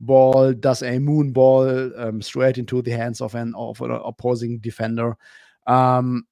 Ball 0.00 0.52
does 0.52 0.82
a 0.82 0.98
moon 0.98 1.32
ball 1.32 1.90
um, 1.98 2.20
straight 2.20 2.58
into 2.58 2.82
the 2.82 2.90
hands 2.90 3.20
of 3.20 3.34
an 3.34 3.54
of 3.56 3.80
an 3.80 3.92
opposing 3.92 4.58
defender. 4.58 5.16
Um, 5.66 6.26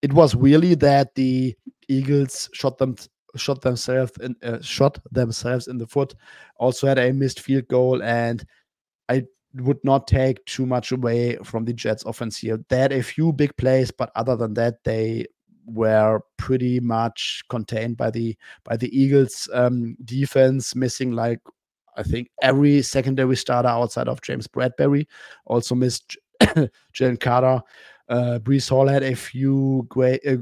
it 0.00 0.12
was 0.12 0.34
really 0.34 0.74
that 0.76 1.14
the 1.14 1.54
Eagles 1.88 2.48
shot 2.52 2.78
them 2.78 2.96
shot 3.36 3.60
themselves 3.62 4.12
in 4.20 4.36
uh, 4.42 4.60
shot 4.60 4.98
themselves 5.10 5.68
in 5.68 5.78
the 5.78 5.86
foot. 5.86 6.14
Also 6.56 6.86
had 6.86 6.98
a 6.98 7.12
missed 7.12 7.40
field 7.40 7.66
goal, 7.68 8.02
and 8.02 8.44
I 9.08 9.24
would 9.54 9.82
not 9.84 10.06
take 10.06 10.44
too 10.46 10.66
much 10.66 10.92
away 10.92 11.36
from 11.44 11.64
the 11.64 11.72
Jets 11.72 12.04
offense 12.04 12.38
here. 12.38 12.58
They 12.68 12.78
had 12.78 12.92
a 12.92 13.02
few 13.02 13.32
big 13.32 13.56
plays, 13.56 13.90
but 13.90 14.10
other 14.16 14.36
than 14.36 14.54
that, 14.54 14.82
they 14.84 15.26
were 15.66 16.20
pretty 16.36 16.80
much 16.80 17.42
contained 17.48 17.96
by 17.96 18.10
the 18.10 18.36
by 18.64 18.76
the 18.76 18.96
Eagles 18.96 19.48
um, 19.52 19.96
defense, 20.04 20.74
missing 20.74 21.12
like 21.12 21.40
I 21.96 22.02
think 22.02 22.30
every 22.42 22.82
secondary 22.82 23.36
starter 23.36 23.68
outside 23.68 24.08
of 24.08 24.20
James 24.20 24.48
Bradberry. 24.48 25.06
Also 25.46 25.74
missed 25.74 26.16
Jalen 26.94 27.20
Carter. 27.20 27.62
Uh, 28.08 28.38
Breece 28.42 28.68
Hall 28.68 28.86
had 28.86 29.02
a 29.02 29.14
few 29.14 29.86
great, 29.88 30.20
uh, 30.26 30.36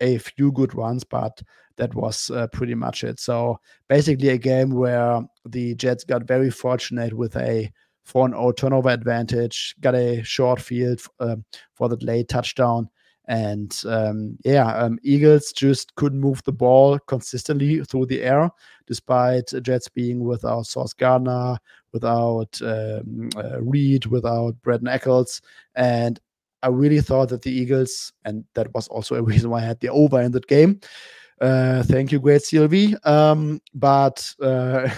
a 0.00 0.18
few 0.18 0.52
good 0.52 0.74
runs, 0.74 1.04
but 1.04 1.42
that 1.76 1.94
was 1.94 2.30
uh, 2.30 2.46
pretty 2.48 2.74
much 2.74 3.04
it. 3.04 3.18
So 3.20 3.58
basically, 3.88 4.28
a 4.28 4.38
game 4.38 4.72
where 4.72 5.22
the 5.46 5.74
Jets 5.74 6.04
got 6.04 6.24
very 6.24 6.50
fortunate 6.50 7.14
with 7.14 7.36
a 7.36 7.70
4 8.04 8.30
0 8.30 8.52
turnover 8.52 8.90
advantage, 8.90 9.74
got 9.80 9.94
a 9.94 10.22
short 10.22 10.60
field 10.60 11.00
uh, 11.20 11.36
for 11.74 11.88
the 11.88 11.96
late 12.04 12.28
touchdown. 12.28 12.88
And 13.28 13.80
um, 13.86 14.36
yeah, 14.44 14.74
um, 14.74 14.98
Eagles 15.04 15.52
just 15.52 15.94
couldn't 15.94 16.20
move 16.20 16.42
the 16.44 16.52
ball 16.52 16.98
consistently 16.98 17.84
through 17.84 18.06
the 18.06 18.22
air, 18.22 18.50
despite 18.88 19.52
Jets 19.62 19.88
being 19.88 20.24
without 20.24 20.66
Sauce 20.66 20.92
Gardner, 20.92 21.56
without 21.92 22.60
um, 22.60 23.30
uh, 23.36 23.60
Reed, 23.60 24.06
without 24.06 24.54
Brandin 24.62 24.92
Echols. 24.92 25.40
And 25.76 26.18
I 26.62 26.68
really 26.68 27.00
thought 27.00 27.30
that 27.30 27.42
the 27.42 27.52
Eagles, 27.52 28.12
and 28.24 28.44
that 28.54 28.72
was 28.74 28.88
also 28.88 29.14
a 29.16 29.22
reason 29.30 29.50
why 29.50 29.58
I 29.58 29.66
had 29.66 29.80
the 29.80 29.88
over 29.88 30.20
in 30.20 30.32
that 30.32 30.46
game. 30.46 30.80
Uh, 31.40 31.82
thank 31.84 32.12
you, 32.12 32.20
great 32.20 32.42
CLV. 32.42 33.06
Um, 33.06 33.62
but 33.72 34.34
uh, 34.42 34.90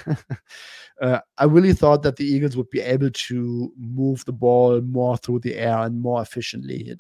uh, 1.01 1.21
I 1.39 1.45
really 1.45 1.73
thought 1.73 2.03
that 2.03 2.17
the 2.17 2.25
Eagles 2.25 2.57
would 2.57 2.71
be 2.71 2.81
able 2.81 3.11
to 3.11 3.73
move 3.79 4.25
the 4.25 4.33
ball 4.33 4.81
more 4.81 5.17
through 5.17 5.41
the 5.41 5.55
air 5.55 5.79
and 5.79 6.01
more 6.01 6.21
efficiently. 6.21 6.97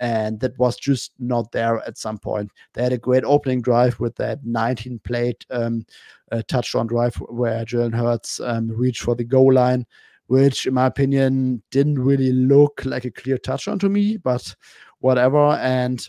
And 0.00 0.40
that 0.40 0.58
was 0.58 0.76
just 0.76 1.12
not 1.18 1.52
there 1.52 1.86
at 1.86 1.98
some 1.98 2.18
point. 2.18 2.50
They 2.74 2.82
had 2.82 2.92
a 2.92 2.98
great 2.98 3.22
opening 3.24 3.62
drive 3.62 4.00
with 4.00 4.16
that 4.16 4.44
19 4.44 4.98
plate 5.04 5.46
um, 5.50 5.84
uh, 6.32 6.42
touchdown 6.48 6.86
drive 6.86 7.14
where 7.16 7.64
Jalen 7.64 7.94
Hurts 7.94 8.40
um, 8.40 8.68
reached 8.68 9.02
for 9.02 9.14
the 9.14 9.24
goal 9.24 9.52
line, 9.52 9.86
which, 10.30 10.64
in 10.64 10.74
my 10.74 10.86
opinion, 10.86 11.60
didn't 11.72 11.98
really 11.98 12.30
look 12.30 12.84
like 12.84 13.04
a 13.04 13.10
clear 13.10 13.36
touchdown 13.36 13.80
to 13.80 13.88
me, 13.88 14.16
but 14.16 14.54
whatever. 15.00 15.54
And 15.54 16.08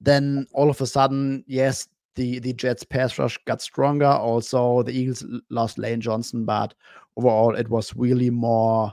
then 0.00 0.46
all 0.54 0.70
of 0.70 0.80
a 0.80 0.86
sudden, 0.86 1.44
yes, 1.46 1.86
the 2.14 2.38
the 2.38 2.54
Jets 2.54 2.82
pass 2.82 3.18
rush 3.18 3.38
got 3.44 3.60
stronger. 3.60 4.06
Also, 4.06 4.82
the 4.84 4.92
Eagles 4.92 5.22
lost 5.50 5.76
Lane 5.76 6.00
Johnson, 6.00 6.46
but 6.46 6.72
overall, 7.18 7.54
it 7.54 7.68
was 7.68 7.94
really 7.94 8.30
more 8.30 8.90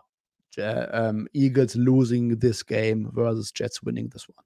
uh, 0.58 0.88
um, 0.92 1.30
Eagles 1.32 1.78
losing 1.78 2.38
this 2.38 2.64
game 2.64 3.10
versus 3.14 3.54
Jets 3.54 3.82
winning 3.82 4.10
this 4.10 4.28
one. 4.28 4.44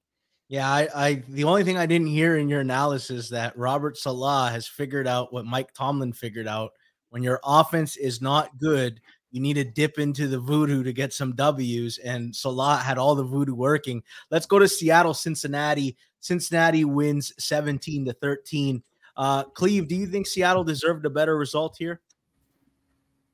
Yeah, 0.48 0.70
I, 0.70 0.90
I 0.94 1.24
the 1.28 1.46
only 1.46 1.64
thing 1.64 1.80
I 1.80 1.88
didn't 1.88 2.06
hear 2.06 2.38
in 2.38 2.50
your 2.50 2.62
analysis 2.62 3.30
that 3.30 3.58
Robert 3.58 3.98
Saleh 3.98 4.52
has 4.52 4.68
figured 4.68 5.08
out 5.08 5.34
what 5.34 5.46
Mike 5.46 5.74
Tomlin 5.74 6.14
figured 6.14 6.48
out. 6.48 6.70
When 7.10 7.24
your 7.24 7.40
offense 7.44 7.98
is 7.98 8.22
not 8.22 8.58
good, 8.60 9.02
you 9.32 9.42
need 9.42 9.54
to 9.54 9.64
dip 9.64 9.98
into 9.98 10.28
the 10.28 10.40
voodoo 10.40 10.84
to 10.84 10.94
get 10.94 11.14
some 11.14 11.34
W's. 11.36 11.98
And 12.00 12.36
Saleh 12.36 12.82
had 12.82 12.98
all 12.98 13.16
the 13.16 13.24
voodoo 13.24 13.56
working. 13.56 14.04
Let's 14.30 14.46
go 14.46 14.60
to 14.60 14.68
Seattle, 14.68 15.14
Cincinnati. 15.14 15.98
Cincinnati 16.20 16.86
wins 16.86 17.34
17 17.40 18.06
to 18.06 18.14
13. 18.14 18.84
Uh, 19.18 19.44
Cleve, 19.44 19.88
do 19.88 19.96
you 19.96 20.08
think 20.08 20.28
Seattle 20.28 20.64
deserved 20.64 21.06
a 21.06 21.10
better 21.10 21.38
result 21.38 21.76
here? 21.78 22.02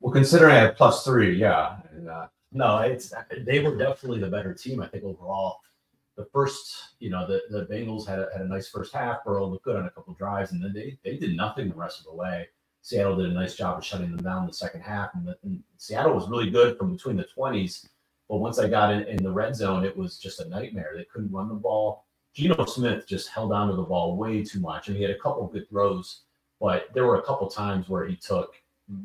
Well, 0.00 0.12
considering 0.12 0.54
I 0.54 0.60
have 0.60 0.76
plus 0.76 1.04
three, 1.04 1.36
yeah. 1.36 1.76
Uh, 2.10 2.26
no, 2.52 2.78
it's 2.78 3.12
they 3.44 3.60
were 3.60 3.76
definitely 3.76 4.20
the 4.20 4.28
better 4.28 4.54
team. 4.54 4.80
I 4.80 4.86
think 4.86 5.04
overall, 5.04 5.60
the 6.16 6.26
first, 6.32 6.94
you 6.98 7.10
know, 7.10 7.26
the, 7.26 7.42
the 7.50 7.66
Bengals 7.66 8.06
had 8.06 8.20
a, 8.20 8.28
had 8.32 8.42
a 8.42 8.48
nice 8.48 8.68
first 8.68 8.92
half. 8.94 9.24
Burrow 9.24 9.46
looked 9.46 9.64
good 9.64 9.76
on 9.76 9.86
a 9.86 9.90
couple 9.90 10.14
drives, 10.14 10.52
and 10.52 10.62
then 10.62 10.72
they 10.72 10.98
they 11.04 11.16
did 11.16 11.36
nothing 11.36 11.68
the 11.68 11.74
rest 11.74 11.98
of 11.98 12.06
the 12.06 12.14
way. 12.14 12.48
Seattle 12.88 13.16
did 13.16 13.26
a 13.26 13.34
nice 13.34 13.54
job 13.54 13.76
of 13.76 13.84
shutting 13.84 14.10
them 14.10 14.24
down 14.24 14.44
in 14.44 14.46
the 14.46 14.52
second 14.54 14.80
half, 14.80 15.10
and, 15.12 15.26
the, 15.26 15.36
and 15.42 15.62
Seattle 15.76 16.14
was 16.14 16.26
really 16.26 16.48
good 16.48 16.78
from 16.78 16.94
between 16.94 17.18
the 17.18 17.24
twenties. 17.24 17.86
But 18.30 18.38
once 18.38 18.58
I 18.58 18.66
got 18.66 18.94
in, 18.94 19.02
in 19.02 19.22
the 19.22 19.30
red 19.30 19.54
zone, 19.54 19.84
it 19.84 19.94
was 19.94 20.18
just 20.18 20.40
a 20.40 20.48
nightmare. 20.48 20.94
They 20.96 21.04
couldn't 21.04 21.30
run 21.30 21.50
the 21.50 21.54
ball. 21.54 22.06
Geno 22.34 22.64
Smith 22.64 23.06
just 23.06 23.28
held 23.28 23.52
on 23.52 23.68
to 23.68 23.76
the 23.76 23.82
ball 23.82 24.16
way 24.16 24.42
too 24.42 24.60
much. 24.60 24.88
and 24.88 24.96
he 24.96 25.02
had 25.02 25.10
a 25.10 25.18
couple 25.18 25.44
of 25.44 25.52
good 25.52 25.68
throws, 25.68 26.22
but 26.60 26.86
there 26.94 27.04
were 27.04 27.18
a 27.18 27.22
couple 27.22 27.46
times 27.50 27.90
where 27.90 28.06
he 28.06 28.16
took 28.16 28.54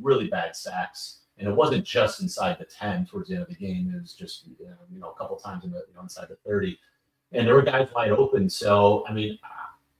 really 0.02 0.30
bad 0.30 0.56
sacks. 0.56 1.20
And 1.38 1.50
it 1.50 1.54
wasn't 1.54 1.84
just 1.84 2.22
inside 2.22 2.60
the 2.60 2.66
10 2.66 3.08
towards 3.08 3.28
the 3.28 3.36
end 3.36 3.44
of 3.44 3.50
the 3.50 3.56
game. 3.56 3.92
It 3.94 4.00
was 4.00 4.14
just, 4.14 4.48
you 4.48 5.00
know, 5.00 5.10
a 5.10 5.16
couple 5.16 5.36
times 5.36 5.66
in 5.66 5.72
the, 5.72 5.84
you 5.90 5.94
know, 5.94 6.04
inside 6.04 6.30
the 6.30 6.38
30. 6.46 6.80
And 7.34 7.46
there 7.46 7.56
were 7.56 7.64
guys 7.64 7.90
wide 7.94 8.12
open. 8.12 8.50
So, 8.50 9.04
I 9.10 9.14
mean, 9.14 9.38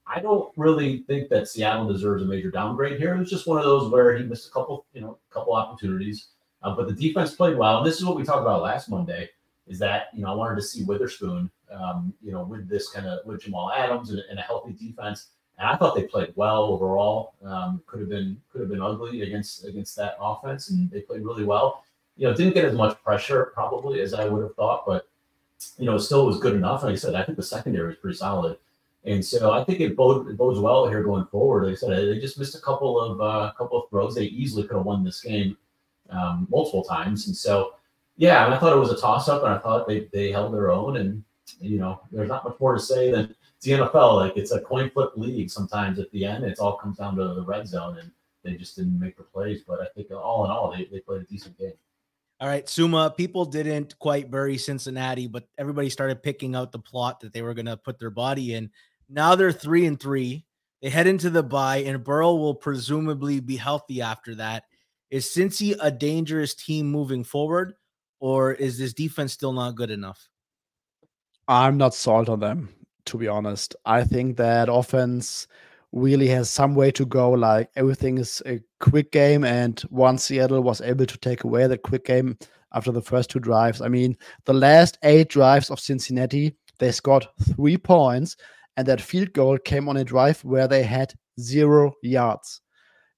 I 0.06 0.20
don't 0.20 0.52
really 0.56 0.98
think 1.06 1.28
that 1.30 1.48
Seattle 1.48 1.90
deserves 1.90 2.22
a 2.22 2.26
major 2.26 2.50
downgrade 2.50 2.98
here. 2.98 3.14
It 3.14 3.18
was 3.18 3.30
just 3.30 3.46
one 3.46 3.58
of 3.58 3.64
those 3.64 3.90
where 3.90 4.16
he 4.16 4.24
missed 4.24 4.48
a 4.48 4.52
couple, 4.52 4.84
you 4.92 5.00
know, 5.00 5.18
a 5.30 5.34
couple 5.34 5.54
opportunities. 5.54 6.28
Uh, 6.62 6.74
but 6.74 6.88
the 6.88 6.94
defense 6.94 7.34
played 7.34 7.56
well. 7.56 7.78
And 7.78 7.86
this 7.86 7.96
is 7.96 8.04
what 8.04 8.16
we 8.16 8.22
talked 8.22 8.42
about 8.42 8.62
last 8.62 8.88
Monday 8.88 9.30
is 9.66 9.78
that, 9.78 10.08
you 10.14 10.22
know, 10.22 10.32
I 10.32 10.34
wanted 10.34 10.56
to 10.56 10.62
see 10.62 10.84
Witherspoon 10.84 11.50
um, 11.74 12.14
you 12.22 12.32
know, 12.32 12.42
with 12.42 12.68
this 12.68 12.90
kind 12.90 13.06
of 13.06 13.24
with 13.24 13.42
Jamal 13.42 13.72
Adams 13.72 14.10
and, 14.10 14.22
and, 14.30 14.38
a 14.38 14.42
healthy 14.42 14.72
defense, 14.72 15.28
And 15.58 15.68
I 15.68 15.76
thought 15.76 15.94
they 15.94 16.04
played 16.04 16.32
well 16.36 16.64
overall. 16.64 17.34
Um, 17.44 17.82
could 17.86 18.00
have 18.00 18.08
been 18.08 18.40
could 18.50 18.60
have 18.60 18.70
been 18.70 18.82
ugly 18.82 19.22
against 19.22 19.64
against 19.64 19.96
that 19.96 20.16
offense, 20.20 20.70
and 20.70 20.90
they 20.90 21.00
played 21.00 21.22
really 21.22 21.44
well. 21.44 21.84
You 22.16 22.28
know, 22.28 22.34
didn't 22.34 22.54
get 22.54 22.64
as 22.64 22.74
much 22.74 23.02
pressure 23.02 23.50
probably 23.54 24.00
as 24.00 24.14
I 24.14 24.26
would 24.26 24.42
have 24.42 24.54
thought, 24.54 24.84
but 24.86 25.08
you 25.78 25.86
know, 25.86 25.98
still 25.98 26.26
was 26.26 26.38
good 26.38 26.54
enough. 26.54 26.82
Like 26.82 26.92
I 26.92 26.96
said, 26.96 27.14
I 27.14 27.24
think 27.24 27.36
the 27.36 27.42
secondary 27.42 27.88
was 27.88 27.96
pretty 27.96 28.16
solid. 28.16 28.56
And 29.06 29.24
so 29.24 29.52
I 29.52 29.62
think 29.64 29.80
it, 29.80 29.96
bode, 29.96 30.28
it 30.28 30.36
bodes 30.36 30.58
well 30.58 30.88
here 30.88 31.02
going 31.02 31.26
forward. 31.26 31.64
Like 31.64 31.74
I 31.74 31.76
said, 31.76 32.08
they 32.08 32.18
just 32.18 32.38
missed 32.38 32.54
a 32.54 32.60
couple 32.60 32.98
of 32.98 33.20
uh, 33.20 33.52
couple 33.56 33.82
of 33.82 33.90
throws. 33.90 34.14
They 34.14 34.24
easily 34.24 34.66
could 34.66 34.76
have 34.76 34.86
won 34.86 35.04
this 35.04 35.20
game 35.20 35.56
um, 36.10 36.46
multiple 36.50 36.82
times. 36.82 37.26
And 37.26 37.36
so, 37.36 37.74
yeah, 38.16 38.46
I 38.46 38.58
thought 38.58 38.72
it 38.72 38.80
was 38.80 38.90
a 38.90 39.00
toss 39.00 39.28
up, 39.28 39.42
and 39.42 39.52
I 39.52 39.58
thought 39.58 39.86
they 39.86 40.08
they 40.12 40.32
held 40.32 40.54
their 40.54 40.72
own. 40.72 40.96
And 40.96 41.22
you 41.60 41.78
know, 41.78 42.00
there's 42.10 42.30
not 42.30 42.44
much 42.44 42.58
more 42.58 42.74
to 42.74 42.80
say 42.80 43.10
than 43.10 43.34
the 43.60 43.72
NFL. 43.72 44.16
Like 44.16 44.36
it's 44.36 44.52
a 44.52 44.60
coin 44.60 44.90
flip 44.90 45.12
league. 45.16 45.50
Sometimes 45.50 45.98
at 45.98 46.10
the 46.10 46.24
end, 46.24 46.44
it 46.44 46.58
all 46.58 46.76
comes 46.78 46.96
down 46.96 47.16
to 47.16 47.34
the 47.34 47.44
red 47.44 47.68
zone, 47.68 47.98
and 47.98 48.10
they 48.42 48.54
just 48.54 48.76
didn't 48.76 48.98
make 48.98 49.18
the 49.18 49.22
plays. 49.22 49.62
But 49.66 49.82
I 49.82 49.86
think 49.94 50.10
all 50.12 50.46
in 50.46 50.50
all, 50.50 50.74
they, 50.74 50.84
they 50.84 51.00
played 51.00 51.22
a 51.22 51.24
decent 51.24 51.58
game. 51.58 51.72
All 52.40 52.48
right, 52.48 52.68
Suma, 52.68 53.14
people 53.16 53.44
didn't 53.44 53.98
quite 53.98 54.30
bury 54.30 54.58
Cincinnati, 54.58 55.28
but 55.28 55.46
everybody 55.56 55.88
started 55.88 56.22
picking 56.22 56.54
out 56.54 56.72
the 56.72 56.78
plot 56.78 57.20
that 57.20 57.32
they 57.32 57.42
were 57.42 57.54
going 57.54 57.66
to 57.66 57.76
put 57.76 57.98
their 57.98 58.10
body 58.10 58.54
in. 58.54 58.70
Now 59.08 59.34
they're 59.34 59.52
three 59.52 59.86
and 59.86 59.98
three. 59.98 60.44
They 60.82 60.90
head 60.90 61.06
into 61.06 61.30
the 61.30 61.42
bye, 61.42 61.78
and 61.78 62.04
Burrow 62.04 62.34
will 62.34 62.54
presumably 62.54 63.40
be 63.40 63.56
healthy 63.56 64.02
after 64.02 64.34
that. 64.36 64.64
Is 65.10 65.26
Cincy 65.26 65.76
a 65.80 65.90
dangerous 65.90 66.54
team 66.54 66.90
moving 66.90 67.24
forward, 67.24 67.74
or 68.20 68.52
is 68.52 68.78
this 68.78 68.92
defense 68.92 69.32
still 69.32 69.52
not 69.52 69.76
good 69.76 69.90
enough? 69.90 70.28
I'm 71.48 71.76
not 71.76 71.94
sold 71.94 72.28
on 72.28 72.40
them, 72.40 72.68
to 73.06 73.18
be 73.18 73.28
honest. 73.28 73.76
I 73.84 74.04
think 74.04 74.36
that 74.36 74.68
offense 74.68 75.46
really 75.92 76.26
has 76.28 76.50
some 76.50 76.74
way 76.74 76.90
to 76.90 77.06
go. 77.06 77.30
Like 77.30 77.70
everything 77.76 78.18
is 78.18 78.42
a 78.44 78.60
quick 78.80 79.12
game, 79.12 79.44
and 79.44 79.82
once 79.90 80.24
Seattle 80.24 80.62
was 80.62 80.80
able 80.80 81.06
to 81.06 81.18
take 81.18 81.44
away 81.44 81.66
that 81.66 81.82
quick 81.82 82.04
game 82.04 82.36
after 82.72 82.90
the 82.90 83.02
first 83.02 83.30
two 83.30 83.40
drives, 83.40 83.80
I 83.80 83.88
mean, 83.88 84.16
the 84.46 84.54
last 84.54 84.98
eight 85.02 85.28
drives 85.28 85.70
of 85.70 85.80
Cincinnati, 85.80 86.56
they 86.78 86.90
scored 86.90 87.26
three 87.54 87.78
points, 87.78 88.36
and 88.76 88.86
that 88.86 89.00
field 89.00 89.32
goal 89.32 89.58
came 89.58 89.88
on 89.88 89.96
a 89.96 90.04
drive 90.04 90.42
where 90.44 90.68
they 90.68 90.82
had 90.82 91.14
zero 91.40 91.94
yards. 92.02 92.60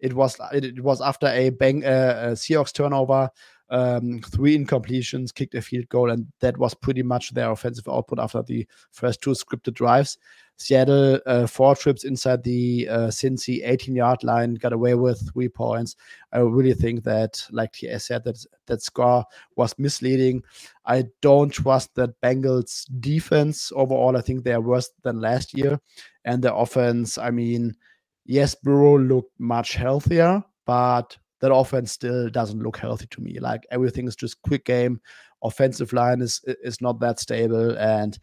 It 0.01 0.13
was 0.13 0.37
it, 0.53 0.83
was 0.83 1.01
after 1.01 1.27
a 1.29 1.51
bang 1.51 1.85
uh, 1.85 2.21
a 2.23 2.27
Seahawks 2.33 2.73
turnover, 2.73 3.31
um, 3.71 4.21
three 4.21 4.57
incompletions, 4.57 5.35
kicked 5.35 5.55
a 5.55 5.63
field 5.63 5.89
goal, 5.89 6.11
and 6.11 6.27
that 6.41 6.59
was 6.59 6.75
pretty 6.75 7.03
much 7.03 7.33
their 7.33 7.51
offensive 7.51 7.89
output 7.89 8.19
after 8.19 8.43
the 8.43 8.67
first 8.93 9.23
two 9.23 9.31
scripted 9.31 9.75
drives. 9.75 10.19
Seattle 10.59 11.21
uh, 11.27 11.47
four 11.47 11.77
trips 11.77 12.05
inside 12.05 12.43
the 12.43 12.89
uh, 12.89 13.07
Cincy 13.09 13.61
18 13.63 13.95
yard 13.95 14.25
line, 14.25 14.55
got 14.55 14.73
away 14.73 14.95
with 14.95 15.31
three 15.33 15.49
points. 15.49 15.97
I 16.33 16.39
really 16.39 16.73
think 16.73 17.05
that, 17.05 17.47
like 17.51 17.73
TS 17.73 18.07
said, 18.07 18.25
that 18.25 18.45
that 18.67 18.83
score 18.83 19.25
was 19.57 19.79
misleading. 19.79 20.43
I 20.87 21.07
don't 21.21 21.51
trust 21.51 21.95
that 21.97 22.21
Bengals 22.23 22.87
defense 23.01 23.71
overall. 23.75 24.17
I 24.17 24.23
think 24.23 24.45
they 24.45 24.53
are 24.53 24.61
worse 24.61 24.91
than 25.03 25.21
last 25.21 25.57
year, 25.57 25.79
and 26.25 26.43
the 26.43 26.55
offense. 26.55 27.19
I 27.19 27.31
mean, 27.31 27.77
yes, 28.25 28.55
Burrow 28.55 28.99
looked 28.99 29.39
much 29.39 29.75
healthier, 29.75 30.43
but 30.65 31.17
that 31.41 31.53
offense 31.53 31.93
still 31.93 32.29
doesn't 32.31 32.63
look 32.63 32.77
healthy 32.77 33.07
to 33.09 33.21
me. 33.21 33.39
Like 33.39 33.67
everything 33.71 34.07
is 34.09 34.17
just 34.17 34.41
quick 34.43 34.65
game. 34.65 35.01
Offensive 35.43 35.93
line 35.93 36.23
is 36.23 36.41
is 36.47 36.81
not 36.81 36.99
that 37.01 37.21
stable, 37.21 37.77
and 37.77 38.19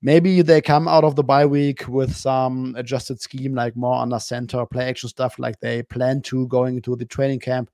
maybe 0.00 0.40
they 0.42 0.60
come 0.62 0.88
out 0.88 1.04
of 1.04 1.14
the 1.14 1.22
bye 1.22 1.46
week 1.46 1.86
with 1.88 2.16
some 2.16 2.74
adjusted 2.76 3.20
scheme, 3.20 3.54
like 3.54 3.76
more 3.76 4.00
under 4.00 4.18
center, 4.18 4.64
play 4.64 4.88
action 4.88 5.10
stuff, 5.10 5.38
like 5.38 5.60
they 5.60 5.82
plan 5.82 6.22
to 6.22 6.46
going 6.48 6.76
into 6.76 6.96
the 6.96 7.04
training 7.04 7.40
camp. 7.40 7.70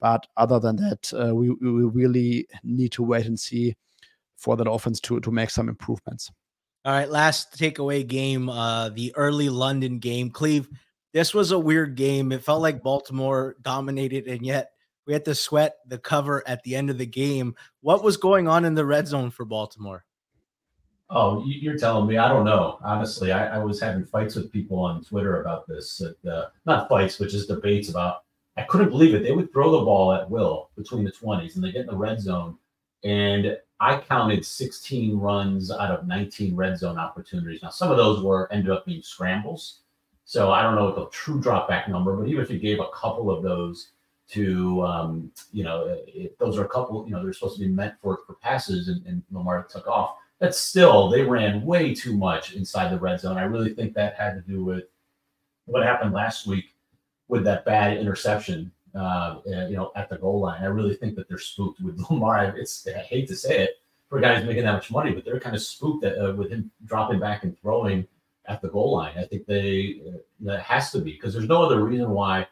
But 0.00 0.26
other 0.36 0.60
than 0.60 0.76
that, 0.76 1.12
uh, 1.12 1.34
we, 1.34 1.50
we 1.50 1.84
really 1.84 2.46
need 2.62 2.92
to 2.92 3.02
wait 3.02 3.26
and 3.26 3.38
see 3.38 3.74
for 4.36 4.56
that 4.56 4.70
offense 4.70 5.00
to 5.00 5.20
to 5.20 5.30
make 5.30 5.50
some 5.50 5.68
improvements. 5.68 6.30
All 6.84 6.92
right, 6.92 7.10
last 7.10 7.58
takeaway 7.58 8.06
game, 8.06 8.48
uh, 8.48 8.90
the 8.90 9.12
early 9.16 9.48
London 9.48 9.98
game. 9.98 10.30
Cleve, 10.30 10.68
this 11.18 11.34
was 11.34 11.50
a 11.50 11.58
weird 11.58 11.96
game. 11.96 12.30
It 12.30 12.44
felt 12.44 12.62
like 12.62 12.80
Baltimore 12.80 13.56
dominated, 13.60 14.28
and 14.28 14.46
yet 14.46 14.70
we 15.04 15.12
had 15.12 15.24
to 15.24 15.34
sweat 15.34 15.78
the 15.84 15.98
cover 15.98 16.46
at 16.46 16.62
the 16.62 16.76
end 16.76 16.90
of 16.90 16.98
the 16.98 17.06
game. 17.06 17.56
What 17.80 18.04
was 18.04 18.16
going 18.16 18.46
on 18.46 18.64
in 18.64 18.76
the 18.76 18.84
red 18.84 19.08
zone 19.08 19.32
for 19.32 19.44
Baltimore? 19.44 20.04
Oh, 21.10 21.42
you're 21.44 21.76
telling 21.76 22.06
me? 22.06 22.18
I 22.18 22.28
don't 22.28 22.44
know. 22.44 22.78
Honestly, 22.84 23.32
I, 23.32 23.56
I 23.56 23.58
was 23.58 23.80
having 23.80 24.04
fights 24.04 24.36
with 24.36 24.52
people 24.52 24.78
on 24.78 25.02
Twitter 25.02 25.40
about 25.40 25.66
this. 25.66 26.00
Uh, 26.00 26.44
not 26.66 26.88
fights, 26.88 27.16
but 27.18 27.30
just 27.30 27.48
debates 27.48 27.88
about. 27.88 28.22
I 28.56 28.62
couldn't 28.62 28.90
believe 28.90 29.16
it. 29.16 29.24
They 29.24 29.32
would 29.32 29.52
throw 29.52 29.72
the 29.72 29.84
ball 29.84 30.12
at 30.12 30.30
will 30.30 30.70
between 30.76 31.02
the 31.02 31.10
20s, 31.10 31.56
and 31.56 31.64
they 31.64 31.72
get 31.72 31.80
in 31.80 31.86
the 31.88 31.96
red 31.96 32.20
zone. 32.20 32.58
And 33.02 33.58
I 33.80 33.98
counted 33.98 34.46
16 34.46 35.18
runs 35.18 35.72
out 35.72 35.90
of 35.90 36.06
19 36.06 36.54
red 36.54 36.78
zone 36.78 36.96
opportunities. 36.96 37.64
Now, 37.64 37.70
some 37.70 37.90
of 37.90 37.96
those 37.96 38.22
were 38.22 38.52
ended 38.52 38.70
up 38.70 38.86
being 38.86 39.02
scrambles. 39.02 39.80
So 40.28 40.52
I 40.52 40.62
don't 40.62 40.74
know 40.76 40.84
what 40.84 40.94
the 40.94 41.06
true 41.06 41.40
drop 41.40 41.68
back 41.68 41.88
number, 41.88 42.14
but 42.14 42.28
even 42.28 42.44
if 42.44 42.50
you 42.50 42.58
gave 42.58 42.80
a 42.80 42.88
couple 42.92 43.30
of 43.30 43.42
those 43.42 43.92
to, 44.28 44.84
um, 44.84 45.32
you 45.52 45.64
know, 45.64 45.98
those 46.38 46.58
are 46.58 46.66
a 46.66 46.68
couple, 46.68 47.04
you 47.06 47.12
know, 47.12 47.22
they're 47.22 47.32
supposed 47.32 47.56
to 47.56 47.64
be 47.64 47.68
meant 47.68 47.94
for, 48.02 48.20
for 48.26 48.34
passes, 48.34 48.88
and, 48.88 49.04
and 49.06 49.22
Lamar 49.32 49.66
took 49.70 49.88
off 49.88 50.16
that's 50.38 50.58
still 50.58 51.08
they 51.08 51.22
ran 51.22 51.62
way 51.62 51.94
too 51.94 52.16
much 52.16 52.54
inside 52.54 52.92
the 52.92 52.98
red 52.98 53.20
zone. 53.20 53.36
I 53.36 53.42
really 53.42 53.74
think 53.74 53.94
that 53.94 54.14
had 54.14 54.34
to 54.34 54.40
do 54.40 54.64
with 54.64 54.84
what 55.66 55.82
happened 55.82 56.12
last 56.12 56.46
week 56.46 56.74
with 57.28 57.44
that 57.44 57.64
bad 57.64 57.98
interception, 57.98 58.70
uh, 58.94 59.38
you 59.44 59.76
know, 59.76 59.92
at 59.96 60.08
the 60.08 60.16
goal 60.16 60.40
line. 60.40 60.62
I 60.62 60.66
really 60.66 60.94
think 60.94 61.16
that 61.16 61.28
they're 61.28 61.38
spooked 61.38 61.80
with 61.80 61.98
Lamar. 62.10 62.56
It's 62.56 62.86
I 62.86 62.98
hate 63.00 63.28
to 63.28 63.36
say 63.36 63.64
it 63.64 63.70
for 64.08 64.20
guys 64.20 64.44
making 64.44 64.64
that 64.64 64.72
much 64.72 64.90
money, 64.90 65.12
but 65.12 65.24
they're 65.24 65.40
kind 65.40 65.56
of 65.56 65.62
spooked 65.62 66.04
at, 66.04 66.16
uh, 66.18 66.32
with 66.32 66.50
him 66.50 66.70
dropping 66.86 67.20
back 67.20 67.42
and 67.42 67.58
throwing 67.60 68.06
at 68.48 68.60
the 68.62 68.68
goal 68.68 68.96
line. 68.96 69.16
I 69.16 69.24
think 69.24 69.46
they 69.46 70.02
that 70.40 70.60
has 70.60 70.90
to 70.92 70.98
be 70.98 71.12
because 71.12 71.32
there's 71.32 71.48
no 71.48 71.62
other 71.62 71.84
reason 71.84 72.10
why. 72.10 72.46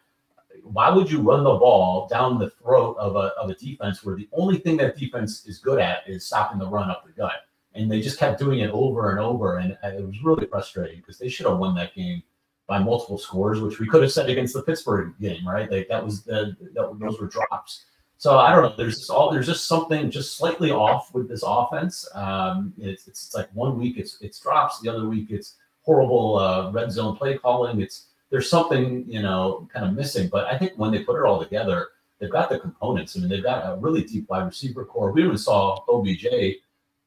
Why 0.62 0.90
would 0.90 1.08
you 1.08 1.20
run 1.20 1.44
the 1.44 1.54
ball 1.54 2.08
down 2.08 2.40
the 2.40 2.50
throat 2.50 2.96
of 2.98 3.14
a, 3.14 3.30
of 3.38 3.50
a 3.50 3.54
defense 3.54 4.02
where 4.02 4.16
the 4.16 4.28
only 4.32 4.58
thing 4.58 4.76
that 4.78 4.96
defense 4.96 5.46
is 5.46 5.58
good 5.58 5.78
at 5.78 6.08
is 6.08 6.26
stopping 6.26 6.58
the 6.58 6.66
run 6.66 6.90
up 6.90 7.06
the 7.06 7.12
gut? 7.12 7.46
and 7.76 7.90
they 7.90 8.00
just 8.00 8.18
kept 8.18 8.38
doing 8.38 8.60
it 8.60 8.70
over 8.70 9.10
and 9.10 9.20
over, 9.20 9.58
and 9.58 9.76
it 9.84 10.04
was 10.04 10.22
really 10.24 10.46
frustrating 10.46 10.98
because 10.98 11.18
they 11.18 11.28
should 11.28 11.46
have 11.46 11.58
won 11.58 11.74
that 11.76 11.94
game 11.94 12.22
by 12.66 12.78
multiple 12.78 13.18
scores, 13.18 13.60
which 13.60 13.78
we 13.78 13.86
could 13.86 14.02
have 14.02 14.10
said 14.10 14.28
against 14.28 14.54
the 14.54 14.62
Pittsburgh 14.62 15.14
game, 15.20 15.46
right? 15.46 15.70
Like 15.70 15.88
that 15.88 16.04
was 16.04 16.24
the 16.24 16.56
that, 16.74 16.98
those 16.98 17.20
were 17.20 17.28
drops. 17.28 17.84
So 18.18 18.38
I 18.38 18.50
don't 18.50 18.62
know. 18.62 18.74
There's 18.76 18.98
just 18.98 19.10
all 19.10 19.30
there's 19.30 19.46
just 19.46 19.68
something 19.68 20.10
just 20.10 20.36
slightly 20.36 20.70
off 20.70 21.12
with 21.14 21.28
this 21.28 21.44
offense. 21.46 22.08
Um, 22.14 22.72
it's, 22.78 23.06
it's, 23.06 23.26
it's 23.26 23.34
like 23.34 23.48
one 23.52 23.78
week 23.78 23.98
it's 23.98 24.18
it's 24.20 24.40
drops, 24.40 24.80
the 24.80 24.88
other 24.88 25.06
week 25.08 25.28
it's 25.30 25.56
horrible 25.86 26.38
uh, 26.38 26.70
red 26.70 26.92
zone 26.92 27.16
play 27.16 27.38
calling. 27.38 27.80
It's 27.80 28.08
there's 28.30 28.50
something 28.50 29.04
you 29.08 29.22
know 29.22 29.66
kind 29.72 29.86
of 29.86 29.94
missing. 29.94 30.28
But 30.28 30.52
I 30.52 30.58
think 30.58 30.74
when 30.76 30.90
they 30.92 31.04
put 31.04 31.16
it 31.18 31.24
all 31.24 31.42
together, 31.42 31.88
they've 32.20 32.30
got 32.30 32.50
the 32.50 32.58
components. 32.58 33.16
I 33.16 33.20
mean, 33.20 33.30
they've 33.30 33.42
got 33.42 33.72
a 33.72 33.76
really 33.76 34.04
deep 34.04 34.28
wide 34.28 34.44
receiver 34.44 34.84
corps. 34.84 35.12
We 35.12 35.24
even 35.24 35.38
saw 35.38 35.78
OBJ 35.88 36.58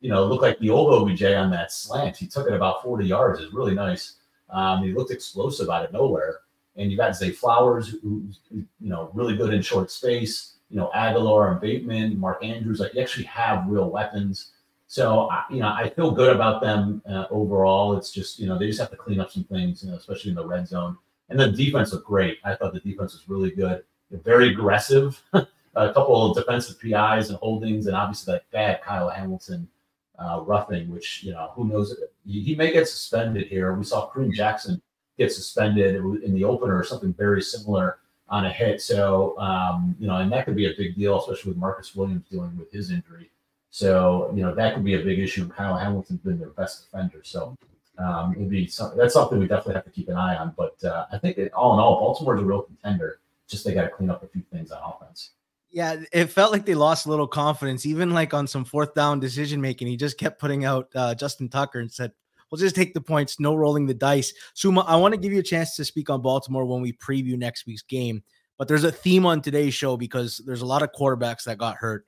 you 0.02 0.10
know, 0.10 0.26
looked 0.26 0.42
like 0.42 0.60
the 0.60 0.70
old 0.70 0.94
OBJ 0.94 1.24
on 1.24 1.52
that 1.52 1.72
slant. 1.72 2.18
He 2.18 2.28
took 2.28 2.48
it 2.48 2.54
about 2.54 2.84
40 2.84 3.06
yards. 3.06 3.42
It's 3.42 3.54
really 3.54 3.74
nice. 3.74 4.16
Um, 4.50 4.84
he 4.84 4.94
looked 4.94 5.12
explosive 5.12 5.70
out 5.70 5.86
of 5.86 5.92
nowhere. 5.92 6.40
And 6.76 6.90
you 6.90 6.98
got 6.98 7.16
Zay 7.16 7.32
Flowers, 7.32 7.96
who's 8.02 8.40
you 8.52 8.66
know 8.80 9.12
really 9.14 9.36
good 9.36 9.54
in 9.54 9.62
short 9.62 9.92
space. 9.92 10.54
You 10.70 10.78
know, 10.78 10.92
Agholor 10.96 11.52
and 11.52 11.60
Bateman, 11.60 12.18
Mark 12.18 12.44
Andrews. 12.44 12.80
Like 12.80 12.94
you 12.94 13.02
actually 13.02 13.26
have 13.26 13.68
real 13.68 13.90
weapons. 13.90 14.52
So 14.90 15.30
you 15.52 15.60
know, 15.60 15.68
I 15.68 15.88
feel 15.88 16.10
good 16.10 16.36
about 16.36 16.64
them 16.64 17.04
uh, 17.08 17.26
overall. 17.30 17.96
It's 17.96 18.12
just 18.12 18.40
you 18.40 18.48
know 18.48 18.58
they 18.58 18.66
just 18.66 18.80
have 18.80 18.90
to 18.90 18.98
clean 18.98 19.20
up 19.20 19.30
some 19.32 19.44
things, 19.44 19.84
you 19.84 19.92
know, 19.92 19.98
especially 19.98 20.32
in 20.32 20.36
the 20.36 20.46
red 20.46 20.68
zone. 20.68 20.98
And 21.30 21.40
the 21.40 21.52
defense 21.52 21.94
looked 21.94 22.08
great. 22.08 22.40
I 22.44 22.56
thought 22.56 22.74
the 22.74 22.80
defense 22.80 23.14
was 23.14 23.30
really 23.30 23.52
good. 23.52 23.84
They're 24.10 24.20
very 24.20 24.50
aggressive. 24.50 25.22
a 25.34 25.46
couple 25.94 26.32
of 26.32 26.36
defensive 26.36 26.80
PIs 26.80 27.30
and 27.30 27.38
holdings, 27.38 27.86
and 27.86 27.96
obviously 27.96 28.34
that 28.34 28.50
bad 28.50 28.82
Kyle 28.82 29.10
Hamilton 29.10 29.70
uh, 30.18 30.42
roughing, 30.42 30.90
which 30.90 31.24
you 31.24 31.34
know 31.34 31.52
who 31.54 31.66
knows 31.66 31.96
he 32.26 32.56
may 32.56 32.74
get 32.74 32.88
suspended 32.88 33.46
here. 33.46 33.76
We 33.76 33.84
saw 33.84 34.10
Kareem 34.10 34.34
Jackson 34.34 34.82
get 35.20 35.32
suspended 35.32 35.98
in 36.24 36.34
the 36.34 36.46
opener 36.46 36.76
or 36.76 36.84
something 36.84 37.14
very 37.14 37.44
similar 37.44 38.00
on 38.28 38.48
a 38.48 38.52
hit. 38.52 38.82
So 38.82 39.38
um, 39.38 39.96
you 40.00 40.08
know, 40.08 40.16
and 40.16 40.32
that 40.32 40.46
could 40.46 40.56
be 40.56 40.66
a 40.66 40.76
big 40.76 40.96
deal, 40.96 41.20
especially 41.20 41.52
with 41.52 41.60
Marcus 41.60 41.96
Williams 41.96 42.26
dealing 42.28 42.58
with 42.58 42.72
his 42.72 42.90
injury. 42.90 43.30
So 43.72 44.32
you 44.36 44.42
know 44.42 44.56
that 44.56 44.74
could 44.74 44.84
be 44.84 44.96
a 44.96 45.04
big 45.04 45.20
issue. 45.20 45.48
Kyle 45.50 45.78
Hamilton's 45.78 46.22
been 46.22 46.40
their 46.40 46.50
best 46.50 46.86
defender, 46.86 47.22
so 47.24 47.56
um, 48.00 48.34
it'd 48.36 48.50
be 48.50 48.68
some, 48.68 48.98
that's 48.98 49.14
something 49.14 49.40
we 49.40 49.48
definitely 49.48 49.76
have 49.76 49.86
to 49.86 49.92
keep 49.92 50.10
an 50.10 50.16
eye 50.16 50.36
on. 50.36 50.54
But 50.58 50.84
uh, 50.84 51.06
I 51.12 51.18
think 51.18 51.38
all 51.54 51.74
in 51.74 51.80
all, 51.80 52.00
Baltimore's 52.00 52.42
a 52.42 52.46
real 52.46 52.64
contender. 52.64 53.20
Just 53.48 53.66
they 53.66 53.74
got 53.74 53.84
to 53.84 53.90
clean 53.90 54.10
up 54.10 54.24
a 54.24 54.28
few 54.28 54.44
things 54.52 54.72
on 54.72 54.80
offense. 54.84 55.32
Yeah, 55.72 55.98
it 56.12 56.28
felt 56.28 56.52
like 56.52 56.66
they 56.66 56.76
lost 56.76 57.06
a 57.06 57.10
little 57.10 57.28
confidence, 57.28 57.86
even 57.86 58.12
like 58.12 58.34
on 58.34 58.48
some 58.48 58.66
fourth 58.66 58.96
down 58.96 59.20
decision 59.20 59.62
making. 59.62 59.88
He 59.88 59.98
just 59.98 60.18
kept 60.18 60.40
putting 60.40 60.66
out 60.66 60.90
uh, 60.96 61.14
Justin 61.14 61.48
Tucker 61.48 61.80
and 61.80 61.92
said, 61.92 62.12
we'll 62.50 62.60
just 62.60 62.76
take 62.76 62.94
the 62.94 63.02
points, 63.02 63.40
no 63.40 63.54
rolling 63.54 63.86
the 63.86 63.94
dice. 63.94 64.34
Suma, 64.56 64.82
I 64.82 64.96
want 64.96 65.14
to 65.14 65.20
give 65.20 65.32
you 65.32 65.40
a 65.40 65.44
chance 65.44 65.76
to 65.76 65.86
speak 65.86 66.10
on 66.10 66.22
Baltimore 66.22 66.66
when 66.66 66.82
we 66.82 66.94
preview 66.94 67.38
next 67.38 67.68
week's 67.68 67.84
game. 67.84 68.24
But 68.58 68.68
there's 68.68 68.84
a 68.84 68.92
theme 68.92 69.26
on 69.26 69.42
today's 69.42 69.74
show 69.74 69.96
because 69.96 70.42
there's 70.46 70.62
a 70.62 70.66
lot 70.66 70.82
of 70.82 70.92
quarterbacks 70.92 71.44
that 71.44 71.58
got 71.58 71.78
hurt. 71.78 72.06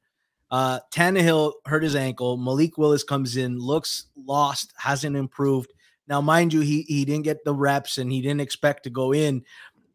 Uh, 0.52 0.80
Tannehill 0.92 1.54
hurt 1.66 1.82
his 1.82 1.96
ankle. 1.96 2.36
Malik 2.36 2.78
Willis 2.78 3.04
comes 3.04 3.38
in, 3.38 3.58
looks 3.58 4.08
lost, 4.16 4.74
hasn't 4.76 5.16
improved. 5.16 5.72
Now, 6.08 6.20
mind 6.20 6.52
you, 6.52 6.60
he 6.60 6.82
he 6.84 7.06
didn't 7.06 7.24
get 7.24 7.46
the 7.46 7.56
reps 7.56 7.98
and 7.98 8.12
he 8.12 8.22
didn't 8.22 8.42
expect 8.42 8.84
to 8.84 8.90
go 8.90 9.14
in. 9.14 9.44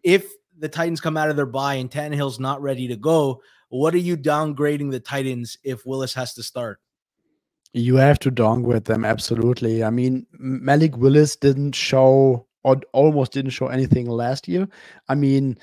If 0.02 0.32
the 0.58 0.68
Titans 0.68 1.00
come 1.00 1.18
out 1.18 1.28
of 1.28 1.36
their 1.36 1.44
bye 1.44 1.74
and 1.74 1.90
Tannehill's 1.90 2.40
not 2.40 2.62
ready 2.62 2.88
to 2.88 2.96
go, 2.96 3.42
what 3.68 3.92
are 3.94 3.98
you 3.98 4.16
downgrading 4.16 4.90
the 4.90 5.00
Titans 5.00 5.58
if 5.62 5.84
Willis 5.84 6.14
has 6.14 6.32
to 6.34 6.42
start? 6.42 6.80
You 7.74 7.96
have 7.96 8.18
to 8.20 8.30
downgrade 8.30 8.86
them 8.86 9.04
absolutely. 9.04 9.84
I 9.84 9.90
mean, 9.90 10.26
Malik 10.32 10.96
Willis 10.96 11.36
didn't 11.36 11.74
show 11.74 12.46
or 12.62 12.80
almost 12.92 13.32
didn't 13.32 13.50
show 13.50 13.66
anything 13.66 14.08
last 14.08 14.48
year. 14.48 14.66
I 15.08 15.14
mean, 15.14 15.58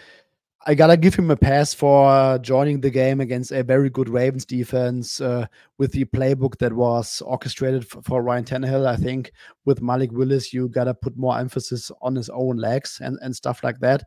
I 0.65 0.75
gotta 0.75 0.95
give 0.95 1.15
him 1.15 1.29
a 1.29 1.35
pass 1.35 1.73
for 1.73 2.37
joining 2.39 2.79
the 2.79 2.89
game 2.89 3.19
against 3.19 3.51
a 3.51 3.63
very 3.63 3.89
good 3.89 4.07
Ravens 4.07 4.45
defense 4.45 5.19
uh, 5.19 5.45
with 5.77 5.91
the 5.91 6.05
playbook 6.05 6.57
that 6.59 6.71
was 6.71 7.21
orchestrated 7.25 7.85
for, 7.85 8.01
for, 8.01 8.23
Ryan 8.23 8.45
Tannehill. 8.45 8.87
I 8.87 8.95
think 8.95 9.33
with 9.65 9.81
Malik 9.81 10.13
Willis, 10.13 10.53
you 10.53 10.69
gotta 10.69 10.93
put 10.93 11.17
more 11.17 11.37
emphasis 11.37 11.91
on 12.01 12.15
his 12.15 12.29
own 12.29 12.55
legs 12.55 12.99
and, 13.03 13.19
and 13.21 13.35
stuff 13.35 13.61
like 13.61 13.79
that. 13.79 14.03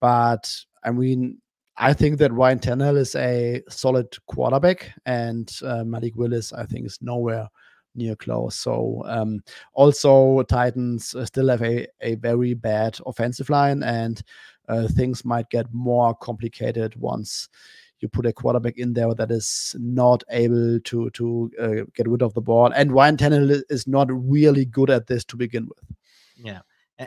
But 0.00 0.50
I 0.82 0.92
mean, 0.92 1.42
I 1.76 1.92
think 1.92 2.18
that 2.18 2.32
Ryan 2.32 2.58
Tannehill 2.58 2.96
is 2.96 3.14
a 3.14 3.62
solid 3.68 4.16
quarterback, 4.26 4.90
and 5.04 5.52
uh, 5.62 5.84
Malik 5.84 6.16
Willis, 6.16 6.54
I 6.54 6.64
think, 6.64 6.86
is 6.86 6.98
nowhere 7.02 7.48
near 7.94 8.16
close. 8.16 8.56
So 8.56 9.02
um, 9.06 9.42
also 9.74 10.42
Titans 10.44 11.14
still 11.24 11.48
have 11.48 11.62
a, 11.62 11.86
a 12.00 12.14
very 12.14 12.54
bad 12.54 12.98
offensive 13.04 13.50
line, 13.50 13.82
and 13.82 14.18
uh, 14.18 14.22
things 14.88 15.24
might 15.24 15.50
get 15.50 15.72
more 15.72 16.14
complicated 16.14 16.94
once 16.96 17.48
you 18.00 18.08
put 18.08 18.26
a 18.26 18.32
quarterback 18.32 18.78
in 18.78 18.92
there 18.92 19.12
that 19.14 19.30
is 19.30 19.74
not 19.78 20.22
able 20.30 20.78
to 20.80 21.10
to 21.10 21.50
uh, 21.60 21.84
get 21.94 22.08
rid 22.08 22.22
of 22.22 22.34
the 22.34 22.40
ball. 22.40 22.70
And 22.72 22.92
Ryan 22.92 23.16
Tannehill 23.16 23.62
is 23.68 23.86
not 23.86 24.08
really 24.10 24.64
good 24.64 24.90
at 24.90 25.06
this 25.06 25.24
to 25.26 25.36
begin 25.36 25.66
with. 25.66 25.96
Yeah. 26.36 26.60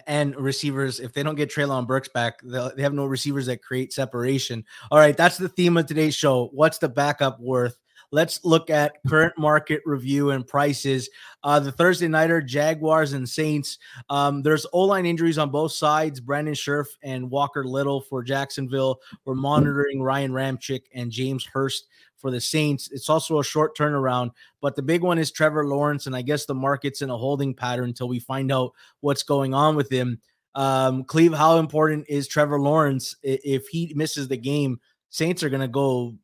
And 0.08 0.36
receivers, 0.38 1.02
if 1.02 1.12
they 1.14 1.22
don't 1.22 1.36
get 1.36 1.52
Treylon 1.52 1.86
Burks 1.86 2.08
back, 2.08 2.40
they 2.44 2.82
have 2.82 2.94
no 2.94 3.06
receivers 3.06 3.48
that 3.48 3.62
create 3.62 3.92
separation. 3.92 4.64
All 4.90 4.98
right, 4.98 5.18
that's 5.18 5.38
the 5.38 5.50
theme 5.50 5.76
of 5.76 5.86
today's 5.86 6.16
show. 6.16 6.50
What's 6.54 6.78
the 6.78 6.88
backup 6.88 7.42
worth? 7.42 7.76
Let's 8.12 8.44
look 8.44 8.70
at 8.70 8.98
current 9.08 9.38
market 9.38 9.82
review 9.86 10.32
and 10.32 10.46
prices. 10.46 11.10
Uh, 11.44 11.60
the 11.62 11.72
Thursday 11.72 12.10
nighter, 12.10 12.42
Jaguars 12.42 13.14
and 13.14 13.28
Saints. 13.28 13.78
Um, 14.10 14.42
there's 14.42 14.66
O 14.74 14.82
line 14.82 15.06
injuries 15.06 15.38
on 15.38 15.50
both 15.50 15.72
sides. 15.72 16.20
Brandon 16.20 16.54
Scherff 16.54 16.88
and 17.04 17.32
Walker 17.32 17.66
Little 17.66 18.02
for 18.02 18.22
Jacksonville. 18.22 19.00
We're 19.24 19.36
monitoring 19.36 20.02
Ryan 20.02 20.32
Ramczyk 20.32 20.84
and 20.94 21.10
James 21.10 21.46
Hurst 21.46 21.88
for 22.18 22.32
the 22.32 22.42
Saints. 22.42 22.90
It's 22.92 23.10
also 23.10 23.40
a 23.40 23.44
short 23.44 23.76
turnaround, 23.76 24.32
but 24.62 24.76
the 24.76 24.82
big 24.82 25.02
one 25.02 25.18
is 25.18 25.32
Trevor 25.32 25.66
Lawrence, 25.66 26.06
and 26.06 26.16
I 26.16 26.22
guess 26.22 26.46
the 26.46 26.54
market's 26.54 27.02
in 27.02 27.10
a 27.10 27.18
holding 27.18 27.54
pattern 27.54 27.86
until 27.86 28.08
we 28.08 28.20
find 28.20 28.52
out 28.52 28.74
what's 29.00 29.24
going 29.24 29.54
on 29.54 29.76
with 29.76 29.90
him. 29.90 30.20
Um, 30.54 31.04
Cleve, 31.06 31.34
how 31.34 31.58
important 31.58 32.06
is 32.10 32.28
Trevor 32.28 32.60
Lawrence? 32.60 33.16
If 33.24 33.68
he 33.70 33.94
misses 33.96 34.28
the 34.28 34.38
game, 34.38 34.80
Saints 35.10 35.44
are 35.44 35.50
going 35.50 35.62
to 35.62 35.68
go 35.68 36.16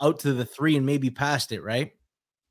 out 0.00 0.18
to 0.20 0.32
the 0.32 0.44
three 0.44 0.76
and 0.76 0.84
maybe 0.84 1.10
past 1.10 1.52
it, 1.52 1.62
right? 1.62 1.94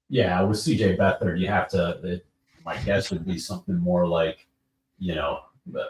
Yeah, 0.10 0.41
with 0.41 0.58
CJ 0.58 0.97
Beathard, 0.97 1.39
you 1.39 1.47
have 1.47 1.67
to. 1.69 1.99
It, 2.03 2.25
my 2.63 2.77
guess 2.77 3.12
would 3.12 3.25
be 3.25 3.38
something 3.38 3.77
more 3.77 4.08
like, 4.08 4.47
you 4.97 5.15
know, 5.15 5.41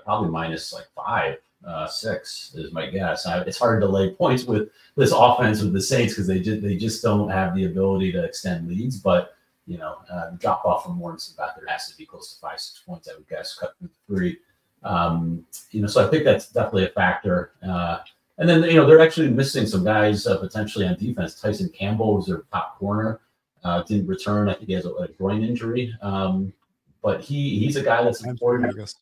probably 0.03 0.29
minus 0.29 0.73
like 0.73 0.87
five, 0.95 1.37
uh, 1.65 1.87
six 1.87 2.53
is 2.55 2.71
my 2.73 2.87
guess. 2.87 3.25
I, 3.25 3.41
it's 3.41 3.57
hard 3.57 3.81
to 3.81 3.87
lay 3.87 4.11
points 4.11 4.43
with 4.43 4.69
this 4.95 5.13
offense 5.15 5.61
with 5.61 5.73
the 5.73 5.81
Saints 5.81 6.13
because 6.13 6.27
they 6.27 6.39
just 6.39 6.61
they 6.61 6.75
just 6.75 7.01
don't 7.01 7.29
have 7.29 7.55
the 7.55 7.65
ability 7.65 8.11
to 8.11 8.23
extend 8.23 8.67
leads. 8.67 8.99
But 8.99 9.35
you 9.65 9.77
know, 9.77 9.97
uh, 10.11 10.31
drop 10.31 10.63
off 10.65 10.83
from 10.83 11.01
Lawrence 11.01 11.29
and 11.29 11.37
Beathard 11.37 11.69
has 11.69 11.89
to 11.89 11.97
be 11.97 12.05
close 12.05 12.33
to 12.33 12.39
five, 12.39 12.59
six 12.59 12.83
points. 12.85 13.09
I 13.09 13.15
would 13.15 13.27
guess 13.27 13.57
cut 13.57 13.73
through 13.79 13.89
three. 14.07 14.37
Um, 14.83 15.45
you 15.71 15.81
know, 15.81 15.87
so 15.87 16.05
I 16.05 16.09
think 16.09 16.23
that's 16.23 16.51
definitely 16.51 16.85
a 16.85 16.89
factor. 16.89 17.53
Uh, 17.67 17.99
and 18.37 18.49
then, 18.49 18.63
you 18.63 18.75
know, 18.75 18.85
they're 18.85 19.01
actually 19.01 19.29
missing 19.29 19.65
some 19.65 19.83
guys 19.83 20.27
uh, 20.27 20.37
potentially 20.37 20.87
on 20.87 20.95
defense. 20.95 21.39
Tyson 21.39 21.69
Campbell 21.69 22.15
was 22.15 22.27
their 22.27 22.43
top 22.51 22.77
corner, 22.77 23.21
uh, 23.63 23.83
didn't 23.83 24.07
return. 24.07 24.49
I 24.49 24.53
think 24.53 24.67
he 24.67 24.73
has 24.73 24.85
a, 24.85 24.91
a 24.93 25.07
groin 25.07 25.43
injury. 25.43 25.95
Um, 26.01 26.53
but 27.01 27.21
he 27.21 27.59
he's 27.59 27.75
a 27.75 27.83
guy 27.83 28.03
that's 28.03 28.23
important. 28.23 28.95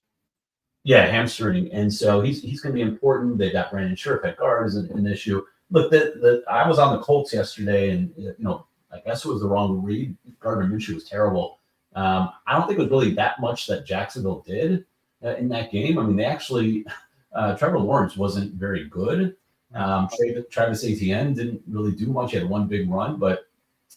Yeah, 0.84 1.06
hamstring. 1.06 1.72
And 1.72 1.92
so 1.92 2.20
he's 2.22 2.42
he's 2.42 2.62
going 2.62 2.76
to 2.76 2.84
be 2.84 2.88
important. 2.88 3.38
They 3.38 3.52
got 3.52 3.72
Brandon 3.72 3.96
Scherff 3.96 4.26
at 4.26 4.38
guard 4.38 4.68
is 4.68 4.76
an, 4.76 4.92
an 4.98 5.08
issue. 5.08 5.42
Look, 5.72 5.90
the, 5.90 6.14
the, 6.22 6.44
I 6.52 6.68
was 6.68 6.78
on 6.78 6.96
the 6.96 7.02
Colts 7.02 7.34
yesterday, 7.34 7.92
and 7.92 8.14
you 8.18 8.36
know, 8.40 8.66
I 8.92 9.00
guess 9.00 9.24
it 9.24 9.30
was 9.30 9.42
the 9.42 9.48
wrong 9.48 9.82
read. 9.82 10.16
Gardner 10.40 10.66
Minshew 10.66 10.96
was 10.96 11.06
terrible. 11.06 11.60
Um, 11.96 12.30
I 12.46 12.54
don't 12.54 12.68
think 12.68 12.80
it 12.80 12.84
was 12.84 12.92
really 12.92 13.14
that 13.16 13.40
much 13.40 13.68
that 13.68 13.86
Jacksonville 13.86 14.44
did 14.46 14.86
uh, 15.24 15.36
in 15.36 15.48
that 15.50 15.72
game. 15.72 15.98
I 15.98 16.04
mean, 16.04 16.18
they 16.18 16.26
actually 16.26 16.86
uh, 17.34 17.56
Trevor 17.56 17.80
Lawrence 17.80 18.18
wasn't 18.18 18.54
very 18.54 18.88
good. 18.90 19.36
Um, 19.74 20.08
Travis 20.52 20.84
Etienne 20.84 21.34
didn't 21.34 21.62
really 21.68 21.92
do 21.92 22.08
much. 22.08 22.32
He 22.32 22.38
had 22.38 22.48
one 22.48 22.68
big 22.68 22.90
run, 22.90 23.18
but 23.18 23.48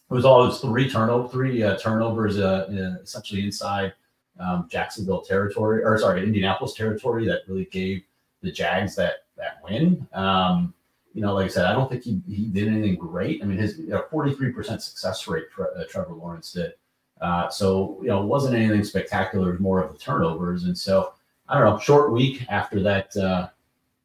it 0.09 0.13
was 0.13 0.25
all 0.25 0.49
three 0.51 0.89
turnover, 0.89 1.27
three 1.27 1.61
uh, 1.61 1.77
turnovers, 1.77 2.39
uh, 2.39 2.97
essentially 3.03 3.43
inside 3.43 3.93
um, 4.39 4.67
Jacksonville 4.71 5.21
territory, 5.21 5.83
or 5.83 5.97
sorry, 5.97 6.23
Indianapolis 6.23 6.73
territory. 6.73 7.27
That 7.27 7.41
really 7.47 7.65
gave 7.65 8.03
the 8.41 8.51
Jags 8.51 8.95
that 8.95 9.25
that 9.37 9.59
win. 9.63 10.07
Um, 10.13 10.73
you 11.13 11.21
know, 11.21 11.33
like 11.33 11.45
I 11.45 11.49
said, 11.49 11.65
I 11.65 11.73
don't 11.73 11.89
think 11.89 12.03
he, 12.03 12.21
he 12.27 12.45
did 12.45 12.67
anything 12.67 12.95
great. 12.95 13.41
I 13.41 13.45
mean, 13.45 13.57
his 13.57 13.79
43% 13.79 14.79
success 14.79 15.27
rate, 15.27 15.45
uh, 15.59 15.83
Trevor 15.89 16.13
Lawrence 16.13 16.53
did. 16.53 16.73
Uh, 17.19 17.49
so, 17.49 17.97
you 18.01 18.09
know, 18.09 18.21
it 18.21 18.27
wasn't 18.27 18.53
anything 18.53 18.83
spectacular, 18.83 19.49
it 19.49 19.51
was 19.53 19.59
more 19.59 19.81
of 19.81 19.91
the 19.91 19.97
turnovers. 19.97 20.65
And 20.65 20.77
so, 20.77 21.13
I 21.49 21.59
don't 21.59 21.69
know, 21.69 21.79
short 21.79 22.11
week 22.11 22.45
after 22.49 22.81
that 22.83 23.15
uh, 23.15 23.49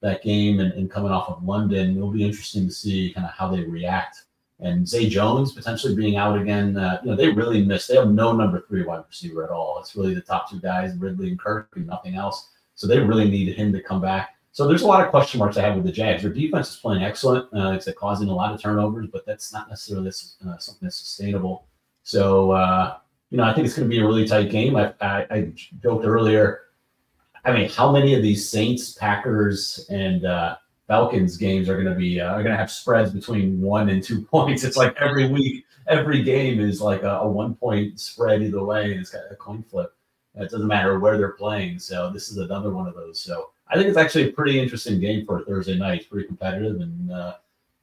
that 0.00 0.22
game 0.22 0.60
and, 0.60 0.72
and, 0.72 0.90
coming 0.90 1.12
off 1.12 1.28
of 1.28 1.44
London. 1.44 1.96
It'll 1.96 2.10
be 2.10 2.24
interesting 2.24 2.66
to 2.66 2.72
see 2.72 3.12
kind 3.12 3.24
of 3.26 3.32
how 3.32 3.48
they 3.48 3.62
react. 3.62 4.24
And 4.58 4.86
Zay 4.88 5.08
Jones 5.08 5.52
potentially 5.52 5.94
being 5.94 6.16
out 6.16 6.40
again. 6.40 6.76
Uh, 6.76 7.00
you 7.02 7.10
know, 7.10 7.16
they 7.16 7.30
really 7.30 7.64
missed. 7.64 7.88
They 7.88 7.96
have 7.96 8.10
no 8.10 8.32
number 8.32 8.64
three 8.68 8.84
wide 8.84 9.04
receiver 9.08 9.44
at 9.44 9.50
all. 9.50 9.78
It's 9.80 9.94
really 9.96 10.14
the 10.14 10.20
top 10.20 10.50
two 10.50 10.60
guys, 10.60 10.96
Ridley 10.96 11.28
and 11.28 11.38
Kirk, 11.38 11.68
and 11.76 11.86
nothing 11.86 12.16
else. 12.16 12.50
So 12.74 12.86
they 12.86 12.98
really 12.98 13.28
need 13.28 13.54
him 13.54 13.72
to 13.72 13.82
come 13.82 14.00
back. 14.00 14.36
So 14.52 14.68
there's 14.68 14.82
a 14.82 14.86
lot 14.86 15.02
of 15.02 15.10
question 15.10 15.38
marks 15.38 15.56
I 15.56 15.62
have 15.62 15.76
with 15.76 15.84
the 15.84 15.92
Jags. 15.92 16.22
Their 16.22 16.32
defense 16.32 16.70
is 16.70 16.76
playing 16.76 17.02
excellent. 17.02 17.48
Uh, 17.54 17.72
it's 17.72 17.88
causing 17.98 18.28
a 18.28 18.34
lot 18.34 18.52
of 18.52 18.60
turnovers, 18.60 19.08
but 19.10 19.24
that's 19.24 19.52
not 19.52 19.68
necessarily 19.68 20.08
uh, 20.08 20.58
something 20.58 20.86
that's 20.86 20.96
sustainable. 20.96 21.66
So 22.02 22.50
uh, 22.52 22.98
you 23.30 23.38
know, 23.38 23.44
I 23.44 23.54
think 23.54 23.66
it's 23.66 23.74
going 23.74 23.88
to 23.88 23.94
be 23.94 24.02
a 24.02 24.06
really 24.06 24.28
tight 24.28 24.50
game. 24.50 24.76
I, 24.76 24.92
I, 25.00 25.26
I 25.30 25.52
joked 25.82 26.04
earlier 26.04 26.60
I 27.44 27.52
mean, 27.52 27.68
how 27.70 27.90
many 27.90 28.14
of 28.14 28.22
these 28.22 28.48
Saints, 28.48 28.92
Packers, 28.92 29.86
and 29.90 30.24
uh, 30.24 30.56
Falcons 30.86 31.36
games 31.36 31.68
are 31.68 31.74
going 31.74 31.92
to 31.92 31.98
be 31.98 32.20
uh, 32.20 32.32
are 32.32 32.42
going 32.42 32.52
to 32.52 32.56
have 32.56 32.70
spreads 32.70 33.10
between 33.10 33.60
one 33.60 33.88
and 33.88 34.02
two 34.02 34.22
points? 34.30 34.62
It's 34.64 34.76
like 34.76 34.96
every 35.00 35.28
week, 35.28 35.64
every 35.88 36.22
game 36.22 36.60
is 36.60 36.80
like 36.80 37.02
a, 37.02 37.18
a 37.18 37.28
one 37.28 37.54
point 37.54 37.98
spread 37.98 38.42
either 38.42 38.62
way, 38.62 38.92
and 38.92 39.00
it's 39.00 39.10
got 39.10 39.22
a 39.30 39.36
coin 39.36 39.64
flip. 39.64 39.94
It 40.34 40.50
doesn't 40.50 40.66
matter 40.66 40.98
where 40.98 41.18
they're 41.18 41.32
playing. 41.32 41.78
So 41.78 42.10
this 42.10 42.30
is 42.30 42.38
another 42.38 42.72
one 42.72 42.86
of 42.86 42.94
those. 42.94 43.20
So 43.20 43.50
I 43.68 43.74
think 43.74 43.88
it's 43.88 43.98
actually 43.98 44.30
a 44.30 44.32
pretty 44.32 44.58
interesting 44.58 44.98
game 45.00 45.26
for 45.26 45.44
Thursday 45.44 45.76
night. 45.76 46.00
It's 46.00 46.06
pretty 46.06 46.28
competitive, 46.28 46.80
and 46.80 47.10
uh, 47.10 47.34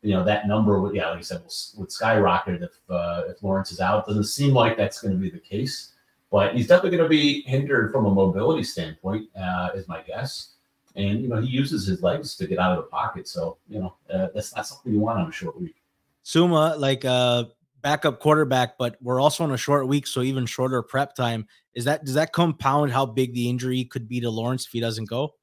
you 0.01 0.13
know 0.13 0.23
that 0.23 0.47
number 0.47 0.79
would, 0.79 0.95
yeah, 0.95 1.09
like 1.09 1.19
I 1.19 1.21
said, 1.21 1.41
would, 1.41 1.51
would 1.77 1.91
skyrocket 1.91 2.63
if 2.63 2.71
uh, 2.89 3.23
if 3.27 3.43
Lawrence 3.43 3.73
is 3.73 3.81
out. 3.81 4.07
Doesn't 4.07 4.23
seem 4.23 4.53
like 4.53 4.77
that's 4.77 5.01
going 5.01 5.13
to 5.13 5.19
be 5.19 5.29
the 5.29 5.37
case 5.37 5.95
but 6.31 6.55
he's 6.55 6.67
definitely 6.67 6.97
going 6.97 7.03
to 7.03 7.09
be 7.09 7.41
hindered 7.43 7.91
from 7.91 8.05
a 8.05 8.11
mobility 8.11 8.63
standpoint, 8.63 9.27
uh, 9.39 9.69
is 9.75 9.87
my 9.87 10.01
guess. 10.01 10.53
And 10.95 11.21
you 11.21 11.27
know, 11.27 11.41
he 11.41 11.47
uses 11.47 11.85
his 11.85 12.01
legs 12.01 12.35
to 12.35 12.47
get 12.47 12.59
out 12.59 12.71
of 12.71 12.77
the 12.77 12.89
pocket, 12.89 13.27
so 13.27 13.57
you 13.67 13.79
know 13.79 13.95
uh, 14.13 14.27
that's 14.33 14.55
not 14.55 14.67
something 14.67 14.91
you 14.91 14.99
want 14.99 15.19
on 15.19 15.29
a 15.29 15.31
short 15.31 15.59
week. 15.59 15.75
Suma, 16.23 16.75
like 16.77 17.03
a 17.05 17.09
uh, 17.09 17.43
backup 17.81 18.19
quarterback, 18.19 18.77
but 18.77 18.97
we're 19.01 19.21
also 19.21 19.43
on 19.43 19.51
a 19.51 19.57
short 19.57 19.87
week, 19.87 20.07
so 20.07 20.21
even 20.21 20.45
shorter 20.45 20.81
prep 20.81 21.15
time. 21.15 21.47
Is 21.73 21.85
that 21.85 22.05
does 22.05 22.15
that 22.15 22.33
compound 22.33 22.91
how 22.91 23.05
big 23.05 23.33
the 23.33 23.49
injury 23.49 23.85
could 23.85 24.07
be 24.07 24.19
to 24.19 24.29
Lawrence 24.29 24.65
if 24.65 24.71
he 24.71 24.79
doesn't 24.79 25.09
go? 25.09 25.35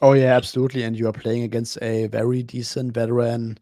Oh 0.00 0.12
yeah, 0.12 0.36
absolutely. 0.36 0.84
And 0.84 0.96
you 0.96 1.08
are 1.08 1.12
playing 1.12 1.42
against 1.42 1.78
a 1.82 2.06
very 2.06 2.42
decent 2.42 2.92
veteran 2.92 3.58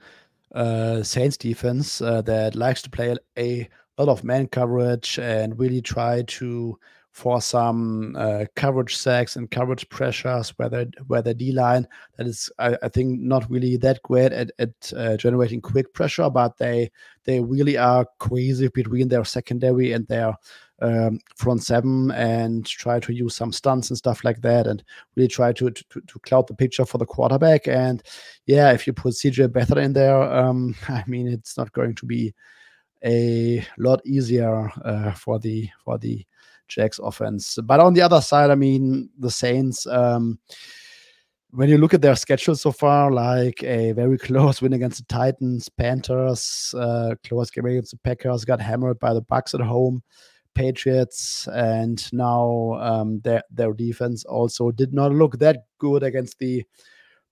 uh, 0.54 1.02
Saints 1.02 1.36
defense 1.36 2.00
uh, 2.00 2.22
that 2.22 2.54
likes 2.54 2.82
to 2.82 2.90
play 2.90 3.16
a 3.38 3.68
a 3.98 4.04
lot 4.04 4.12
of 4.12 4.24
man 4.24 4.46
coverage 4.46 5.18
and 5.18 5.58
really 5.58 5.80
try 5.80 6.22
to 6.22 6.78
force 7.16 7.46
some 7.46 8.14
uh, 8.18 8.44
coverage 8.56 8.94
sacks 8.94 9.36
and 9.36 9.50
coverage 9.50 9.88
pressures 9.88 10.50
where 10.58 10.68
the 10.68 10.92
where 11.06 11.22
D 11.22 11.50
line 11.50 11.88
that 12.18 12.26
is 12.26 12.50
I, 12.58 12.76
I, 12.82 12.88
think 12.90 13.20
not 13.20 13.50
really 13.50 13.78
that 13.78 14.02
great 14.02 14.32
at, 14.32 14.50
at 14.58 14.92
uh, 14.94 15.16
generating 15.16 15.62
quick 15.62 15.94
pressure, 15.94 16.28
but 16.28 16.58
they 16.58 16.90
they 17.24 17.40
really 17.40 17.78
are 17.78 18.06
crazy 18.18 18.68
between 18.68 19.08
their 19.08 19.24
secondary 19.24 19.92
and 19.92 20.06
their 20.08 20.34
um, 20.82 21.18
front 21.36 21.62
seven 21.62 22.10
and 22.10 22.66
try 22.66 23.00
to 23.00 23.14
use 23.14 23.34
some 23.34 23.50
stunts 23.50 23.88
and 23.88 23.96
stuff 23.96 24.22
like 24.22 24.42
that, 24.42 24.66
and 24.66 24.84
really 25.14 25.28
try 25.28 25.54
to 25.54 25.70
to, 25.70 26.00
to 26.02 26.18
cloud 26.18 26.46
the 26.48 26.54
picture 26.54 26.84
for 26.84 26.98
the 26.98 27.06
quarterback. 27.06 27.66
And 27.66 28.02
yeah, 28.44 28.72
if 28.72 28.86
you 28.86 28.92
put 28.92 29.14
CJ 29.14 29.48
Beathard 29.48 29.82
in 29.82 29.94
there, 29.94 30.20
um, 30.20 30.74
I 30.88 31.02
mean, 31.06 31.28
it's 31.28 31.56
not 31.56 31.72
going 31.72 31.94
to 31.94 32.04
be 32.04 32.34
a 33.06 33.64
lot 33.78 34.04
easier 34.04 34.70
uh, 34.84 35.12
for 35.12 35.38
the 35.38 35.68
for 35.84 35.98
the 35.98 36.26
Jags 36.68 36.98
offense. 36.98 37.58
But 37.62 37.80
on 37.80 37.94
the 37.94 38.02
other 38.02 38.20
side, 38.20 38.50
I 38.50 38.56
mean, 38.56 39.08
the 39.18 39.30
Saints. 39.30 39.86
Um, 39.86 40.38
when 41.50 41.68
you 41.68 41.78
look 41.78 41.94
at 41.94 42.02
their 42.02 42.16
schedule 42.16 42.56
so 42.56 42.72
far, 42.72 43.10
like 43.10 43.62
a 43.62 43.92
very 43.92 44.18
close 44.26 44.60
win 44.60 44.72
against 44.72 44.98
the 44.98 45.04
Titans, 45.04 45.68
Panthers, 45.68 46.74
uh, 46.76 47.14
close 47.24 47.50
game 47.50 47.66
against 47.66 47.92
the 47.92 47.98
Packers, 47.98 48.44
got 48.44 48.60
hammered 48.60 48.98
by 48.98 49.14
the 49.14 49.22
Bucs 49.22 49.54
at 49.54 49.60
home, 49.60 50.02
Patriots, 50.54 51.48
and 51.54 52.12
now 52.12 52.74
um, 52.80 53.20
their 53.20 53.42
their 53.50 53.72
defense 53.72 54.24
also 54.24 54.70
did 54.70 54.92
not 54.92 55.12
look 55.12 55.38
that 55.38 55.64
good 55.78 56.02
against 56.02 56.38
the 56.38 56.64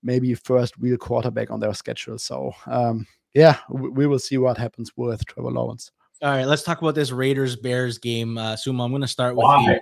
maybe 0.02 0.34
first 0.34 0.74
real 0.78 0.98
quarterback 0.98 1.50
on 1.50 1.60
their 1.60 1.74
schedule. 1.74 2.18
So 2.18 2.52
um, 2.66 3.06
yeah, 3.34 3.58
we, 3.68 3.88
we 3.90 4.06
will 4.06 4.18
see 4.18 4.38
what 4.38 4.56
happens 4.56 4.92
with 4.96 5.24
Trevor 5.26 5.50
Lawrence. 5.50 5.90
All 6.22 6.30
right, 6.30 6.46
let's 6.46 6.62
talk 6.62 6.80
about 6.80 6.94
this 6.94 7.10
Raiders 7.10 7.56
Bears 7.56 7.98
game. 7.98 8.38
Uh, 8.38 8.56
Suma, 8.56 8.84
I'm 8.84 8.90
going 8.90 9.02
to 9.02 9.08
start 9.08 9.36
with 9.36 9.44
Why? 9.44 9.74
you. 9.74 9.80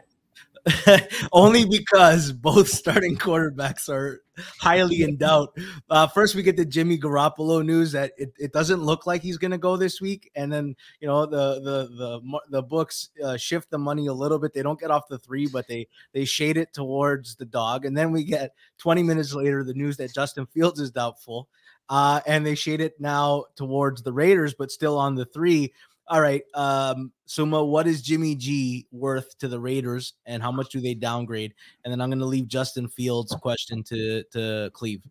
Only 1.33 1.65
because 1.65 2.33
both 2.33 2.69
starting 2.69 3.17
quarterbacks 3.17 3.89
are 3.89 4.23
highly 4.61 5.03
in 5.03 5.17
doubt. 5.17 5.57
Uh, 5.91 6.07
first, 6.07 6.35
we 6.35 6.43
get 6.43 6.57
the 6.57 6.65
Jimmy 6.65 6.97
Garoppolo 6.97 7.65
news 7.65 7.93
that 7.93 8.13
it, 8.17 8.33
it 8.39 8.53
doesn't 8.53 8.81
look 8.81 9.07
like 9.07 9.23
he's 9.23 9.39
going 9.39 9.51
to 9.51 9.59
go 9.59 9.77
this 9.77 10.01
week, 10.01 10.31
and 10.37 10.53
then 10.53 10.77
you 11.01 11.09
know 11.09 11.27
the 11.27 11.61
the 11.61 11.89
the 11.97 12.41
the 12.51 12.63
books 12.63 13.11
uh, 13.25 13.37
shift 13.37 13.71
the 13.71 13.79
money 13.79 14.07
a 14.07 14.13
little 14.13 14.39
bit. 14.39 14.55
They 14.55 14.63
don't 14.63 14.79
get 14.79 14.93
off 14.93 15.09
the 15.09 15.19
three, 15.19 15.49
but 15.49 15.67
they 15.67 15.89
they 16.13 16.25
shade 16.25 16.57
it 16.57 16.73
towards 16.73 17.35
the 17.35 17.47
dog, 17.47 17.85
and 17.85 17.97
then 17.97 18.13
we 18.13 18.23
get 18.23 18.55
20 18.79 19.03
minutes 19.03 19.35
later 19.35 19.65
the 19.65 19.75
news 19.75 19.97
that 19.97 20.15
Justin 20.15 20.47
Fields 20.47 20.79
is 20.79 20.93
doubtful, 20.93 21.49
uh, 21.93 22.23
and 22.27 22.47
they 22.47 22.55
shade 22.55 22.81
it 22.81 22.99
now 22.99 23.45
towards 23.55 24.03
the 24.03 24.15
Raiders, 24.15 24.55
but 24.55 24.73
still 24.73 24.97
on 24.97 25.15
the 25.15 25.27
three. 25.27 25.75
All 26.09 26.23
right, 26.23 26.43
um, 26.55 27.13
Suma, 27.27 27.63
what 27.63 27.87
is 27.87 28.01
Jimmy 28.01 28.35
G 28.35 28.87
worth 28.91 29.37
to 29.41 29.47
the 29.47 29.61
Raiders, 29.61 30.15
and 30.25 30.43
how 30.43 30.51
much 30.51 30.71
do 30.71 30.81
they 30.81 30.95
downgrade? 30.95 31.53
And 31.85 31.93
then 31.93 32.01
I'm 32.01 32.09
going 32.09 32.19
to 32.21 32.25
leave 32.25 32.49
Justin 32.49 32.89
Fields' 32.89 33.35
question 33.35 33.83
to 33.85 34.23
to 34.33 34.71
Cleve. 34.73 35.03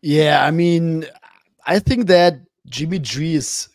Yeah, 0.00 0.46
I 0.46 0.52
mean, 0.52 1.06
I 1.66 1.80
think 1.80 2.06
that 2.06 2.38
Jimmy 2.68 2.98
G 2.98 3.34
is 3.34 3.68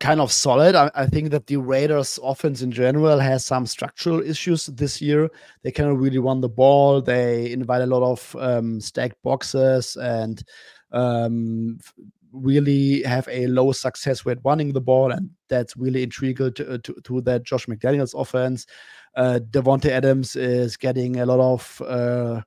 kind 0.00 0.20
of 0.20 0.30
solid. 0.30 0.74
I, 0.74 0.90
I, 0.94 1.06
think 1.06 1.30
that 1.30 1.46
the 1.46 1.56
Raiders' 1.56 2.18
offense 2.22 2.60
in 2.60 2.70
general 2.70 3.18
has 3.18 3.44
some 3.44 3.64
structural 3.64 4.20
issues 4.20 4.66
this 4.66 5.00
year. 5.00 5.30
They 5.62 5.70
cannot 5.70 5.98
really 5.98 6.18
run 6.18 6.42
the 6.42 6.48
ball. 6.48 7.00
They 7.00 7.50
invite 7.52 7.80
a 7.80 7.86
lot 7.86 8.02
of 8.02 8.36
um, 8.38 8.80
stacked 8.80 9.22
boxes 9.22 9.96
and 9.96 10.44
um, 10.92 11.78
really 12.32 13.02
have 13.04 13.26
a 13.30 13.46
low 13.46 13.72
success 13.72 14.26
rate 14.26 14.38
running 14.44 14.72
the 14.72 14.80
ball, 14.80 15.12
and 15.12 15.30
that's 15.48 15.76
really 15.76 16.02
integral 16.02 16.50
to, 16.52 16.78
to, 16.78 16.94
to 17.04 17.20
that 17.22 17.44
Josh 17.44 17.64
McDaniels 17.66 18.20
offense. 18.20 18.66
Uh, 19.16 19.40
Davante 19.50 19.88
Adams 19.88 20.36
is 20.36 20.76
getting 20.76 21.20
a 21.20 21.26
lot 21.26 21.40
of 21.40 21.82
uh, 21.86 22.42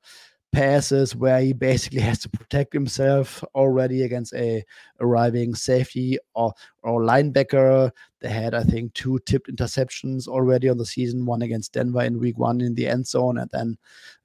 passes 0.57 1.15
where 1.15 1.39
he 1.39 1.53
basically 1.53 2.01
has 2.09 2.17
to 2.19 2.29
protect 2.29 2.73
himself 2.73 3.43
already 3.53 4.01
against 4.01 4.33
a 4.33 4.63
arriving 4.99 5.53
safety 5.53 6.17
or 6.33 6.51
or 6.81 7.01
linebacker. 7.01 7.91
They 8.19 8.29
had, 8.29 8.55
I 8.55 8.63
think, 8.63 8.93
two 8.95 9.19
tipped 9.27 9.51
interceptions 9.51 10.27
already 10.27 10.69
on 10.69 10.77
the 10.77 10.85
season. 10.85 11.27
One 11.27 11.43
against 11.43 11.73
Denver 11.73 12.01
in 12.01 12.19
Week 12.19 12.39
One 12.39 12.61
in 12.61 12.73
the 12.73 12.87
end 12.87 13.05
zone, 13.05 13.37
and 13.37 13.49
then 13.51 13.77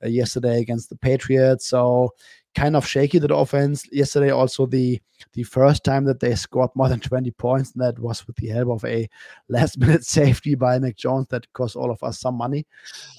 uh, 0.03 0.09
yesterday 0.09 0.61
against 0.61 0.88
the 0.88 0.97
Patriots. 0.97 1.66
So 1.66 2.14
kind 2.55 2.77
of 2.77 2.87
shaky 2.87 3.18
the 3.18 3.35
offense 3.35 3.87
yesterday. 3.92 4.31
Also, 4.31 4.64
the 4.64 5.01
the 5.35 5.42
first 5.42 5.85
time 5.85 6.05
that 6.07 6.21
they 6.21 6.35
scored 6.35 6.71
more 6.75 6.88
than 6.88 7.01
20 7.11 7.31
points, 7.33 7.73
and 7.73 7.83
that 7.83 7.99
was 7.99 8.27
with 8.27 8.37
the 8.37 8.49
help 8.49 8.71
of 8.71 8.85
a 8.87 9.07
last 9.51 9.79
minute 9.79 10.05
safety 10.07 10.55
by 10.55 10.79
Mac 10.79 10.97
Jones 10.97 11.27
that 11.29 11.53
cost 11.53 11.77
all 11.77 11.90
of 11.90 12.03
us 12.03 12.21
some 12.21 12.37
money. 12.37 12.66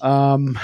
Um, 0.00 0.58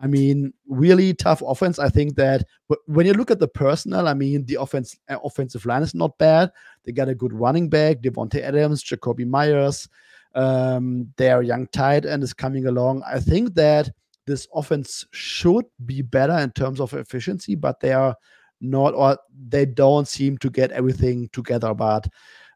I 0.00 0.06
mean, 0.06 0.52
really 0.68 1.14
tough 1.14 1.42
offense. 1.46 1.78
I 1.78 1.88
think 1.88 2.16
that 2.16 2.44
when 2.86 3.06
you 3.06 3.12
look 3.12 3.30
at 3.30 3.38
the 3.38 3.48
personnel, 3.48 4.08
I 4.08 4.14
mean, 4.14 4.44
the 4.44 4.56
offense 4.56 4.96
uh, 5.08 5.18
offensive 5.24 5.64
line 5.66 5.82
is 5.82 5.94
not 5.94 6.18
bad. 6.18 6.50
They 6.84 6.92
got 6.92 7.08
a 7.08 7.14
good 7.14 7.32
running 7.32 7.68
back, 7.68 8.02
Davante 8.02 8.40
Adams, 8.40 8.82
Jakobi 8.82 9.26
Meyers. 9.26 9.88
Um, 10.34 11.12
their 11.16 11.42
young 11.42 11.68
tight 11.68 12.04
end 12.04 12.24
is 12.24 12.34
coming 12.34 12.66
along. 12.66 13.02
I 13.06 13.20
think 13.20 13.54
that 13.54 13.90
this 14.26 14.48
offense 14.54 15.06
should 15.12 15.64
be 15.86 16.02
better 16.02 16.36
in 16.38 16.50
terms 16.50 16.80
of 16.80 16.92
efficiency, 16.92 17.54
but 17.54 17.78
they 17.80 17.92
are 17.92 18.16
not, 18.60 18.94
or 18.94 19.18
they 19.48 19.64
don't 19.66 20.08
seem 20.08 20.38
to 20.38 20.50
get 20.50 20.72
everything 20.72 21.28
together. 21.32 21.72
But 21.72 22.08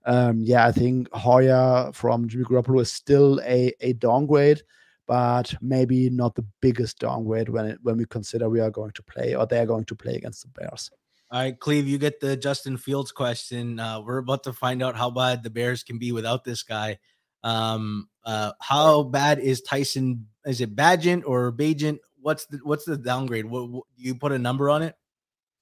um, 0.07 0.41
yeah, 0.41 0.67
I 0.67 0.73
think 0.73 1.09
Hoyer 1.13 1.93
from 1.93 2.29
Jimmy 2.29 2.45
Garoppolo 2.45 2.81
is 2.81 2.93
still 2.93 3.41
a, 3.43 3.73
a 3.81 3.93
downgrade, 3.93 4.63
but 5.09 5.55
maybe 5.63 6.11
not 6.11 6.35
the 6.35 6.45
biggest 6.61 6.99
downgrade 6.99 7.49
when 7.49 7.65
it, 7.65 7.79
when 7.83 7.97
we 7.97 8.05
consider 8.05 8.49
we 8.49 8.61
are 8.61 8.71
going 8.71 8.93
to 8.93 9.03
play 9.03 9.35
or 9.35 9.47
they 9.47 9.59
are 9.59 9.67
going 9.67 9.87
to 9.87 9.97
play 9.97 10.15
against 10.15 10.43
the 10.43 10.49
Bears. 10.49 10.91
All 11.31 11.41
right, 11.41 11.59
Cleve, 11.59 11.89
you 11.89 11.99
get 11.99 12.21
the 12.21 12.37
Justin 12.37 12.77
Fields 12.77 13.11
question. 13.11 13.81
Uh, 13.81 14.01
we're 14.01 14.19
about 14.19 14.45
to 14.45 14.53
find 14.53 14.83
out 14.83 14.97
how 14.97 15.11
bad 15.11 15.43
the 15.43 15.51
Bears 15.51 15.83
can 15.83 15.99
be 15.99 16.13
without 16.13 16.45
this 16.45 16.63
guy. 16.63 16.99
Um, 17.43 18.09
uh, 18.25 18.53
how 18.61 19.03
bad 19.03 19.39
is 19.39 19.63
Tyson? 19.63 20.27
Is 20.47 20.61
it 20.61 20.77
Bagent 20.77 21.23
or 21.27 21.53
Bagent? 21.53 21.99
What's 22.21 22.47
the 22.47 22.61
what's 22.63 22.85
the 22.85 22.97
downgrade? 22.97 23.47
What, 23.47 23.69
what 23.69 23.85
you 23.97 24.15
put 24.15 24.33
a 24.33 24.39
number 24.39 24.69
on 24.69 24.83
it? 24.83 24.95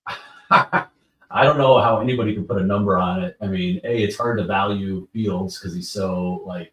I 0.51 1.43
don't 1.43 1.59
know 1.59 1.79
how 1.81 2.01
anybody 2.01 2.35
can 2.35 2.47
put 2.47 2.61
a 2.61 2.65
number 2.65 2.97
on 2.97 3.23
it. 3.23 3.37
I 3.41 3.47
mean, 3.47 3.81
a 3.85 4.05
it's 4.05 4.17
hard 4.17 4.39
to 4.39 4.45
value 4.45 5.07
Fields 5.13 5.59
because 5.59 5.75
he's 5.75 5.91
so 5.91 6.43
like. 6.47 6.73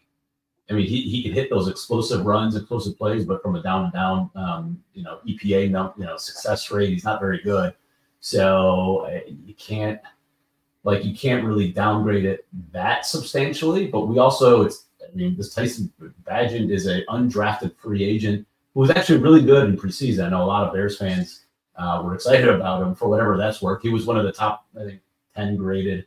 I 0.69 0.73
mean, 0.73 0.87
he, 0.87 1.01
he 1.01 1.21
can 1.21 1.33
hit 1.33 1.49
those 1.49 1.67
explosive 1.67 2.25
runs, 2.25 2.55
explosive 2.55 2.97
plays, 2.97 3.25
but 3.25 3.41
from 3.41 3.55
a 3.55 3.61
down 3.61 3.85
and 3.85 3.93
down, 3.93 4.31
um, 4.35 4.83
you 4.93 5.03
know, 5.03 5.19
EPA, 5.27 5.63
you 5.97 6.05
know, 6.05 6.17
success 6.17 6.71
rate, 6.71 6.89
he's 6.89 7.03
not 7.03 7.19
very 7.19 7.41
good. 7.41 7.73
So 8.21 9.07
uh, 9.07 9.19
you 9.45 9.53
can't, 9.55 9.99
like, 10.85 11.03
you 11.03 11.13
can't 11.13 11.43
really 11.43 11.71
downgrade 11.71 12.25
it 12.25 12.45
that 12.71 13.05
substantially. 13.05 13.87
But 13.87 14.07
we 14.07 14.19
also, 14.19 14.63
it's 14.63 14.85
I 15.01 15.15
mean, 15.15 15.35
this 15.37 15.53
Tyson 15.53 15.91
Bagent 16.25 16.71
is 16.71 16.85
an 16.87 17.03
undrafted 17.09 17.75
free 17.77 18.03
agent 18.03 18.47
who 18.73 18.79
was 18.79 18.89
actually 18.89 19.19
really 19.19 19.41
good 19.41 19.69
in 19.69 19.77
preseason. 19.77 20.25
I 20.25 20.29
know 20.29 20.43
a 20.43 20.45
lot 20.45 20.65
of 20.65 20.73
Bears 20.73 20.97
fans 20.97 21.45
uh, 21.75 22.01
were 22.03 22.15
excited 22.15 22.49
about 22.49 22.81
him 22.81 22.95
for 22.95 23.09
whatever 23.09 23.37
that's 23.37 23.61
worth. 23.61 23.81
He 23.81 23.89
was 23.89 24.05
one 24.05 24.17
of 24.17 24.23
the 24.23 24.31
top, 24.31 24.65
I 24.79 24.85
think, 24.85 25.01
10 25.35 25.57
graded 25.57 26.05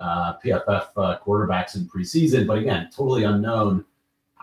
uh, 0.00 0.34
PFF 0.44 0.88
uh, 0.96 1.18
quarterbacks 1.24 1.76
in 1.76 1.88
preseason, 1.88 2.46
but 2.46 2.58
again, 2.58 2.88
totally 2.94 3.24
unknown. 3.24 3.84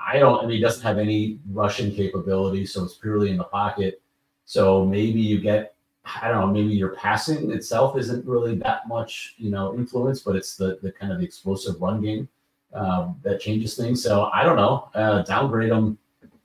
I 0.06 0.20
don't, 0.20 0.40
I 0.40 0.42
mean, 0.44 0.58
he 0.58 0.62
doesn't 0.62 0.84
have 0.84 0.98
any 0.98 1.40
rushing 1.52 1.94
capability, 1.94 2.66
so 2.66 2.84
it's 2.84 2.96
purely 2.96 3.32
in 3.32 3.38
the 3.38 3.44
pocket. 3.44 4.02
So 4.46 4.86
maybe 4.86 5.20
you 5.20 5.40
get, 5.40 5.76
I 6.22 6.28
don't 6.28 6.42
know, 6.42 6.48
maybe 6.48 6.74
your 6.76 6.96
passing 6.96 7.52
itself 7.52 7.98
isn't 7.98 8.26
really 8.26 8.56
that 8.56 8.88
much, 8.88 9.36
you 9.38 9.50
know, 9.50 9.74
influence, 9.74 10.20
but 10.22 10.36
it's 10.36 10.56
the 10.56 10.78
the 10.84 10.92
kind 10.92 11.12
of 11.12 11.20
the 11.20 11.26
explosive 11.26 11.82
run 11.82 12.02
game 12.02 12.30
um, 12.76 13.16
that 13.24 13.40
changes 13.40 13.76
things. 13.76 14.04
So 14.04 14.30
I 14.34 14.44
don't 14.44 14.58
know. 14.58 14.90
Uh, 14.94 15.24
downgrade 15.24 15.72
them 15.72 15.98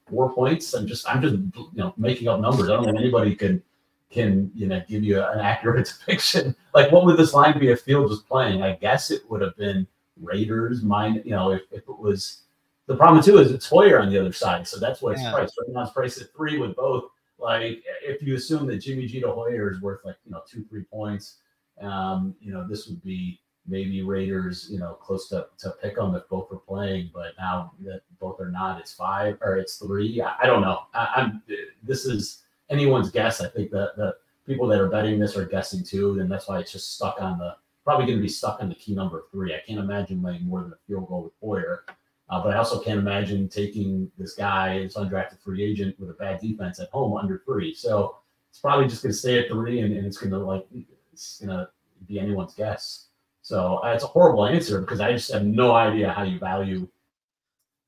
four 0.09 0.33
points. 0.33 0.73
I'm 0.75 0.87
just 0.87 1.09
I'm 1.09 1.21
just 1.21 1.35
you 1.35 1.69
know 1.75 1.93
making 1.97 2.29
up 2.29 2.41
numbers. 2.41 2.69
I 2.69 2.75
don't 2.75 2.85
think 2.85 2.99
anybody 2.99 3.35
can 3.35 3.63
can 4.11 4.51
you 4.55 4.67
know 4.67 4.83
give 4.89 5.05
you 5.05 5.23
an 5.23 5.41
accurate 5.41 5.93
depiction. 5.99 6.55
Like 6.75 6.91
what 6.93 7.05
would 7.05 7.17
this 7.17 7.35
line 7.35 7.59
be 7.59 7.69
if 7.69 7.83
Fields 7.83 8.11
was 8.11 8.23
playing? 8.23 8.63
I 8.63 8.77
guess 8.77 9.11
it 9.11 9.29
would 9.31 9.43
have 9.43 9.57
been 9.57 9.87
Raiders. 10.21 10.83
Mind 10.83 11.23
you 11.25 11.33
know 11.33 11.51
if, 11.53 11.63
if 11.71 11.83
it 11.89 11.99
was 11.99 12.43
the 12.91 12.97
problem 12.97 13.23
too 13.23 13.39
is 13.39 13.53
it's 13.53 13.69
Hoyer 13.69 14.01
on 14.01 14.11
the 14.11 14.19
other 14.19 14.33
side, 14.33 14.67
so 14.67 14.81
that's 14.81 15.01
what 15.01 15.13
it's 15.13 15.23
yeah. 15.23 15.31
priced. 15.31 15.55
Right 15.61 15.73
now 15.73 15.83
it's 15.83 15.93
priced 15.93 16.21
at 16.21 16.33
three 16.35 16.59
with 16.59 16.75
both. 16.75 17.05
Like 17.39 17.85
if 18.03 18.21
you 18.21 18.35
assume 18.35 18.67
that 18.67 18.79
Jimmy 18.79 19.07
G 19.07 19.21
to 19.21 19.31
Hoyer 19.31 19.71
is 19.71 19.81
worth 19.81 20.05
like 20.05 20.17
you 20.25 20.33
know 20.33 20.43
two 20.51 20.65
three 20.65 20.83
points, 20.83 21.37
um, 21.81 22.35
you 22.41 22.53
know 22.53 22.67
this 22.67 22.89
would 22.89 23.01
be 23.05 23.41
maybe 23.65 24.03
Raiders, 24.03 24.67
you 24.73 24.81
know, 24.81 24.95
close 24.95 25.29
to, 25.29 25.47
to 25.59 25.71
pick 25.81 25.95
them 25.95 26.17
if 26.17 26.29
both 26.29 26.51
are 26.51 26.57
playing, 26.57 27.11
but 27.15 27.35
now 27.39 27.73
that 27.85 28.01
both 28.19 28.41
are 28.41 28.51
not, 28.51 28.81
it's 28.81 28.93
five 28.93 29.39
or 29.41 29.57
it's 29.57 29.77
three. 29.77 30.21
I, 30.21 30.35
I 30.43 30.47
don't 30.47 30.63
know. 30.63 30.81
I, 30.93 31.13
am 31.21 31.43
this 31.85 32.07
is 32.07 32.43
anyone's 32.71 33.11
guess. 33.11 33.41
I 33.41 33.49
think 33.49 33.71
that 33.71 33.93
the 33.97 34.17
people 34.47 34.67
that 34.67 34.81
are 34.81 34.89
betting 34.89 35.21
this 35.21 35.37
are 35.37 35.47
guessing 35.47 35.85
too, 35.85 36.19
and 36.19 36.29
that's 36.29 36.49
why 36.49 36.59
it's 36.59 36.73
just 36.73 36.97
stuck 36.97 37.23
on 37.23 37.39
the 37.39 37.55
probably 37.85 38.07
going 38.07 38.19
to 38.19 38.23
be 38.23 38.29
stuck 38.29 38.61
on 38.61 38.69
the 38.69 38.75
key 38.75 38.97
number 38.97 39.25
three. 39.31 39.55
I 39.55 39.63
can't 39.65 39.79
imagine 39.79 40.23
laying 40.23 40.45
more 40.45 40.63
than 40.63 40.73
a 40.73 40.79
field 40.89 41.07
goal 41.07 41.23
with 41.23 41.33
Hoyer. 41.41 41.85
Uh, 42.31 42.41
but 42.41 42.55
I 42.55 42.59
also 42.59 42.79
can't 42.79 43.01
imagine 43.01 43.49
taking 43.49 44.09
this 44.17 44.35
guy, 44.35 44.79
this 44.79 44.97
undrafted 44.97 45.41
free 45.43 45.65
agent 45.65 45.99
with 45.99 46.11
a 46.11 46.15
bad 46.15 46.41
defense 46.41 46.79
at 46.79 46.89
home 46.91 47.17
under 47.17 47.43
three. 47.45 47.75
So 47.75 48.19
it's 48.49 48.61
probably 48.61 48.87
just 48.87 49.03
going 49.03 49.13
to 49.13 49.19
stay 49.19 49.41
at 49.41 49.49
three, 49.49 49.81
and, 49.81 49.93
and 49.93 50.07
it's 50.07 50.17
going 50.17 50.31
to 50.31 50.39
like 50.39 50.65
it's 51.13 51.41
going 51.41 51.51
to 51.51 51.69
be 52.07 52.21
anyone's 52.21 52.55
guess. 52.55 53.09
So 53.43 53.81
uh, 53.83 53.93
it's 53.95 54.05
a 54.05 54.07
horrible 54.07 54.47
answer 54.47 54.81
because 54.81 55.01
I 55.01 55.13
just 55.13 55.33
have 55.33 55.45
no 55.45 55.73
idea 55.73 56.13
how 56.13 56.23
you 56.23 56.39
value 56.39 56.89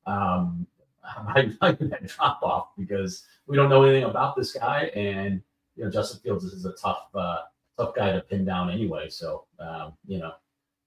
um, 0.06 0.66
how 1.02 1.38
you 1.40 1.56
like 1.60 1.78
that 1.78 2.06
drop 2.06 2.42
off 2.42 2.68
because 2.76 3.24
we 3.46 3.56
don't 3.56 3.70
know 3.70 3.84
anything 3.84 4.10
about 4.10 4.34
this 4.34 4.52
guy, 4.52 4.90
and 4.96 5.40
you 5.76 5.84
know 5.84 5.90
Justin 5.90 6.20
Fields 6.20 6.44
is 6.44 6.64
a 6.64 6.72
tough 6.72 7.06
uh, 7.14 7.42
tough 7.78 7.94
guy 7.94 8.10
to 8.10 8.20
pin 8.22 8.44
down 8.44 8.70
anyway. 8.70 9.08
So 9.08 9.44
um, 9.60 9.92
you 10.04 10.18
know. 10.18 10.32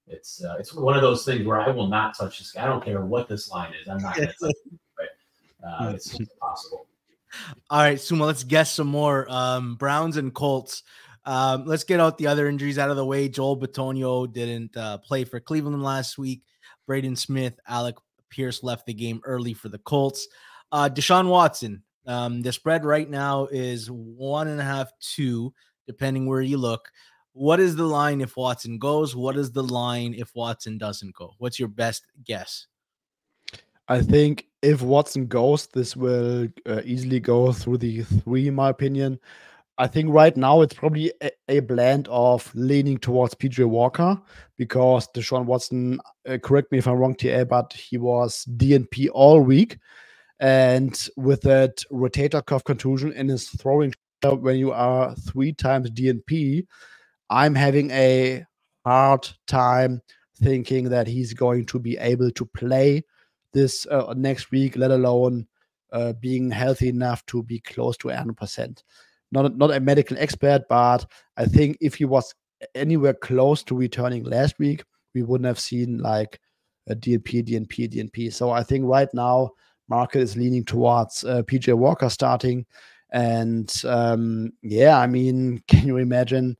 It's 0.08 0.42
uh, 0.44 0.56
it's 0.58 0.72
one 0.72 0.94
of 0.94 1.02
those 1.02 1.24
things 1.24 1.46
where 1.46 1.60
I 1.60 1.70
will 1.70 1.88
not 1.88 2.16
touch 2.16 2.38
this. 2.38 2.56
I 2.56 2.66
don't 2.66 2.84
care 2.84 3.04
what 3.04 3.28
this 3.28 3.50
line 3.50 3.72
is. 3.80 3.88
I'm 3.88 3.98
not 3.98 4.16
going 4.16 4.28
to 4.40 4.46
touch 4.46 4.54
it. 4.66 4.78
Right? 4.98 5.08
Uh, 5.66 5.92
it's 5.94 6.14
impossible. 6.14 6.86
All 7.70 7.80
right, 7.80 8.00
Suma, 8.00 8.24
let's 8.24 8.44
guess 8.44 8.72
some 8.72 8.86
more. 8.86 9.26
Um, 9.28 9.74
Browns 9.76 10.16
and 10.16 10.32
Colts. 10.32 10.82
Um, 11.24 11.66
let's 11.66 11.82
get 11.82 11.98
out 11.98 12.18
the 12.18 12.28
other 12.28 12.48
injuries 12.48 12.78
out 12.78 12.90
of 12.90 12.96
the 12.96 13.04
way. 13.04 13.28
Joel 13.28 13.58
Bitonio 13.58 14.32
didn't 14.32 14.76
uh, 14.76 14.98
play 14.98 15.24
for 15.24 15.40
Cleveland 15.40 15.82
last 15.82 16.18
week. 16.18 16.42
Braden 16.86 17.16
Smith, 17.16 17.58
Alec 17.66 17.96
Pierce 18.30 18.62
left 18.62 18.86
the 18.86 18.94
game 18.94 19.20
early 19.24 19.52
for 19.52 19.68
the 19.68 19.78
Colts. 19.78 20.28
Uh, 20.70 20.88
Deshaun 20.88 21.28
Watson. 21.28 21.82
Um, 22.06 22.42
the 22.42 22.52
spread 22.52 22.84
right 22.84 23.10
now 23.10 23.46
is 23.46 23.90
one 23.90 24.46
and 24.46 24.60
a 24.60 24.64
half, 24.64 24.92
two, 25.00 25.52
depending 25.88 26.26
where 26.26 26.40
you 26.40 26.58
look. 26.58 26.90
What 27.36 27.60
is 27.60 27.76
the 27.76 27.84
line 27.84 28.22
if 28.22 28.34
Watson 28.34 28.78
goes? 28.78 29.14
What 29.14 29.36
is 29.36 29.52
the 29.52 29.62
line 29.62 30.14
if 30.14 30.34
Watson 30.34 30.78
doesn't 30.78 31.14
go? 31.14 31.34
What's 31.36 31.58
your 31.58 31.68
best 31.68 32.06
guess? 32.24 32.66
I 33.88 34.00
think 34.00 34.46
if 34.62 34.80
Watson 34.80 35.26
goes, 35.26 35.66
this 35.66 35.94
will 35.94 36.48
uh, 36.64 36.80
easily 36.86 37.20
go 37.20 37.52
through 37.52 37.76
the 37.76 38.04
three, 38.04 38.48
in 38.48 38.54
my 38.54 38.70
opinion. 38.70 39.20
I 39.76 39.86
think 39.86 40.14
right 40.14 40.34
now 40.34 40.62
it's 40.62 40.72
probably 40.72 41.12
a, 41.22 41.30
a, 41.48 41.60
blend 41.60 42.08
of 42.08 42.50
leaning 42.54 42.96
towards 42.96 43.34
PJ 43.34 43.66
Walker 43.66 44.18
because 44.56 45.06
Deshaun 45.08 45.44
Watson, 45.44 46.00
uh, 46.26 46.38
correct 46.42 46.72
me 46.72 46.78
if 46.78 46.88
I'm 46.88 46.96
wrong, 46.96 47.14
TA, 47.14 47.44
but 47.44 47.70
he 47.74 47.98
was 47.98 48.46
DNP 48.56 49.08
all 49.12 49.42
week. 49.42 49.76
And 50.40 51.06
with 51.18 51.42
that 51.42 51.84
rotator 51.92 52.42
cuff 52.46 52.64
contusion 52.64 53.12
in 53.12 53.28
his 53.28 53.50
throwing, 53.50 53.92
when 54.22 54.56
you 54.56 54.72
are 54.72 55.14
three 55.16 55.52
times 55.52 55.90
DNP, 55.90 56.66
I'm 57.30 57.54
having 57.54 57.90
a 57.90 58.44
hard 58.84 59.28
time 59.46 60.00
thinking 60.40 60.90
that 60.90 61.06
he's 61.06 61.32
going 61.34 61.66
to 61.66 61.78
be 61.78 61.96
able 61.98 62.30
to 62.30 62.44
play 62.46 63.02
this 63.52 63.86
uh, 63.90 64.14
next 64.16 64.50
week, 64.50 64.76
let 64.76 64.90
alone 64.90 65.46
uh, 65.92 66.12
being 66.14 66.50
healthy 66.50 66.88
enough 66.88 67.24
to 67.26 67.42
be 67.42 67.60
close 67.60 67.96
to 67.98 68.08
100% 68.08 68.82
not 69.32 69.56
not 69.56 69.70
a 69.74 69.80
medical 69.80 70.16
expert, 70.18 70.62
but 70.68 71.04
I 71.36 71.46
think 71.46 71.76
if 71.80 71.94
he 71.94 72.04
was 72.04 72.34
anywhere 72.74 73.14
close 73.14 73.62
to 73.64 73.76
returning 73.76 74.24
last 74.24 74.58
week, 74.58 74.84
we 75.14 75.22
wouldn't 75.22 75.46
have 75.46 75.60
seen 75.60 75.98
like 75.98 76.40
a 76.88 76.94
DNP, 76.94 77.44
DNP, 77.46 77.92
DNP. 77.92 78.32
So 78.32 78.50
I 78.50 78.62
think 78.62 78.84
right 78.86 79.08
now 79.12 79.50
market 79.88 80.20
is 80.20 80.36
leaning 80.36 80.64
towards 80.64 81.24
uh, 81.24 81.42
PJ 81.42 81.74
Walker 81.74 82.08
starting, 82.08 82.66
and 83.12 83.72
um, 83.84 84.52
yeah, 84.62 84.98
I 84.98 85.06
mean, 85.06 85.62
can 85.68 85.86
you 85.86 85.96
imagine? 85.98 86.56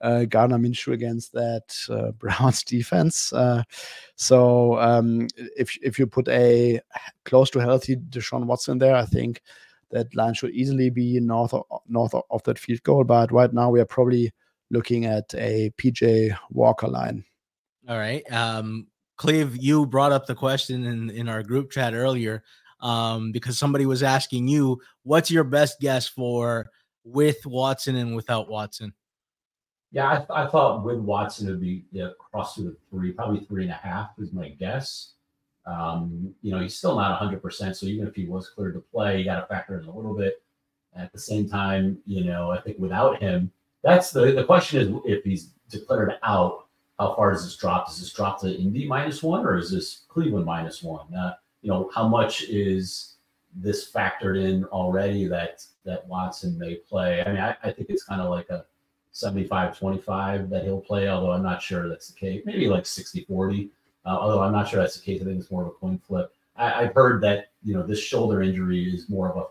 Uh, 0.00 0.24
Gardner 0.24 0.58
Minshew 0.58 0.92
against 0.92 1.32
that 1.32 1.74
uh, 1.90 2.10
Browns 2.18 2.64
defense. 2.64 3.32
Uh, 3.32 3.62
so 4.16 4.78
um, 4.80 5.28
if 5.56 5.76
if 5.82 5.98
you 5.98 6.06
put 6.06 6.28
a 6.28 6.80
close 7.24 7.50
to 7.50 7.60
healthy 7.60 7.96
Deshaun 7.96 8.46
Watson 8.46 8.78
there, 8.78 8.96
I 8.96 9.04
think 9.04 9.42
that 9.90 10.14
line 10.14 10.34
should 10.34 10.50
easily 10.50 10.90
be 10.90 11.20
north 11.20 11.52
of, 11.52 11.64
north 11.88 12.14
of 12.14 12.42
that 12.44 12.58
field 12.58 12.82
goal. 12.82 13.04
But 13.04 13.32
right 13.32 13.52
now 13.52 13.70
we 13.70 13.80
are 13.80 13.86
probably 13.86 14.32
looking 14.70 15.04
at 15.04 15.34
a 15.34 15.70
PJ 15.76 16.36
Walker 16.50 16.88
line. 16.88 17.24
All 17.88 17.98
right. 17.98 18.22
Um, 18.32 18.86
Cleve, 19.16 19.56
you 19.56 19.84
brought 19.84 20.12
up 20.12 20.26
the 20.26 20.34
question 20.34 20.84
in, 20.84 21.10
in 21.10 21.28
our 21.28 21.42
group 21.42 21.70
chat 21.70 21.92
earlier 21.92 22.42
um, 22.80 23.32
because 23.32 23.58
somebody 23.58 23.84
was 23.84 24.02
asking 24.02 24.48
you, 24.48 24.80
what's 25.02 25.30
your 25.30 25.44
best 25.44 25.80
guess 25.80 26.08
for 26.08 26.70
with 27.04 27.44
Watson 27.44 27.96
and 27.96 28.14
without 28.14 28.48
Watson? 28.48 28.94
Yeah, 29.92 30.10
I, 30.10 30.16
th- 30.16 30.28
I 30.30 30.46
thought 30.46 30.84
with 30.84 30.98
Watson 30.98 31.48
it 31.48 31.50
would 31.50 31.60
be 31.60 31.84
yeah, 31.90 32.10
cross 32.18 32.54
to 32.54 32.62
the 32.62 32.76
three, 32.90 33.12
probably 33.12 33.40
three 33.40 33.64
and 33.64 33.72
a 33.72 33.74
half 33.74 34.10
is 34.18 34.32
my 34.32 34.50
guess. 34.50 35.12
Um, 35.66 36.34
you 36.42 36.52
know, 36.52 36.60
he's 36.60 36.76
still 36.76 36.96
not 36.96 37.20
100%. 37.20 37.76
So 37.76 37.86
even 37.86 38.06
if 38.06 38.14
he 38.14 38.26
was 38.26 38.48
cleared 38.48 38.74
to 38.74 38.80
play, 38.80 39.18
you 39.18 39.24
got 39.24 39.40
to 39.40 39.46
factor 39.46 39.78
in 39.78 39.86
a 39.86 39.94
little 39.94 40.14
bit. 40.14 40.42
At 40.96 41.12
the 41.12 41.18
same 41.18 41.48
time, 41.48 41.98
you 42.06 42.24
know, 42.24 42.50
I 42.50 42.60
think 42.60 42.78
without 42.78 43.20
him, 43.22 43.52
that's 43.82 44.10
the 44.10 44.32
the 44.32 44.44
question 44.44 44.80
is 44.80 45.00
if 45.04 45.24
he's 45.24 45.50
declared 45.68 46.14
out, 46.22 46.66
how 46.98 47.14
far 47.14 47.32
does 47.32 47.44
this 47.44 47.56
drop? 47.56 47.86
Does 47.86 48.00
this 48.00 48.12
drop 48.12 48.40
to 48.40 48.54
Indy 48.54 48.86
minus 48.86 49.22
one 49.22 49.46
or 49.46 49.56
is 49.56 49.70
this 49.70 50.02
Cleveland 50.08 50.44
minus 50.44 50.82
one? 50.82 51.12
Uh, 51.14 51.34
you 51.62 51.70
know, 51.70 51.90
how 51.94 52.08
much 52.08 52.42
is 52.42 53.16
this 53.54 53.90
factored 53.90 54.42
in 54.42 54.64
already 54.66 55.26
that 55.28 55.64
that 55.84 56.06
Watson 56.06 56.58
may 56.58 56.74
play? 56.76 57.22
I 57.22 57.28
mean, 57.32 57.40
I, 57.40 57.56
I 57.62 57.70
think 57.72 57.88
it's 57.88 58.04
kind 58.04 58.20
of 58.20 58.30
like 58.30 58.50
a 58.50 58.66
75 59.12 59.78
25 59.78 60.50
that 60.50 60.64
he'll 60.64 60.80
play, 60.80 61.08
although 61.08 61.32
I'm 61.32 61.42
not 61.42 61.62
sure 61.62 61.88
that's 61.88 62.08
the 62.08 62.18
case. 62.18 62.42
Maybe 62.44 62.68
like 62.68 62.86
60 62.86 63.24
40. 63.24 63.70
Uh, 64.06 64.08
although 64.08 64.42
I'm 64.42 64.52
not 64.52 64.68
sure 64.68 64.80
that's 64.80 64.98
the 64.98 65.04
case. 65.04 65.20
I 65.20 65.24
think 65.24 65.40
it's 65.40 65.50
more 65.50 65.62
of 65.62 65.68
a 65.68 65.72
coin 65.72 66.00
flip. 66.06 66.32
I, 66.56 66.84
have 66.84 66.94
heard 66.94 67.22
that 67.22 67.52
you 67.64 67.74
know 67.74 67.82
this 67.82 68.00
shoulder 68.00 68.42
injury 68.42 68.94
is 68.94 69.08
more 69.08 69.30
of 69.30 69.36
a 69.36 69.46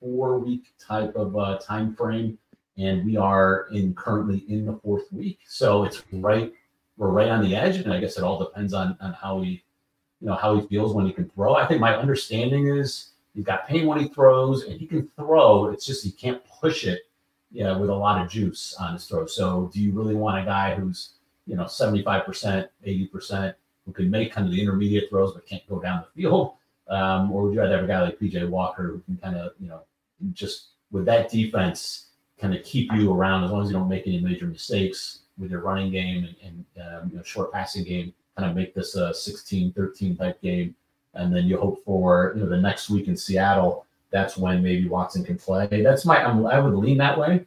four 0.00 0.38
week 0.38 0.72
type 0.78 1.14
of 1.14 1.36
uh, 1.36 1.58
time 1.58 1.94
frame, 1.94 2.38
and 2.78 3.04
we 3.04 3.16
are 3.16 3.68
in 3.72 3.94
currently 3.94 4.44
in 4.48 4.66
the 4.66 4.78
fourth 4.82 5.12
week, 5.12 5.40
so 5.46 5.84
it's 5.84 6.02
right 6.12 6.52
we're 6.96 7.08
right 7.08 7.28
on 7.28 7.42
the 7.42 7.56
edge, 7.56 7.76
and 7.76 7.92
I 7.92 8.00
guess 8.00 8.18
it 8.18 8.24
all 8.24 8.38
depends 8.38 8.74
on 8.74 8.96
on 9.00 9.12
how 9.12 9.40
he 9.42 9.62
you 10.20 10.28
know 10.28 10.34
how 10.34 10.58
he 10.58 10.66
feels 10.66 10.94
when 10.94 11.06
he 11.06 11.12
can 11.12 11.28
throw. 11.30 11.54
I 11.54 11.66
think 11.66 11.80
my 11.80 11.96
understanding 11.96 12.68
is 12.68 13.10
he's 13.34 13.44
got 13.44 13.66
pain 13.66 13.86
when 13.86 13.98
he 13.98 14.08
throws, 14.08 14.64
and 14.64 14.78
he 14.78 14.86
can 14.86 15.08
throw. 15.16 15.68
It's 15.68 15.86
just 15.86 16.04
he 16.04 16.10
can't 16.10 16.42
push 16.60 16.84
it 16.84 17.02
yeah, 17.50 17.76
with 17.76 17.90
a 17.90 17.94
lot 17.94 18.22
of 18.22 18.30
juice 18.30 18.76
on 18.78 18.94
his 18.94 19.06
throw. 19.06 19.26
So 19.26 19.70
do 19.72 19.80
you 19.80 19.92
really 19.92 20.14
want 20.14 20.42
a 20.42 20.44
guy 20.44 20.74
who's 20.74 21.14
you 21.46 21.56
know 21.56 21.64
75%, 21.64 22.68
80%? 22.86 23.54
who 23.90 23.92
can 23.92 24.10
make 24.10 24.32
kind 24.32 24.46
of 24.46 24.52
the 24.52 24.60
intermediate 24.60 25.08
throws 25.08 25.32
but 25.32 25.46
can't 25.46 25.66
go 25.68 25.80
down 25.80 26.04
the 26.04 26.22
field? 26.22 26.54
Um, 26.88 27.30
or 27.32 27.42
would 27.42 27.54
you 27.54 27.60
rather 27.60 27.76
have 27.76 27.84
a 27.84 27.88
guy 27.88 28.02
like 28.02 28.18
PJ 28.18 28.48
Walker 28.48 28.88
who 28.88 29.00
can 29.00 29.16
kind 29.16 29.36
of, 29.36 29.52
you 29.60 29.68
know, 29.68 29.82
just 30.32 30.68
with 30.90 31.04
that 31.06 31.30
defense 31.30 32.06
kind 32.38 32.54
of 32.54 32.64
keep 32.64 32.92
you 32.92 33.12
around 33.12 33.44
as 33.44 33.50
long 33.50 33.62
as 33.62 33.68
you 33.68 33.74
don't 33.74 33.88
make 33.88 34.06
any 34.06 34.20
major 34.20 34.46
mistakes 34.46 35.20
with 35.38 35.50
your 35.50 35.60
running 35.60 35.90
game 35.92 36.24
and, 36.24 36.36
and 36.42 36.64
um, 36.84 37.10
you 37.10 37.16
know, 37.16 37.22
short 37.22 37.52
passing 37.52 37.84
game, 37.84 38.12
kind 38.36 38.48
of 38.50 38.56
make 38.56 38.74
this 38.74 38.94
a 38.96 39.14
16 39.14 39.72
13 39.72 40.16
type 40.16 40.40
game. 40.40 40.74
And 41.14 41.34
then 41.34 41.46
you 41.46 41.58
hope 41.58 41.84
for, 41.84 42.32
you 42.36 42.42
know, 42.42 42.48
the 42.48 42.56
next 42.56 42.90
week 42.90 43.08
in 43.08 43.16
Seattle, 43.16 43.86
that's 44.10 44.36
when 44.36 44.62
maybe 44.62 44.88
Watson 44.88 45.24
can 45.24 45.38
play. 45.38 45.68
That's 45.70 46.04
my, 46.04 46.24
I'm, 46.24 46.46
i 46.46 46.58
would 46.58 46.74
lean 46.74 46.98
that 46.98 47.18
way. 47.18 47.46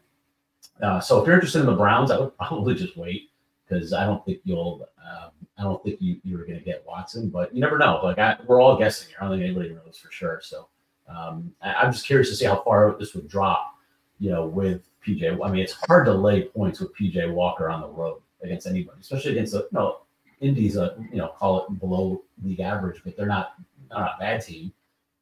Uh, 0.82 1.00
so 1.00 1.20
if 1.20 1.28
you're 1.28 1.36
interested 1.36 1.60
in 1.60 1.66
the 1.66 1.76
Browns, 1.76 2.12
I 2.12 2.20
would 2.20 2.38
probably 2.38 2.76
just 2.76 2.98
wait 2.98 3.30
because 3.68 3.94
I 3.94 4.06
don't 4.06 4.24
think 4.26 4.40
you'll 4.44 4.88
um, 5.00 5.32
I 5.58 5.64
don't 5.64 5.84
think 5.84 6.02
you 6.02 6.20
you 6.24 6.38
were 6.38 6.46
going 6.46 6.60
to 6.60 6.66
get 6.66 6.84
Watson, 6.86 7.30
but 7.30 7.54
you 7.54 7.62
never 7.62 7.78
know. 7.78 8.00
Like 8.04 8.18
I, 8.18 8.38
we're 8.48 8.62
all 8.62 8.78
guessing 8.78 9.10
here. 9.10 9.18
I 9.22 9.26
don't 9.26 9.38
think 9.38 9.44
anybody 9.44 9.70
knows 9.70 9.98
for 9.98 10.12
sure. 10.12 10.40
So 10.44 10.68
um, 11.08 11.54
I, 11.62 11.86
am 11.86 11.92
just 11.92 12.06
curious 12.06 12.30
to 12.30 12.36
see 12.36 12.46
how 12.46 12.62
far 12.64 12.96
this 12.98 13.14
would 13.14 13.28
drop. 13.28 13.76
You 14.20 14.32
know, 14.32 14.46
with 14.46 14.84
PJ. 15.06 15.40
I 15.44 15.52
mean, 15.52 15.62
it's 15.62 15.74
hard 15.74 16.06
to 16.06 16.14
lay 16.14 16.44
points 16.44 16.80
with 16.80 16.96
PJ 16.96 17.32
Walker 17.34 17.70
on 17.70 17.82
the 17.82 17.90
road 17.90 18.22
against 18.42 18.68
anybody, 18.68 19.00
especially 19.02 19.32
against 19.32 19.54
a 19.54 19.60
you 19.60 19.68
know 19.74 20.02
Indy's 20.42 20.78
a 20.78 20.96
you 21.12 21.18
know 21.18 21.30
call 21.30 21.66
it 21.66 21.80
below 21.80 22.24
league 22.44 22.62
average, 22.62 23.02
but 23.04 23.16
they're 23.18 23.26
not 23.26 23.54
not 23.90 24.16
a 24.16 24.20
bad 24.20 24.44
team. 24.44 24.72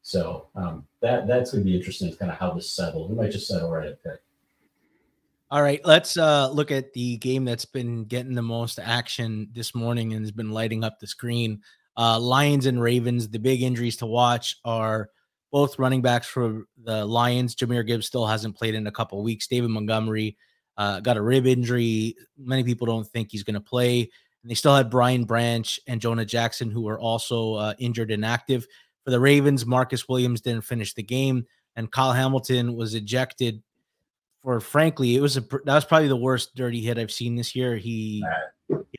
So 0.01 0.47
um, 0.55 0.85
that 1.01 1.27
that's 1.27 1.51
going 1.51 1.63
to 1.63 1.69
be 1.69 1.77
interesting. 1.77 2.13
Kind 2.15 2.31
of 2.31 2.37
how 2.37 2.51
this 2.51 2.71
settles. 2.71 3.09
We 3.09 3.15
might 3.15 3.31
just 3.31 3.47
settle 3.47 3.71
right 3.71 3.87
at 3.87 4.03
pick. 4.03 4.21
All 5.51 5.61
right, 5.61 5.81
let's 5.83 6.15
uh, 6.15 6.49
look 6.49 6.71
at 6.71 6.93
the 6.93 7.17
game 7.17 7.43
that's 7.43 7.65
been 7.65 8.05
getting 8.05 8.35
the 8.35 8.41
most 8.41 8.79
action 8.79 9.49
this 9.53 9.75
morning 9.75 10.13
and 10.13 10.21
has 10.21 10.31
been 10.31 10.51
lighting 10.51 10.83
up 10.85 10.99
the 10.99 11.07
screen. 11.07 11.61
Uh, 11.97 12.17
Lions 12.17 12.67
and 12.67 12.81
Ravens. 12.81 13.27
The 13.27 13.37
big 13.37 13.61
injuries 13.61 13.97
to 13.97 14.05
watch 14.05 14.55
are 14.63 15.09
both 15.51 15.77
running 15.77 16.01
backs 16.01 16.25
for 16.25 16.63
the 16.81 17.05
Lions. 17.05 17.53
Jahmyr 17.55 17.85
Gibbs 17.85 18.07
still 18.07 18.25
hasn't 18.25 18.55
played 18.55 18.75
in 18.75 18.87
a 18.87 18.91
couple 18.91 19.21
weeks. 19.21 19.47
David 19.47 19.71
Montgomery 19.71 20.37
uh, 20.77 21.01
got 21.01 21.17
a 21.17 21.21
rib 21.21 21.45
injury. 21.45 22.15
Many 22.37 22.63
people 22.63 22.87
don't 22.87 23.07
think 23.07 23.29
he's 23.29 23.43
going 23.43 23.55
to 23.55 23.61
play. 23.61 24.09
And 24.43 24.49
they 24.49 24.55
still 24.55 24.75
had 24.75 24.89
Brian 24.89 25.25
Branch 25.25 25.79
and 25.85 25.99
Jonah 25.99 26.25
Jackson, 26.25 26.71
who 26.71 26.83
were 26.83 26.99
also 26.99 27.55
uh, 27.55 27.73
injured 27.77 28.11
and 28.11 28.25
active. 28.25 28.65
For 29.03 29.11
the 29.11 29.19
Ravens, 29.19 29.65
Marcus 29.65 30.07
Williams 30.07 30.41
didn't 30.41 30.65
finish 30.65 30.93
the 30.93 31.03
game, 31.03 31.45
and 31.75 31.91
Kyle 31.91 32.13
Hamilton 32.13 32.75
was 32.75 32.93
ejected 32.93 33.61
for 34.43 34.59
frankly, 34.59 35.15
it 35.15 35.21
was 35.21 35.37
a 35.37 35.41
that 35.41 35.75
was 35.75 35.85
probably 35.85 36.07
the 36.07 36.15
worst 36.15 36.55
dirty 36.55 36.81
hit 36.81 36.97
I've 36.97 37.11
seen 37.11 37.35
this 37.35 37.55
year. 37.55 37.77
He, 37.77 38.25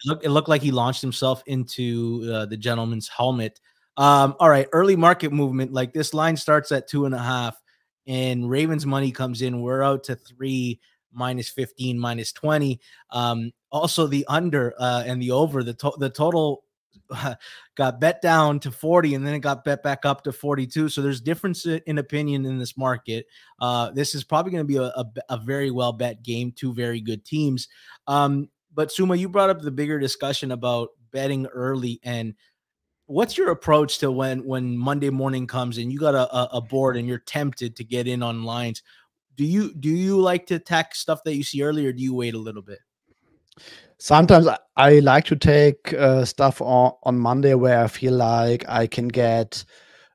looked 0.07 0.24
it 0.24 0.30
looked 0.30 0.48
like 0.48 0.62
he 0.62 0.70
launched 0.70 1.00
himself 1.00 1.42
into 1.46 2.30
uh, 2.32 2.46
the 2.46 2.57
gentleman's 2.57 3.09
helmet. 3.09 3.61
Um, 3.96 4.36
all 4.38 4.48
right, 4.48 4.68
early 4.72 4.96
market 4.96 5.32
movement 5.32 5.72
like 5.72 5.92
this 5.92 6.14
line 6.14 6.36
starts 6.36 6.70
at 6.72 6.88
two 6.88 7.07
and 7.07 7.14
a 7.14 7.18
half, 7.18 7.61
and 8.07 8.48
Ravens 8.48 8.86
money 8.86 9.11
comes 9.11 9.42
in. 9.42 9.61
We're 9.61 9.82
out 9.82 10.05
to 10.05 10.14
three 10.14 10.80
minus 11.14 11.50
15 11.50 11.98
minus 11.98 12.32
20 12.32 12.80
um 13.11 13.53
also 13.70 14.07
the 14.07 14.24
under 14.30 14.72
uh 14.78 15.03
and 15.05 15.20
the 15.20 15.30
over 15.30 15.62
the 15.62 15.74
to- 15.74 15.92
the 15.98 16.09
total 16.09 16.64
got 17.76 18.01
bet 18.01 18.22
down 18.22 18.61
to 18.61 18.70
40 18.70 19.14
and 19.14 19.26
then 19.26 19.34
it 19.34 19.40
got 19.40 19.64
bet 19.64 19.82
back 19.82 20.05
up 20.05 20.22
to 20.24 20.32
42 20.32 20.88
so 20.88 21.03
there's 21.03 21.20
difference 21.20 21.66
in 21.66 21.99
opinion 21.99 22.45
in 22.47 22.59
this 22.59 22.76
market. 22.76 23.26
Uh, 23.61 23.90
this 23.90 24.14
is 24.14 24.24
probably 24.24 24.53
going 24.53 24.66
to 24.66 24.68
be 24.68 24.76
a, 24.76 24.82
a, 24.82 25.07
a, 25.30 25.38
very 25.38 25.70
well 25.70 25.93
bet 25.93 26.22
game 26.22 26.53
two 26.53 26.72
very 26.72 27.01
good 27.01 27.24
teams. 27.24 27.68
Um, 28.07 28.49
but 28.74 28.90
suma 28.90 29.16
you 29.16 29.28
brought 29.28 29.51
up 29.51 29.61
the 29.61 29.70
bigger 29.70 29.99
discussion 29.99 30.53
about 30.53 30.90
betting 31.12 31.47
early 31.47 32.01
and 32.03 32.34
what's 33.07 33.36
your 33.36 33.51
approach 33.51 33.99
to 33.99 34.11
when 34.11 34.45
when 34.45 34.78
monday 34.78 35.11
morning 35.11 35.47
comes 35.47 35.76
and 35.76 35.93
you 35.93 35.99
got 35.99 36.14
a, 36.14 36.57
a 36.57 36.61
board 36.61 36.97
and 36.97 37.07
you're 37.07 37.18
tempted 37.18 37.76
to 37.76 37.84
get 37.84 38.07
in 38.07 38.22
on 38.22 38.45
lines? 38.45 38.82
Do 39.36 39.45
you 39.45 39.74
do 39.74 39.88
you 39.88 40.20
like 40.20 40.47
to 40.47 40.57
attack 40.57 40.95
stuff 40.95 41.22
that 41.24 41.36
you 41.36 41.43
see 41.43 41.62
early 41.62 41.86
or 41.86 41.93
do 41.93 42.03
you 42.03 42.14
wait 42.14 42.34
a 42.34 42.38
little 42.38 42.62
bit 42.62 42.78
sometimes 43.98 44.48
I 44.76 44.98
like 44.98 45.24
to 45.26 45.36
take 45.36 45.92
uh, 45.94 46.24
stuff 46.24 46.61
on, 46.61 46.92
on 47.05 47.18
Monday 47.18 47.55
where 47.55 47.84
I 47.84 47.86
feel 47.86 48.14
like 48.14 48.64
I 48.68 48.86
can 48.86 49.09
get 49.09 49.64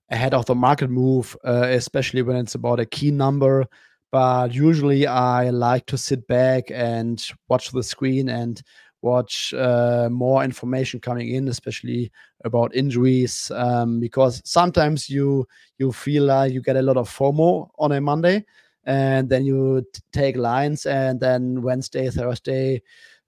ahead 0.10 0.34
of 0.34 0.46
the 0.46 0.56
market 0.56 0.90
move, 0.90 1.36
uh, 1.46 1.68
especially 1.70 2.22
when 2.22 2.38
it's 2.38 2.56
about 2.56 2.80
a 2.80 2.86
key 2.86 3.12
number. 3.12 3.66
But 4.12 4.54
usually 4.54 5.06
I 5.06 5.50
like 5.50 5.86
to 5.88 5.98
sit 5.98 6.28
back 6.28 6.72
and 6.72 7.24
watch 7.50 7.72
the 7.72 7.84
screen 7.84 8.30
and 8.30 8.62
watch 9.02 9.54
uh, 9.54 10.10
more 10.12 10.44
information 10.44 11.00
coming 11.00 11.30
in, 11.30 11.48
especially 11.48 12.12
about 12.44 12.76
injuries, 12.76 13.52
um, 13.54 14.00
because 14.00 14.42
sometimes 14.46 15.10
you 15.10 15.48
you 15.78 15.92
feel 15.92 16.24
like 16.24 16.54
you 16.54 16.62
get 16.62 16.78
a 16.78 16.82
lot 16.82 16.98
of 16.98 17.10
FOMO 17.10 17.70
on 17.78 17.92
a 17.92 18.02
Monday, 18.02 18.46
and 18.86 19.30
then 19.30 19.46
you 19.46 19.86
t- 19.94 20.02
take 20.12 20.38
lines, 20.38 20.86
and 20.86 21.20
then 21.20 21.62
Wednesday, 21.62 22.10
Thursday 22.10 22.82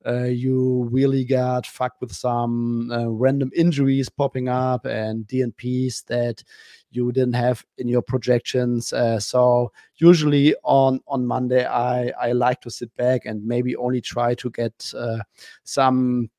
uh, 0.06 0.24
you 0.24 0.88
really 0.92 1.26
got 1.26 1.66
fucked 1.66 2.00
with 2.02 2.14
some 2.14 2.90
uh, 2.92 3.08
random 3.10 3.52
injuries 3.56 4.08
popping 4.10 4.48
up 4.48 4.86
and 4.86 5.28
DNPs 5.28 6.06
that 6.06 6.44
you 6.92 7.12
didn't 7.12 7.34
have 7.34 7.66
in 7.78 7.88
your 7.88 8.02
projections. 8.02 8.94
Uh, 8.94 9.20
so 9.20 9.72
usually 9.98 10.56
on 10.64 11.02
on 11.08 11.26
Monday, 11.26 11.66
I 11.66 12.12
I 12.20 12.32
like 12.32 12.62
to 12.62 12.72
sit 12.72 12.96
back 12.96 13.26
and 13.26 13.46
maybe 13.46 13.76
only 13.76 14.02
try 14.02 14.36
to 14.36 14.50
get 14.50 14.92
uh, 14.96 15.20
some 15.64 16.30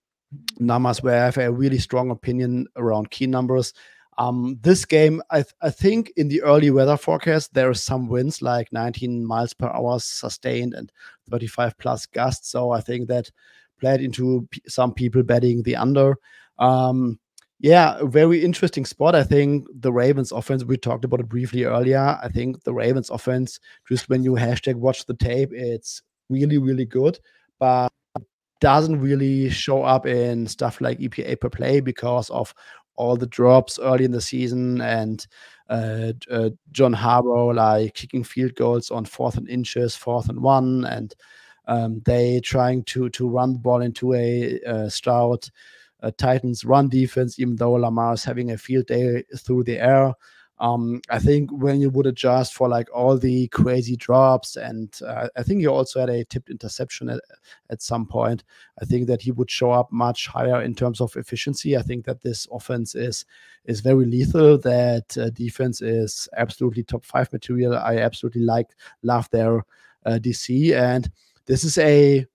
numbers 0.58 1.02
where 1.02 1.22
I 1.22 1.24
have 1.26 1.38
a 1.38 1.52
really 1.52 1.78
strong 1.78 2.10
opinion 2.10 2.66
around 2.76 3.10
key 3.10 3.26
numbers. 3.26 3.74
Um, 4.20 4.58
this 4.60 4.84
game, 4.84 5.22
I, 5.30 5.36
th- 5.36 5.54
I 5.62 5.70
think 5.70 6.12
in 6.14 6.28
the 6.28 6.42
early 6.42 6.70
weather 6.70 6.98
forecast, 6.98 7.54
there 7.54 7.70
are 7.70 7.74
some 7.74 8.06
winds 8.06 8.42
like 8.42 8.70
19 8.70 9.24
miles 9.24 9.54
per 9.54 9.68
hour 9.68 9.98
sustained 9.98 10.74
and 10.74 10.92
35 11.30 11.78
plus 11.78 12.04
gusts. 12.04 12.50
So 12.50 12.70
I 12.70 12.82
think 12.82 13.08
that 13.08 13.30
played 13.80 14.02
into 14.02 14.46
some 14.68 14.92
people 14.92 15.22
betting 15.22 15.62
the 15.62 15.74
under. 15.74 16.16
Um, 16.58 17.18
yeah, 17.60 17.98
very 18.04 18.44
interesting 18.44 18.84
spot. 18.84 19.14
I 19.14 19.22
think 19.22 19.66
the 19.72 19.90
Ravens 19.90 20.32
offense, 20.32 20.64
we 20.64 20.76
talked 20.76 21.06
about 21.06 21.20
it 21.20 21.28
briefly 21.30 21.64
earlier. 21.64 22.18
I 22.22 22.28
think 22.28 22.62
the 22.64 22.74
Ravens 22.74 23.08
offense, 23.08 23.58
just 23.88 24.10
when 24.10 24.22
you 24.22 24.32
hashtag 24.32 24.74
watch 24.74 25.06
the 25.06 25.14
tape, 25.14 25.48
it's 25.54 26.02
really, 26.28 26.58
really 26.58 26.84
good. 26.84 27.18
But 27.58 27.90
doesn't 28.60 29.00
really 29.00 29.48
show 29.48 29.82
up 29.82 30.06
in 30.06 30.46
stuff 30.46 30.80
like 30.80 30.98
EPA 30.98 31.40
per 31.40 31.48
play 31.48 31.80
because 31.80 32.28
of 32.30 32.54
all 33.00 33.16
the 33.16 33.26
drops 33.26 33.78
early 33.78 34.04
in 34.04 34.10
the 34.10 34.20
season 34.20 34.80
and 34.82 35.26
uh, 35.70 36.12
uh, 36.30 36.50
John 36.72 36.94
Harbaugh 36.94 37.54
like 37.54 37.94
kicking 37.94 38.24
field 38.24 38.54
goals 38.56 38.90
on 38.90 39.04
fourth 39.04 39.36
and 39.38 39.48
inches, 39.48 39.96
fourth 39.96 40.28
and 40.28 40.42
one, 40.42 40.84
and 40.84 41.14
um, 41.66 42.02
they 42.04 42.40
trying 42.40 42.82
to 42.84 43.08
to 43.10 43.28
run 43.28 43.52
the 43.54 43.58
ball 43.58 43.80
into 43.80 44.12
a, 44.14 44.60
a 44.66 44.90
stout 44.90 45.48
uh, 46.02 46.10
Titans 46.18 46.64
run 46.64 46.88
defense, 46.88 47.38
even 47.38 47.56
though 47.56 47.72
Lamar 47.72 48.14
is 48.14 48.24
having 48.24 48.50
a 48.50 48.58
field 48.58 48.86
day 48.86 49.24
through 49.36 49.64
the 49.64 49.78
air. 49.78 50.12
Um, 50.60 51.00
I 51.08 51.18
think 51.18 51.50
when 51.50 51.80
you 51.80 51.88
would 51.88 52.06
adjust 52.06 52.52
for 52.52 52.68
like 52.68 52.88
all 52.94 53.16
the 53.16 53.48
crazy 53.48 53.96
drops, 53.96 54.56
and 54.56 54.94
uh, 55.06 55.28
I 55.34 55.42
think 55.42 55.60
he 55.60 55.66
also 55.66 56.00
had 56.00 56.10
a 56.10 56.22
tipped 56.26 56.50
interception 56.50 57.08
at, 57.08 57.20
at 57.70 57.80
some 57.80 58.06
point. 58.06 58.44
I 58.80 58.84
think 58.84 59.06
that 59.06 59.22
he 59.22 59.32
would 59.32 59.50
show 59.50 59.70
up 59.70 59.90
much 59.90 60.26
higher 60.26 60.60
in 60.60 60.74
terms 60.74 61.00
of 61.00 61.16
efficiency. 61.16 61.78
I 61.78 61.82
think 61.82 62.04
that 62.04 62.20
this 62.20 62.46
offense 62.52 62.94
is 62.94 63.24
is 63.64 63.80
very 63.80 64.04
lethal. 64.04 64.58
That 64.58 65.16
uh, 65.16 65.30
defense 65.30 65.80
is 65.80 66.28
absolutely 66.36 66.82
top 66.82 67.06
five 67.06 67.32
material. 67.32 67.74
I 67.74 67.96
absolutely 67.96 68.42
like 68.42 68.68
love 69.02 69.30
their 69.30 69.64
uh, 70.04 70.18
DC, 70.20 70.74
and 70.74 71.10
this 71.46 71.64
is 71.64 71.78
a 71.78 72.26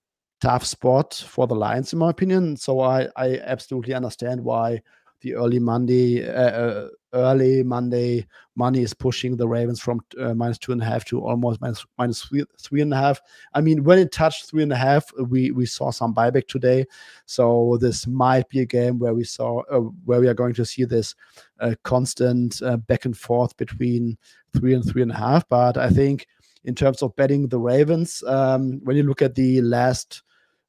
tough 0.42 0.66
spot 0.66 1.14
for 1.14 1.46
the 1.46 1.56
Lions, 1.56 1.94
in 1.94 2.00
my 2.00 2.10
opinion. 2.10 2.58
So 2.58 2.80
I 2.80 3.08
I 3.16 3.38
absolutely 3.38 3.94
understand 3.94 4.44
why 4.44 4.82
the 5.22 5.36
early 5.36 5.60
Monday, 5.60 6.28
uh, 6.28 6.32
uh, 6.32 6.88
early 7.16 7.64
Monday 7.64 8.28
money 8.56 8.82
is 8.82 8.94
pushing 8.94 9.36
the 9.36 9.48
Ravens 9.48 9.80
from 9.80 10.02
uh, 10.20 10.34
minus 10.34 10.58
two 10.58 10.72
and 10.72 10.82
a 10.82 10.86
half 10.86 11.06
to 11.06 11.22
almost 11.22 11.62
minus, 11.62 11.86
minus 11.98 12.24
three, 12.24 12.44
three 12.60 12.82
and 12.82 12.94
a 12.94 12.98
half. 12.98 13.22
I 13.54 13.62
mean, 13.62 13.84
when 13.84 14.00
it 14.00 14.12
touched 14.12 14.50
three 14.50 14.64
and 14.64 14.72
a 14.72 14.76
half, 14.76 15.12
we 15.18 15.52
we 15.52 15.66
saw 15.66 15.92
some 15.92 16.14
buyback 16.14 16.48
today. 16.48 16.86
So 17.26 17.78
this 17.82 18.08
might 18.08 18.48
be 18.50 18.62
a 18.62 18.66
game 18.66 19.00
where 19.00 19.14
we 19.14 19.24
saw 19.24 19.62
uh, 19.72 19.80
where 20.06 20.20
we 20.20 20.28
are 20.28 20.34
going 20.34 20.54
to 20.56 20.66
see 20.66 20.86
this 20.86 21.16
uh, 21.60 21.76
constant 21.84 22.62
uh, 22.62 22.78
back 22.78 23.06
and 23.06 23.18
forth 23.18 23.56
between 23.58 24.18
three 24.56 24.74
and 24.74 24.86
three 24.86 25.02
and 25.02 25.12
a 25.12 25.16
half. 25.16 25.48
But 25.50 25.78
I 25.78 25.90
think 25.90 26.28
in 26.64 26.76
terms 26.76 27.02
of 27.02 27.16
betting 27.16 27.48
the 27.48 27.60
Ravens, 27.60 28.24
um, 28.28 28.82
when 28.84 28.98
you 28.98 29.04
look 29.04 29.22
at 29.22 29.36
the 29.36 29.62
last 29.62 30.24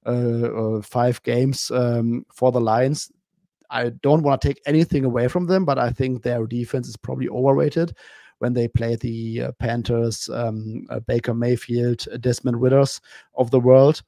uh, 0.06 0.76
uh, 0.76 0.82
five 0.82 1.22
games 1.22 1.70
um, 1.70 2.24
for 2.32 2.52
the 2.52 2.60
Lions, 2.60 3.10
I 3.70 3.90
don't 3.90 4.22
want 4.22 4.40
to 4.40 4.48
take 4.48 4.60
anything 4.66 5.04
away 5.04 5.28
from 5.28 5.46
them, 5.46 5.64
but 5.64 5.78
I 5.78 5.90
think 5.90 6.22
their 6.22 6.46
defense 6.46 6.88
is 6.88 6.96
probably 6.96 7.28
overrated 7.28 7.94
when 8.38 8.52
they 8.52 8.68
play 8.68 8.96
the 8.96 9.42
uh, 9.42 9.52
Panthers, 9.52 10.28
um, 10.28 10.86
uh, 10.90 11.00
Baker 11.00 11.34
Mayfield, 11.34 12.04
uh, 12.12 12.18
Desmond 12.18 12.60
Ridders 12.60 13.00
of 13.34 13.50
the 13.50 13.60
world. 13.60 14.02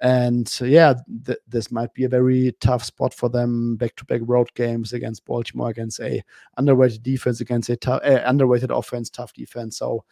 And 0.00 0.52
yeah, 0.60 0.94
th- 1.26 1.38
this 1.46 1.70
might 1.70 1.94
be 1.94 2.04
a 2.04 2.08
very 2.08 2.54
tough 2.60 2.84
spot 2.84 3.14
for 3.14 3.28
them. 3.28 3.76
Back-to-back 3.76 4.20
road 4.24 4.52
games 4.54 4.92
against 4.92 5.24
Baltimore, 5.24 5.70
against 5.70 6.00
a 6.00 6.22
underrated 6.56 7.02
defense, 7.02 7.40
against 7.40 7.70
a 7.70 7.76
t- 7.76 7.90
uh, 7.90 8.28
underrated 8.28 8.70
offense, 8.70 9.10
tough 9.10 9.32
defense. 9.32 9.78
So 9.78 10.04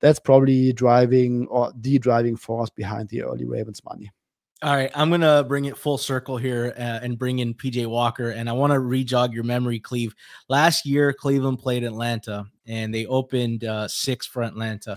that's 0.00 0.18
probably 0.18 0.72
driving 0.72 1.46
or 1.46 1.72
the 1.76 1.98
driving 1.98 2.36
force 2.36 2.70
behind 2.70 3.08
the 3.08 3.22
early 3.22 3.44
Ravens 3.44 3.84
money. 3.84 4.10
All 4.62 4.74
right, 4.74 4.90
I'm 4.94 5.10
gonna 5.10 5.44
bring 5.44 5.66
it 5.66 5.76
full 5.76 5.98
circle 5.98 6.38
here 6.38 6.72
uh, 6.78 7.00
and 7.02 7.18
bring 7.18 7.40
in 7.40 7.52
PJ 7.52 7.86
Walker, 7.86 8.30
and 8.30 8.48
I 8.48 8.52
want 8.54 8.72
to 8.72 8.78
rejog 8.78 9.34
your 9.34 9.44
memory, 9.44 9.78
Cleve. 9.78 10.14
Last 10.48 10.86
year, 10.86 11.12
Cleveland 11.12 11.58
played 11.58 11.84
Atlanta, 11.84 12.46
and 12.66 12.92
they 12.92 13.04
opened 13.04 13.64
uh, 13.64 13.86
six 13.86 14.24
for 14.24 14.42
Atlanta. 14.42 14.96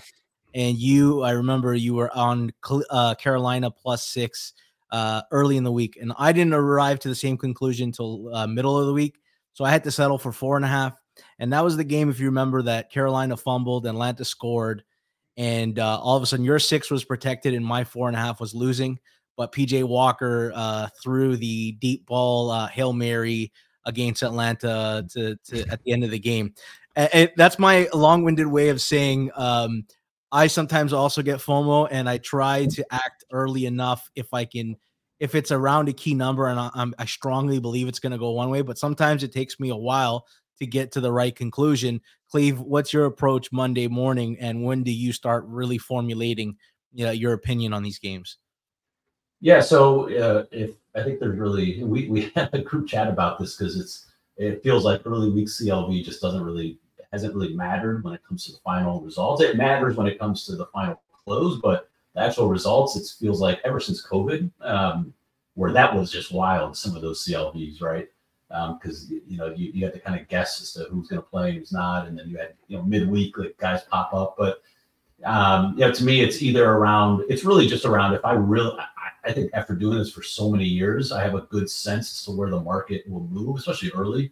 And 0.56 0.78
you, 0.78 1.24
I 1.24 1.32
remember 1.32 1.74
you 1.74 1.94
were 1.94 2.10
on 2.16 2.54
uh, 2.90 3.16
Carolina 3.16 3.70
plus 3.70 4.08
six 4.08 4.54
uh, 4.92 5.24
early 5.30 5.58
in 5.58 5.66
the 5.66 5.74
week, 5.74 5.98
and 6.00 6.14
I 6.18 6.32
didn't 6.32 6.54
arrive 6.54 7.00
to 7.00 7.10
the 7.10 7.16
same 7.16 7.38
conclusion 7.38 7.90
until 7.90 8.34
uh, 8.34 8.48
middle 8.48 8.80
of 8.80 8.88
the 8.88 8.94
week, 8.94 9.20
so 9.52 9.66
I 9.66 9.72
had 9.72 9.84
to 9.84 9.92
settle 9.92 10.18
for 10.18 10.32
four 10.32 10.56
and 10.56 10.64
a 10.64 10.70
half. 10.70 10.98
And 11.38 11.52
that 11.52 11.66
was 11.66 11.76
the 11.76 11.84
game, 11.84 12.10
if 12.10 12.18
you 12.18 12.28
remember, 12.28 12.62
that 12.62 12.94
Carolina 12.94 13.36
fumbled, 13.36 13.86
Atlanta 13.86 14.24
scored, 14.24 14.86
and 15.36 15.80
uh, 15.80 16.00
all 16.00 16.16
of 16.16 16.24
a 16.24 16.26
sudden 16.26 16.46
your 16.46 16.60
six 16.60 16.90
was 16.90 17.04
protected, 17.04 17.54
and 17.54 17.66
my 17.66 17.84
four 17.84 18.08
and 18.08 18.16
a 18.16 18.20
half 18.22 18.40
was 18.40 18.56
losing 18.56 18.98
but 19.40 19.54
PJ 19.54 19.86
Walker 19.86 20.52
uh, 20.54 20.90
threw 21.02 21.38
the 21.38 21.72
deep 21.80 22.06
ball 22.06 22.52
uh, 22.52 22.68
hail 22.68 22.92
mary 22.92 23.54
against 23.86 24.22
Atlanta 24.22 25.08
to, 25.14 25.38
to 25.46 25.66
at 25.72 25.82
the 25.82 25.94
end 25.94 26.04
of 26.04 26.12
the 26.12 26.20
game. 26.20 26.54
And, 26.98 27.32
that's 27.38 27.58
my 27.58 27.88
long-winded 27.94 28.48
way 28.48 28.68
of 28.68 28.82
saying 28.82 29.32
um, 29.38 29.86
I 30.30 30.48
sometimes 30.48 30.92
also 30.92 31.22
get 31.22 31.40
FOMO, 31.40 31.88
and 31.90 32.10
I 32.10 32.18
try 32.18 32.66
to 32.66 32.86
act 32.92 33.24
early 33.32 33.66
enough 33.66 34.10
if 34.14 34.34
I 34.34 34.44
can. 34.44 34.76
If 35.22 35.36
it's 35.36 35.52
around 35.52 35.88
a 35.88 35.94
key 35.94 36.14
number, 36.14 36.48
and 36.48 36.60
I, 36.60 36.70
I 36.98 37.06
strongly 37.06 37.60
believe 37.60 37.88
it's 37.88 38.00
going 38.00 38.12
to 38.12 38.18
go 38.18 38.32
one 38.32 38.50
way, 38.50 38.62
but 38.62 38.78
sometimes 38.78 39.24
it 39.24 39.32
takes 39.32 39.58
me 39.58 39.70
a 39.70 39.76
while 39.76 40.26
to 40.60 40.66
get 40.66 40.92
to 40.94 41.02
the 41.02 41.14
right 41.14 41.36
conclusion. 41.36 42.02
Cleve, 42.30 42.60
what's 42.60 42.92
your 42.92 43.06
approach 43.06 43.54
Monday 43.54 43.88
morning, 43.88 44.36
and 44.42 44.64
when 44.64 44.84
do 44.84 44.92
you 44.92 45.14
start 45.14 45.46
really 45.48 45.78
formulating 45.78 46.58
you 46.94 47.06
know, 47.06 47.12
your 47.12 47.32
opinion 47.32 47.72
on 47.72 47.84
these 47.84 48.00
games? 48.00 48.38
Yeah, 49.42 49.62
so 49.62 50.10
uh, 50.18 50.46
if 50.52 50.72
I 50.96 51.04
think 51.04 51.20
there's 51.20 51.38
really 51.38 51.84
we 51.84 52.08
we 52.10 52.22
had 52.36 52.54
a 52.54 52.62
group 52.62 52.88
chat 52.88 53.08
about 53.08 53.40
this 53.40 53.56
because 53.56 53.80
it's 53.80 54.08
it 54.38 54.64
feels 54.64 54.86
like 54.86 55.02
early 55.06 55.30
week 55.30 55.48
CLV 55.48 56.04
just 56.04 56.22
doesn't 56.22 56.44
really 56.44 56.78
hasn't 57.12 57.34
really 57.34 57.56
mattered 57.56 58.04
when 58.04 58.14
it 58.14 58.22
comes 58.28 58.46
to 58.46 58.52
the 58.52 58.60
final 58.60 59.02
results. 59.02 59.42
It 59.42 59.58
matters 59.58 59.96
when 59.96 60.08
it 60.08 60.20
comes 60.20 60.46
to 60.46 60.56
the 60.56 60.68
final 60.68 61.02
close, 61.26 61.60
but 61.62 61.90
the 62.14 62.22
actual 62.22 62.48
results, 62.48 62.96
it 62.96 63.08
feels 63.20 63.42
like 63.42 63.60
ever 63.64 63.80
since 63.80 64.06
COVID, 64.06 64.52
um, 64.62 65.14
where 65.56 65.72
that 65.72 65.96
was 65.96 66.12
just 66.12 66.32
wild. 66.32 66.78
Some 66.78 66.96
of 66.96 67.02
those 67.02 67.26
CLVs, 67.26 67.82
right? 67.82 68.08
Because 68.50 69.10
um, 69.10 69.22
you 69.28 69.38
know 69.38 69.54
you, 69.56 69.72
you 69.74 69.86
had 69.86 69.94
to 69.94 70.00
kind 70.00 70.20
of 70.20 70.28
guess 70.28 70.62
as 70.62 70.74
to 70.74 70.90
who's 70.92 71.08
going 71.08 71.22
to 71.22 71.28
play, 71.28 71.54
who's 71.54 71.72
not, 71.72 72.08
and 72.08 72.18
then 72.18 72.28
you 72.28 72.38
had 72.38 72.54
you 72.68 72.78
know 72.78 72.84
midweek 72.84 73.38
like 73.38 73.58
guys 73.58 73.84
pop 73.84 74.14
up, 74.14 74.36
but 74.38 74.62
um, 75.26 75.74
you 75.74 75.86
know, 75.86 75.92
to 75.92 76.04
me, 76.04 76.22
it's 76.22 76.42
either 76.42 76.70
around. 76.70 77.24
It's 77.30 77.44
really 77.44 77.68
just 77.68 77.86
around 77.86 78.14
if 78.14 78.24
I 78.24 78.34
really. 78.34 78.78
I, 78.78 78.86
I 79.26 79.34
think 79.34 79.52
after 79.54 79.76
doing 79.76 79.98
this 79.98 80.12
for 80.12 80.24
so 80.24 80.50
many 80.50 80.66
years, 80.66 81.12
I 81.12 81.22
have 81.22 81.36
a 81.36 81.42
good 81.42 81.70
sense 81.70 82.10
as 82.10 82.26
to 82.26 82.32
where 82.32 82.50
the 82.50 82.60
market 82.60 83.08
will 83.08 83.28
move, 83.28 83.58
especially 83.58 83.92
early. 83.92 84.32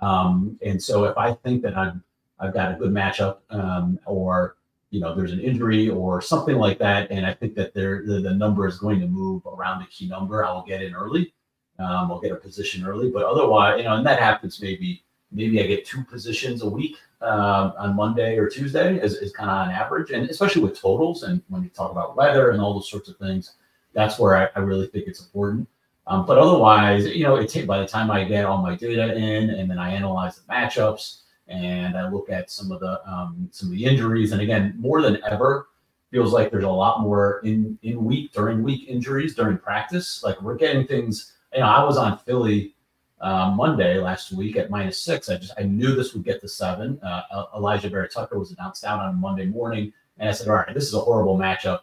Um, 0.00 0.58
and 0.62 0.82
so 0.82 1.04
if 1.04 1.16
I 1.16 1.32
think 1.32 1.62
that 1.62 1.76
I'm 1.76 2.02
I've 2.40 2.54
got 2.54 2.72
a 2.72 2.74
good 2.76 2.90
matchup, 2.90 3.38
um, 3.50 3.98
or 4.06 4.56
you 4.90 5.00
know 5.00 5.14
there's 5.14 5.32
an 5.32 5.40
injury 5.40 5.88
or 5.88 6.20
something 6.20 6.56
like 6.56 6.78
that, 6.78 7.10
and 7.10 7.24
I 7.24 7.34
think 7.34 7.54
that 7.54 7.74
there 7.74 8.04
the, 8.04 8.20
the 8.20 8.34
number 8.34 8.66
is 8.66 8.78
going 8.78 9.00
to 9.00 9.06
move 9.06 9.46
around 9.46 9.82
a 9.82 9.86
key 9.86 10.08
number, 10.08 10.44
I 10.44 10.52
will 10.52 10.62
get 10.62 10.82
in 10.82 10.94
early. 10.94 11.32
Um, 11.78 12.10
I'll 12.10 12.20
get 12.20 12.32
a 12.32 12.36
position 12.36 12.84
early, 12.84 13.10
but 13.10 13.24
otherwise, 13.24 13.78
you 13.78 13.84
know, 13.84 13.94
and 13.94 14.06
that 14.06 14.18
happens 14.18 14.60
maybe 14.60 15.04
maybe 15.32 15.62
I 15.62 15.66
get 15.66 15.84
two 15.84 16.04
positions 16.04 16.62
a 16.62 16.68
week 16.68 16.96
um, 17.20 17.72
on 17.78 17.96
Monday 17.96 18.38
or 18.38 18.48
Tuesday 18.48 18.98
is, 18.98 19.14
is 19.14 19.32
kind 19.32 19.50
of 19.50 19.56
on 19.56 19.70
average, 19.70 20.10
and 20.10 20.28
especially 20.28 20.62
with 20.62 20.80
totals 20.80 21.22
and 21.22 21.42
when 21.48 21.62
you 21.62 21.68
talk 21.70 21.90
about 21.90 22.16
weather 22.16 22.50
and 22.50 22.60
all 22.60 22.74
those 22.74 22.90
sorts 22.90 23.08
of 23.08 23.16
things, 23.16 23.54
that's 23.92 24.18
where 24.18 24.36
I, 24.36 24.48
I 24.54 24.62
really 24.62 24.86
think 24.86 25.06
it's 25.06 25.24
important. 25.24 25.68
Um, 26.06 26.24
but 26.24 26.38
otherwise, 26.38 27.06
you 27.06 27.24
know, 27.24 27.36
it 27.36 27.66
by 27.66 27.78
the 27.78 27.86
time 27.86 28.10
I 28.10 28.24
get 28.24 28.46
all 28.46 28.62
my 28.62 28.74
data 28.74 29.14
in 29.14 29.50
and 29.50 29.70
then 29.70 29.78
I 29.78 29.92
analyze 29.92 30.36
the 30.36 30.52
matchups 30.52 31.20
and 31.48 31.96
I 31.96 32.08
look 32.08 32.30
at 32.30 32.50
some 32.50 32.70
of 32.72 32.80
the 32.80 33.00
um, 33.10 33.48
some 33.52 33.68
of 33.68 33.72
the 33.72 33.84
injuries, 33.84 34.32
and 34.32 34.40
again, 34.40 34.74
more 34.78 35.02
than 35.02 35.18
ever, 35.28 35.68
feels 36.10 36.32
like 36.32 36.50
there's 36.50 36.64
a 36.64 36.70
lot 36.70 37.00
more 37.00 37.40
in 37.44 37.78
in 37.82 38.04
week 38.04 38.32
during 38.32 38.62
week 38.62 38.88
injuries 38.88 39.34
during 39.34 39.58
practice. 39.58 40.22
Like 40.22 40.40
we're 40.42 40.56
getting 40.56 40.86
things. 40.86 41.34
You 41.52 41.60
know, 41.60 41.66
I 41.66 41.82
was 41.82 41.96
on 41.96 42.18
Philly 42.18 42.74
uh, 43.20 43.50
Monday 43.50 43.98
last 43.98 44.32
week 44.32 44.56
at 44.56 44.70
minus 44.70 45.00
six. 45.00 45.28
I 45.28 45.36
just 45.36 45.52
I 45.58 45.62
knew 45.62 45.94
this 45.94 46.14
would 46.14 46.24
get 46.24 46.40
to 46.40 46.48
seven. 46.48 47.00
Uh, 47.02 47.46
Alijah 47.56 47.90
Vera-Tucker 47.90 48.38
was 48.38 48.52
announced 48.52 48.84
out 48.84 49.00
on 49.00 49.20
Monday 49.20 49.46
morning, 49.46 49.92
and 50.18 50.28
I 50.28 50.32
said, 50.32 50.48
all 50.48 50.56
right, 50.56 50.74
this 50.74 50.86
is 50.86 50.94
a 50.94 51.00
horrible 51.00 51.36
matchup. 51.36 51.80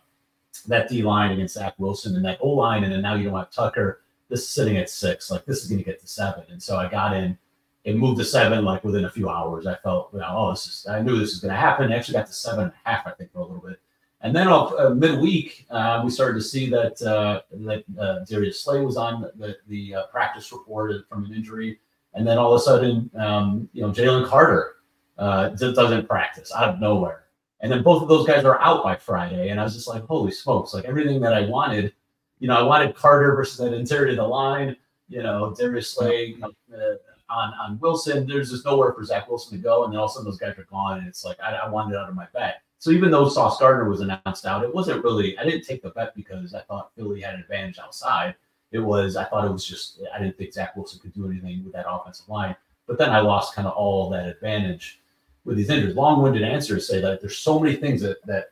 That 0.68 0.90
D 0.90 1.04
line 1.04 1.32
against 1.32 1.56
Zach 1.56 1.76
Wilson 1.78 2.16
and 2.16 2.24
that 2.26 2.40
O 2.42 2.50
line, 2.50 2.84
and 2.84 2.94
then 2.94 3.02
now 3.02 3.16
you 3.16 3.26
don't 3.26 3.38
have 3.38 3.52
Tucker. 3.52 4.02
This 4.30 4.42
is 4.42 4.50
sitting 4.50 4.78
at 4.78 4.90
six. 4.90 5.30
Like 5.30 5.46
this 5.46 5.64
is 5.64 5.70
going 5.70 5.80
to 5.80 5.86
get 5.86 6.00
to 6.00 6.08
seven, 6.08 6.44
and 6.50 6.62
so 6.62 6.78
I 6.78 6.90
got 6.90 7.16
in 7.16 7.38
it 7.86 7.96
moved 7.96 8.18
to 8.18 8.26
seven 8.26 8.66
like 8.66 8.84
within 8.84 9.06
a 9.06 9.10
few 9.10 9.30
hours. 9.30 9.68
I 9.68 9.76
felt, 9.76 10.10
you 10.12 10.20
know, 10.20 10.28
oh, 10.28 10.50
this 10.50 10.68
is, 10.68 10.88
I 10.90 11.02
knew 11.02 11.20
this 11.20 11.34
was 11.34 11.40
going 11.40 11.54
to 11.54 11.60
happen. 11.60 11.92
I 11.92 11.98
actually 11.98 12.16
got 12.16 12.26
to 12.26 12.34
seven 12.34 12.66
and 12.66 12.74
a 12.74 12.90
half, 12.90 13.06
I 13.06 13.12
think, 13.12 13.32
for 13.32 13.40
a 13.40 13.46
little 13.46 13.62
bit. 13.62 13.80
And 14.26 14.36
then 14.36 14.48
uh, 14.48 14.90
midweek, 14.90 15.68
uh, 15.70 16.02
we 16.04 16.10
started 16.10 16.40
to 16.40 16.44
see 16.44 16.68
that 16.72 17.00
uh, 17.04 17.42
that 17.52 17.84
uh, 18.00 18.26
Darius 18.28 18.64
Slay 18.64 18.82
was 18.82 18.98
on 18.98 19.22
the, 19.36 19.56
the 19.68 19.94
uh, 19.94 20.06
practice 20.08 20.52
report 20.52 21.08
from 21.08 21.26
an 21.26 21.32
injury. 21.32 21.80
And 22.16 22.26
then 22.26 22.40
all 22.40 22.52
of 22.52 22.60
a 22.60 22.64
sudden, 22.64 23.12
um, 23.20 23.70
you 23.72 23.84
know, 23.84 23.92
Jalen 23.92 24.28
Carter 24.28 24.78
uh, 25.20 25.50
doesn't 25.50 26.08
practice 26.08 26.52
out 26.52 26.70
of 26.70 26.80
nowhere. 26.80 27.26
And 27.60 27.72
then 27.72 27.84
both 27.84 28.02
of 28.02 28.08
those 28.08 28.26
guys 28.26 28.46
are 28.46 28.60
out 28.62 28.84
by 28.84 28.96
Friday. 28.96 29.50
And 29.50 29.60
I 29.60 29.64
was 29.64 29.76
just 29.76 29.88
like, 29.88 30.04
holy 30.06 30.32
smokes, 30.32 30.74
like 30.74 30.86
everything 30.86 31.22
that 31.22 31.34
I 31.36 31.42
wanted, 31.46 31.94
you 32.40 32.48
know, 32.48 32.56
I 32.56 32.64
wanted 32.64 32.96
Carter 32.96 33.36
versus 33.36 33.60
that 33.60 33.74
interior 33.74 34.10
of 34.10 34.18
the 34.18 34.24
line, 34.24 34.76
you 35.08 35.22
know, 35.22 35.54
Darius 35.54 35.92
Slay, 35.92 36.36
uh, 36.42 36.96
on 37.30 37.54
on 37.62 37.80
Wilson, 37.80 38.26
there's 38.26 38.50
just 38.50 38.66
nowhere 38.66 38.92
for 38.94 39.04
Zach 39.04 39.28
Wilson 39.30 39.58
to 39.58 39.64
go, 39.64 39.84
and 39.84 39.94
then 39.94 40.00
all 40.00 40.06
of 40.06 40.12
a 40.12 40.14
sudden 40.14 40.30
those 40.30 40.38
guys 40.38 40.58
are 40.58 40.64
gone, 40.66 41.00
and 41.00 41.08
it's 41.08 41.26
like 41.26 41.40
I, 41.40 41.56
I 41.56 41.70
wanted 41.70 41.98
out 41.98 42.10
of 42.10 42.16
my 42.16 42.28
bet. 42.34 42.62
So 42.80 42.92
even 42.92 43.10
though 43.10 43.30
Sauce 43.30 43.60
Gardner 43.60 43.90
was 43.90 44.02
announced 44.02 44.46
out, 44.46 44.64
it 44.64 44.74
wasn't 44.74 45.04
really. 45.04 45.38
I 45.38 45.44
didn't 45.44 45.64
take 45.64 45.82
the 45.82 45.90
bet 45.90 46.16
because 46.16 46.54
I 46.54 46.62
thought 46.62 46.92
Philly 46.96 47.22
had 47.22 47.36
an 47.36 47.42
advantage 47.42 47.80
outside. 47.80 48.36
It 48.72 48.80
was 48.80 49.16
I 49.16 49.26
thought 49.26 49.46
it 49.46 49.52
was 49.52 49.66
just 49.66 50.02
I 50.14 50.20
didn't 50.20 50.38
think 50.38 50.54
Zach 50.54 50.76
Wilson 50.76 51.00
could 51.00 51.14
do 51.14 51.30
anything 51.30 51.64
with 51.64 51.74
that 51.74 51.90
offensive 51.90 52.28
line. 52.28 52.56
But 52.88 52.98
then 52.98 53.10
I 53.10 53.20
lost 53.20 53.56
kind 53.56 53.68
of 53.68 53.74
all 53.74 54.10
that 54.12 54.28
advantage 54.28 55.02
with 55.46 55.58
these 55.58 55.70
injuries. 55.70 55.96
Long-winded 55.96 56.44
answers 56.44 56.88
say 56.88 57.02
that 57.02 57.22
there's 57.22 57.38
so 57.38 57.60
many 57.60 57.76
things 57.76 58.02
that 58.02 58.18
that 58.26 58.52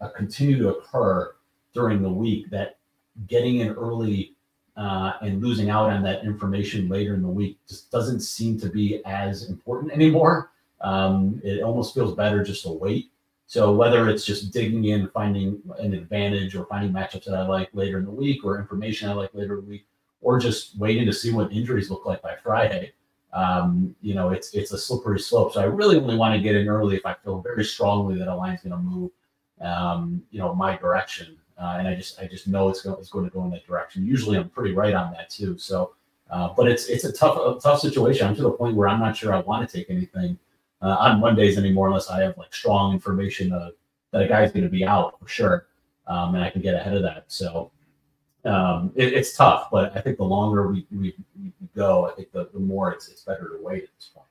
uh, 0.00 0.08
continue 0.08 0.58
to 0.58 0.70
occur 0.70 1.34
during 1.72 2.02
the 2.02 2.10
week 2.10 2.50
that 2.50 2.78
getting 3.26 3.58
in 3.58 3.70
early 3.70 4.34
uh, 4.76 5.12
and 5.20 5.42
losing 5.42 5.70
out 5.70 5.90
on 5.90 6.02
that 6.02 6.24
information 6.24 6.88
later 6.88 7.14
in 7.14 7.22
the 7.22 7.28
week 7.28 7.58
just 7.68 7.90
doesn't 7.90 8.20
seem 8.20 8.58
to 8.58 8.68
be 8.68 9.04
as 9.04 9.48
important 9.48 9.92
anymore. 9.92 10.50
Um, 10.80 11.40
it 11.44 11.62
almost 11.62 11.94
feels 11.94 12.14
better 12.14 12.42
just 12.42 12.62
to 12.62 12.70
wait. 12.70 13.09
So 13.50 13.72
whether 13.72 14.08
it's 14.08 14.24
just 14.24 14.52
digging 14.52 14.84
in, 14.84 15.08
finding 15.08 15.60
an 15.78 15.92
advantage, 15.94 16.54
or 16.54 16.66
finding 16.66 16.92
matchups 16.92 17.24
that 17.24 17.34
I 17.34 17.44
like 17.46 17.68
later 17.72 17.98
in 17.98 18.04
the 18.04 18.10
week, 18.10 18.44
or 18.44 18.60
information 18.60 19.08
I 19.08 19.12
like 19.12 19.34
later 19.34 19.58
in 19.58 19.64
the 19.64 19.70
week, 19.70 19.86
or 20.20 20.38
just 20.38 20.78
waiting 20.78 21.04
to 21.06 21.12
see 21.12 21.32
what 21.32 21.52
injuries 21.52 21.90
look 21.90 22.06
like 22.06 22.22
by 22.22 22.36
Friday, 22.44 22.92
um, 23.32 23.96
you 24.02 24.14
know, 24.14 24.30
it's 24.30 24.54
it's 24.54 24.72
a 24.72 24.78
slippery 24.78 25.18
slope. 25.18 25.52
So 25.54 25.60
I 25.60 25.64
really 25.64 25.96
only 25.96 26.16
want 26.16 26.34
to 26.36 26.40
get 26.40 26.54
in 26.54 26.68
early 26.68 26.94
if 26.94 27.04
I 27.04 27.14
feel 27.24 27.40
very 27.40 27.64
strongly 27.64 28.16
that 28.18 28.28
a 28.28 28.34
line's 28.34 28.62
going 28.62 28.70
to 28.70 28.78
move, 28.78 29.10
um, 29.60 30.22
you 30.30 30.38
know, 30.38 30.54
my 30.54 30.76
direction 30.76 31.36
uh, 31.60 31.76
and 31.78 31.86
I 31.86 31.94
just 31.94 32.18
I 32.18 32.26
just 32.26 32.48
know 32.48 32.68
it's 32.68 32.80
going 32.80 32.98
it's 32.98 33.10
going 33.10 33.26
to 33.26 33.30
go 33.30 33.44
in 33.44 33.50
that 33.50 33.66
direction. 33.66 34.06
Usually, 34.06 34.38
I'm 34.38 34.48
pretty 34.48 34.74
right 34.74 34.94
on 34.94 35.12
that 35.12 35.28
too. 35.28 35.58
So, 35.58 35.92
uh, 36.30 36.54
but 36.56 36.66
it's 36.68 36.86
it's 36.86 37.04
a 37.04 37.12
tough 37.12 37.36
a 37.36 37.60
tough 37.60 37.80
situation. 37.80 38.26
I'm 38.26 38.34
to 38.36 38.42
the 38.42 38.50
point 38.50 38.74
where 38.74 38.88
I'm 38.88 39.00
not 39.00 39.16
sure 39.16 39.34
I 39.34 39.40
want 39.40 39.68
to 39.68 39.76
take 39.76 39.90
anything 39.90 40.38
uh, 40.82 40.96
on 40.98 41.20
Mondays 41.20 41.58
anymore 41.58 41.88
unless 41.88 42.08
I 42.08 42.22
have 42.22 42.36
like 42.38 42.54
strong 42.54 42.92
information 42.92 43.52
of, 43.52 43.72
that 44.12 44.22
a 44.22 44.28
guy's 44.28 44.52
going 44.52 44.64
to 44.64 44.70
be 44.70 44.84
out 44.84 45.18
for 45.20 45.28
sure, 45.28 45.66
um, 46.06 46.34
and 46.34 46.42
I 46.44 46.50
can 46.50 46.62
get 46.62 46.74
ahead 46.74 46.96
of 46.96 47.02
that. 47.02 47.24
So. 47.28 47.72
Um, 48.42 48.90
it, 48.94 49.12
it's 49.12 49.36
tough, 49.36 49.68
but 49.70 49.94
I 49.94 50.00
think 50.00 50.16
the 50.16 50.24
longer 50.24 50.68
we, 50.68 50.86
we, 50.90 51.14
we 51.38 51.52
go, 51.76 52.08
I 52.08 52.12
think 52.12 52.32
the, 52.32 52.48
the 52.54 52.58
more 52.58 52.90
it's, 52.90 53.06
it's 53.08 53.20
better 53.20 53.50
to 53.50 53.62
wait 53.62 53.82
at 53.82 53.90
this 53.98 54.12
point. 54.14 54.26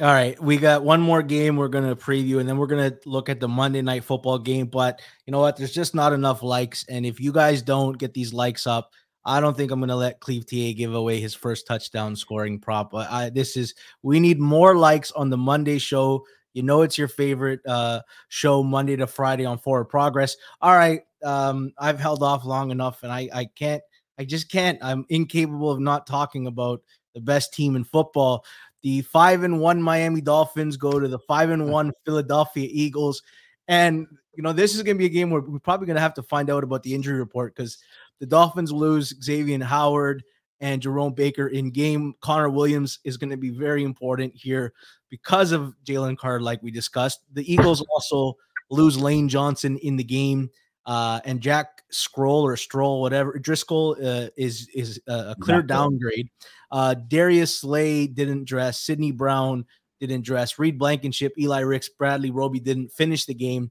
All 0.00 0.12
right, 0.12 0.38
we 0.42 0.58
got 0.58 0.84
one 0.84 1.00
more 1.00 1.22
game 1.22 1.56
we're 1.56 1.68
going 1.68 1.88
to 1.88 1.96
preview, 1.96 2.40
and 2.40 2.46
then 2.46 2.58
we're 2.58 2.66
going 2.66 2.90
to 2.90 2.98
look 3.08 3.30
at 3.30 3.40
the 3.40 3.48
Monday 3.48 3.80
night 3.80 4.04
football 4.04 4.38
game. 4.38 4.66
But 4.66 5.00
you 5.24 5.30
know 5.30 5.40
what? 5.40 5.56
There's 5.56 5.72
just 5.72 5.94
not 5.94 6.12
enough 6.12 6.42
likes. 6.42 6.84
And 6.90 7.06
if 7.06 7.18
you 7.18 7.32
guys 7.32 7.62
don't 7.62 7.96
get 7.96 8.12
these 8.12 8.34
likes 8.34 8.66
up, 8.66 8.92
I 9.24 9.40
don't 9.40 9.56
think 9.56 9.70
I'm 9.70 9.80
going 9.80 9.88
to 9.88 9.96
let 9.96 10.20
Cleve 10.20 10.46
TA 10.46 10.72
give 10.76 10.94
away 10.94 11.20
his 11.20 11.34
first 11.34 11.66
touchdown 11.66 12.16
scoring 12.16 12.58
prop. 12.58 12.94
I, 12.94 13.30
this 13.30 13.56
is, 13.56 13.74
we 14.02 14.18
need 14.18 14.38
more 14.38 14.76
likes 14.76 15.12
on 15.12 15.30
the 15.30 15.36
Monday 15.36 15.78
show. 15.78 16.24
You 16.54 16.62
know, 16.62 16.82
it's 16.82 16.98
your 16.98 17.08
favorite 17.08 17.60
uh, 17.66 18.00
show, 18.28 18.62
Monday 18.62 18.96
to 18.96 19.06
Friday 19.06 19.44
on 19.44 19.58
Forward 19.58 19.86
Progress. 19.86 20.36
All 20.60 20.74
right. 20.74 21.02
Um, 21.22 21.72
I've 21.78 22.00
held 22.00 22.22
off 22.22 22.44
long 22.44 22.70
enough, 22.70 23.02
and 23.02 23.12
I, 23.12 23.28
I 23.32 23.44
can't, 23.44 23.82
I 24.18 24.24
just 24.24 24.50
can't. 24.50 24.78
I'm 24.82 25.04
incapable 25.10 25.70
of 25.70 25.80
not 25.80 26.06
talking 26.06 26.46
about 26.46 26.82
the 27.14 27.20
best 27.20 27.52
team 27.52 27.76
in 27.76 27.84
football. 27.84 28.44
The 28.82 29.02
five 29.02 29.42
and 29.42 29.60
one 29.60 29.82
Miami 29.82 30.22
Dolphins 30.22 30.76
go 30.76 30.98
to 30.98 31.08
the 31.08 31.18
five 31.18 31.50
and 31.50 31.70
one 31.70 31.92
Philadelphia 32.04 32.68
Eagles. 32.70 33.22
And, 33.68 34.06
you 34.34 34.42
know, 34.42 34.52
this 34.52 34.74
is 34.74 34.82
going 34.82 34.96
to 34.96 34.98
be 34.98 35.06
a 35.06 35.10
game 35.10 35.30
where 35.30 35.42
we're 35.42 35.58
probably 35.58 35.86
going 35.86 35.96
to 35.96 36.02
have 36.02 36.14
to 36.14 36.22
find 36.22 36.50
out 36.50 36.64
about 36.64 36.82
the 36.82 36.94
injury 36.94 37.18
report 37.18 37.54
because 37.54 37.78
the 38.20 38.26
Dolphins 38.26 38.72
lose 38.72 39.14
Xavier 39.22 39.64
Howard 39.64 40.22
and 40.60 40.80
Jerome 40.80 41.14
Baker 41.14 41.48
in 41.48 41.70
game. 41.70 42.14
Connor 42.20 42.50
Williams 42.50 43.00
is 43.04 43.16
going 43.16 43.30
to 43.30 43.36
be 43.36 43.50
very 43.50 43.82
important 43.82 44.32
here 44.34 44.72
because 45.08 45.52
of 45.52 45.74
Jalen 45.84 46.18
Carter, 46.18 46.42
like 46.42 46.62
we 46.62 46.70
discussed. 46.70 47.20
The 47.32 47.50
Eagles 47.50 47.84
also 47.92 48.36
lose 48.70 48.98
Lane 48.98 49.28
Johnson 49.28 49.78
in 49.78 49.96
the 49.96 50.04
game. 50.04 50.50
Uh, 50.86 51.20
and 51.24 51.40
Jack 51.40 51.82
Scroll 51.90 52.44
or 52.44 52.56
Stroll, 52.56 53.00
whatever 53.00 53.38
Driscoll 53.38 53.96
uh, 54.02 54.28
is 54.36 54.68
is 54.74 55.00
a 55.06 55.36
clear 55.38 55.62
downgrade. 55.62 56.28
Uh, 56.72 56.94
Darius 56.94 57.54
Slay 57.54 58.06
didn't 58.06 58.44
dress. 58.44 58.80
Sydney 58.80 59.12
Brown 59.12 59.66
didn't 60.00 60.24
dress. 60.24 60.58
Reed 60.58 60.78
Blankenship, 60.78 61.34
Eli 61.38 61.60
Ricks, 61.60 61.88
Bradley 61.88 62.30
Roby 62.30 62.60
didn't 62.60 62.92
finish 62.92 63.26
the 63.26 63.34
game. 63.34 63.70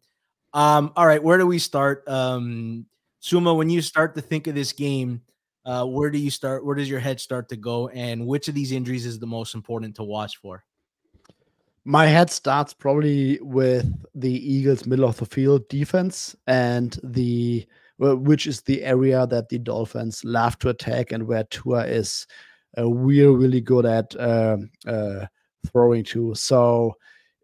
Um, 0.53 0.93
all 0.95 1.05
right, 1.05 1.21
where 1.21 1.37
do 1.37 1.47
we 1.47 1.59
start? 1.59 2.07
Um, 2.07 2.85
Suma, 3.19 3.53
when 3.53 3.69
you 3.69 3.81
start 3.81 4.15
to 4.15 4.21
think 4.21 4.47
of 4.47 4.55
this 4.55 4.73
game, 4.73 5.21
uh, 5.65 5.85
where 5.85 6.09
do 6.09 6.17
you 6.17 6.31
start? 6.31 6.65
Where 6.65 6.75
does 6.75 6.89
your 6.89 6.99
head 6.99 7.19
start 7.19 7.49
to 7.49 7.57
go? 7.57 7.89
And 7.89 8.25
which 8.25 8.47
of 8.47 8.55
these 8.55 8.71
injuries 8.71 9.05
is 9.05 9.19
the 9.19 9.27
most 9.27 9.55
important 9.55 9.95
to 9.97 10.03
watch 10.03 10.37
for? 10.37 10.63
My 11.85 12.05
head 12.05 12.29
starts 12.29 12.73
probably 12.73 13.39
with 13.41 13.91
the 14.15 14.31
Eagles' 14.31 14.85
middle 14.85 15.05
of 15.05 15.17
the 15.17 15.25
field 15.25 15.67
defense 15.69 16.35
and 16.47 16.97
the 17.03 17.67
which 17.97 18.47
is 18.47 18.61
the 18.61 18.81
area 18.83 19.27
that 19.27 19.49
the 19.49 19.59
Dolphins 19.59 20.23
love 20.23 20.57
to 20.59 20.69
attack 20.69 21.11
and 21.11 21.27
where 21.27 21.43
Tua 21.43 21.85
is 21.85 22.25
uh, 22.77 22.89
we're 22.89 23.31
really 23.31 23.61
good 23.61 23.85
at 23.85 24.15
uh, 24.15 24.57
uh, 24.87 25.25
throwing 25.71 26.03
to. 26.05 26.35
So, 26.35 26.95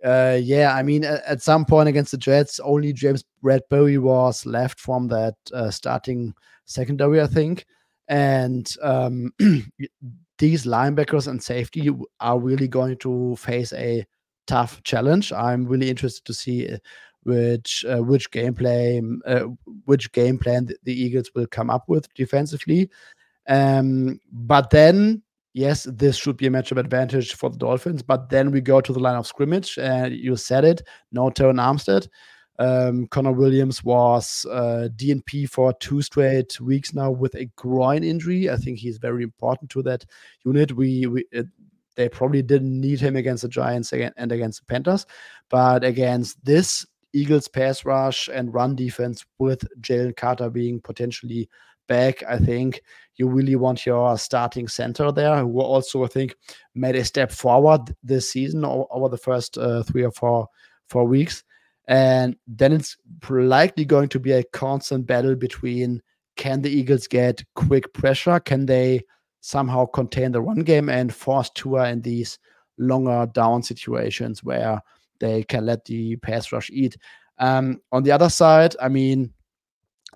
uh, 0.05 0.39
yeah, 0.41 0.75
I 0.75 0.83
mean, 0.83 1.03
at, 1.03 1.23
at, 1.23 1.41
some 1.41 1.65
point 1.65 1.89
against 1.89 2.11
the 2.11 2.17
Jets, 2.17 2.59
only 2.59 2.93
James 2.93 3.23
Bradberry 3.43 3.97
was 3.97 4.45
left 4.45 4.79
from 4.79 5.07
that 5.07 5.35
uh, 5.51 5.71
starting 5.71 6.35
secondary, 6.65 7.21
I 7.21 7.27
think. 7.27 7.65
And 8.07 8.71
um, 8.83 9.33
these 10.37 10.65
linebackers 10.65 11.27
and 11.27 11.41
safety 11.41 11.89
are 12.19 12.39
really 12.39 12.67
going 12.67 12.97
to 12.97 13.35
face 13.37 13.73
a 13.73 14.05
tough 14.45 14.83
challenge. 14.83 15.33
I'm 15.33 15.65
really 15.65 15.89
interested 15.89 16.23
to 16.25 16.33
see 16.33 16.67
uh, 16.69 16.77
which 17.23 17.83
uh, 17.89 18.03
which 18.03 18.29
gameplay 18.29 19.01
uh, 19.25 19.47
which 19.85 20.11
game 20.11 20.37
plan 20.37 20.67
the, 20.67 20.77
the, 20.83 20.93
Eagles 20.93 21.31
will 21.33 21.47
come 21.47 21.71
up 21.71 21.85
with 21.87 22.13
defensively. 22.13 22.91
Um, 23.47 24.19
but 24.31 24.69
then, 24.69 25.23
yes, 25.55 25.87
this 25.89 26.17
should 26.17 26.37
be 26.37 26.47
a 26.47 26.49
matchup 26.49 26.77
advantage 26.77 27.33
for 27.33 27.49
the 27.49 27.57
Dolphins. 27.57 28.03
But 28.03 28.29
then 28.29 28.51
we 28.51 28.61
go 28.61 28.81
to 28.81 28.93
the 28.93 28.99
line 28.99 29.15
of 29.15 29.25
scrimmage, 29.25 29.79
and 29.79 30.13
you 30.13 30.35
said 30.35 30.65
it, 30.65 30.83
no 31.11 31.29
Terron 31.31 31.59
Armstead. 31.59 32.07
Um, 32.59 33.07
Connor 33.07 33.31
Williams 33.31 33.83
was 33.83 34.45
uh, 34.51 34.89
DNP 34.95 35.49
for 35.49 35.73
two 35.73 36.01
straight 36.01 36.59
weeks 36.59 36.93
now 36.93 37.09
with 37.09 37.35
a 37.35 37.45
groin 37.55 38.03
injury. 38.03 38.49
I 38.49 38.57
think 38.57 38.79
he's 38.79 38.97
very 38.97 39.23
important 39.23 39.71
to 39.71 39.81
that 39.83 40.05
unit. 40.45 40.73
We, 40.73 41.07
we 41.07 41.25
it, 41.31 41.47
they 41.95 42.09
probably 42.09 42.41
didn't 42.41 42.79
need 42.79 42.99
him 42.99 43.15
against 43.15 43.43
the 43.43 43.49
Giants 43.49 43.93
and 43.93 44.31
against 44.31 44.59
the 44.59 44.65
Panthers, 44.65 45.05
but 45.49 45.83
against 45.83 46.43
this 46.43 46.85
Eagles 47.13 47.47
pass 47.47 47.85
rush 47.85 48.27
and 48.27 48.53
run 48.53 48.75
defense 48.75 49.25
with 49.39 49.65
Jalen 49.79 50.17
Carter 50.17 50.49
being 50.49 50.81
potentially 50.81 51.49
back, 51.87 52.23
I 52.23 52.37
think 52.37 52.81
you 53.15 53.27
really 53.27 53.55
want 53.55 53.85
your 53.85 54.17
starting 54.17 54.67
center 54.67 55.11
there, 55.11 55.39
who 55.39 55.59
also 55.59 56.03
I 56.03 56.07
think 56.07 56.35
made 56.73 56.95
a 56.95 57.05
step 57.05 57.31
forward 57.31 57.95
this 58.03 58.29
season 58.29 58.65
over 58.65 59.09
the 59.09 59.17
first 59.17 59.57
uh, 59.57 59.83
three 59.83 60.03
or 60.03 60.11
four 60.11 60.47
four 60.87 61.05
weeks. 61.05 61.43
And 61.87 62.35
then 62.47 62.73
it's 62.73 62.97
likely 63.29 63.85
going 63.85 64.09
to 64.09 64.19
be 64.19 64.31
a 64.31 64.43
constant 64.43 65.05
battle 65.05 65.35
between 65.35 66.01
can 66.35 66.61
the 66.61 66.69
Eagles 66.69 67.07
get 67.07 67.43
quick 67.55 67.93
pressure? 67.93 68.39
Can 68.39 68.65
they 68.65 69.03
somehow 69.41 69.85
contain 69.85 70.31
the 70.31 70.41
run 70.41 70.59
game 70.59 70.89
and 70.89 71.13
force 71.13 71.49
Tua 71.51 71.89
in 71.89 72.01
these 72.01 72.39
longer 72.77 73.27
down 73.33 73.63
situations 73.63 74.43
where 74.43 74.81
they 75.19 75.43
can 75.43 75.65
let 75.65 75.85
the 75.85 76.17
pass 76.17 76.51
rush 76.51 76.69
eat? 76.71 76.97
Um, 77.37 77.81
on 77.91 78.03
the 78.03 78.11
other 78.11 78.29
side, 78.29 78.75
I 78.81 78.89
mean, 78.89 79.33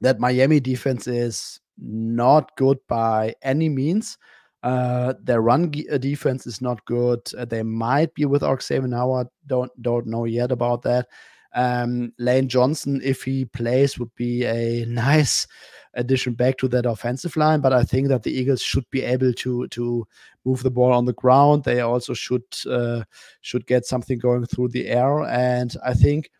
that 0.02 0.20
Miami 0.20 0.60
defense 0.60 1.08
is 1.08 1.60
not 1.78 2.56
good 2.56 2.78
by 2.88 3.36
any 3.42 3.70
means. 3.70 4.18
Uh, 4.62 5.14
their 5.24 5.42
run 5.42 5.72
uh, 5.92 5.98
defense 5.98 6.46
is 6.46 6.62
not 6.62 6.84
good. 6.86 7.22
Uh, 7.38 7.46
they 7.46 7.64
might 7.64 8.14
be 8.14 8.26
with 8.26 8.44
Xavier 8.62 8.90
Howard. 8.96 9.28
Don't 9.48 9.72
don't 9.82 10.08
know 10.08 10.26
yet 10.26 10.52
about 10.52 10.82
that. 10.82 11.08
Um, 11.56 12.14
Lane 12.20 12.48
Johnson, 12.48 13.00
if 13.04 13.24
he 13.24 13.46
plays, 13.46 13.98
would 13.98 14.14
be 14.16 14.46
a 14.46 14.86
nice 14.88 15.48
addition 15.94 16.34
back 16.34 16.58
to 16.58 16.68
that 16.68 16.86
offensive 16.86 17.36
line. 17.38 17.62
But 17.62 17.74
I 17.74 17.84
think 17.84 18.10
that 18.10 18.24
the 18.24 18.32
Eagles 18.32 18.62
should 18.62 18.90
be 18.90 19.02
able 19.02 19.34
to 19.34 19.68
to 19.70 20.08
move 20.44 20.64
the 20.64 20.72
ball 20.72 20.92
on 20.92 21.06
the 21.06 21.14
ground. 21.14 21.64
They 21.64 21.80
also 21.80 22.14
should 22.14 22.44
uh, 22.70 23.04
should 23.42 23.66
get 23.66 23.86
something 23.86 24.20
going 24.20 24.46
through 24.46 24.70
the 24.70 24.88
air. 24.88 25.22
And 25.24 25.74
I 25.86 25.94
think 25.94 26.32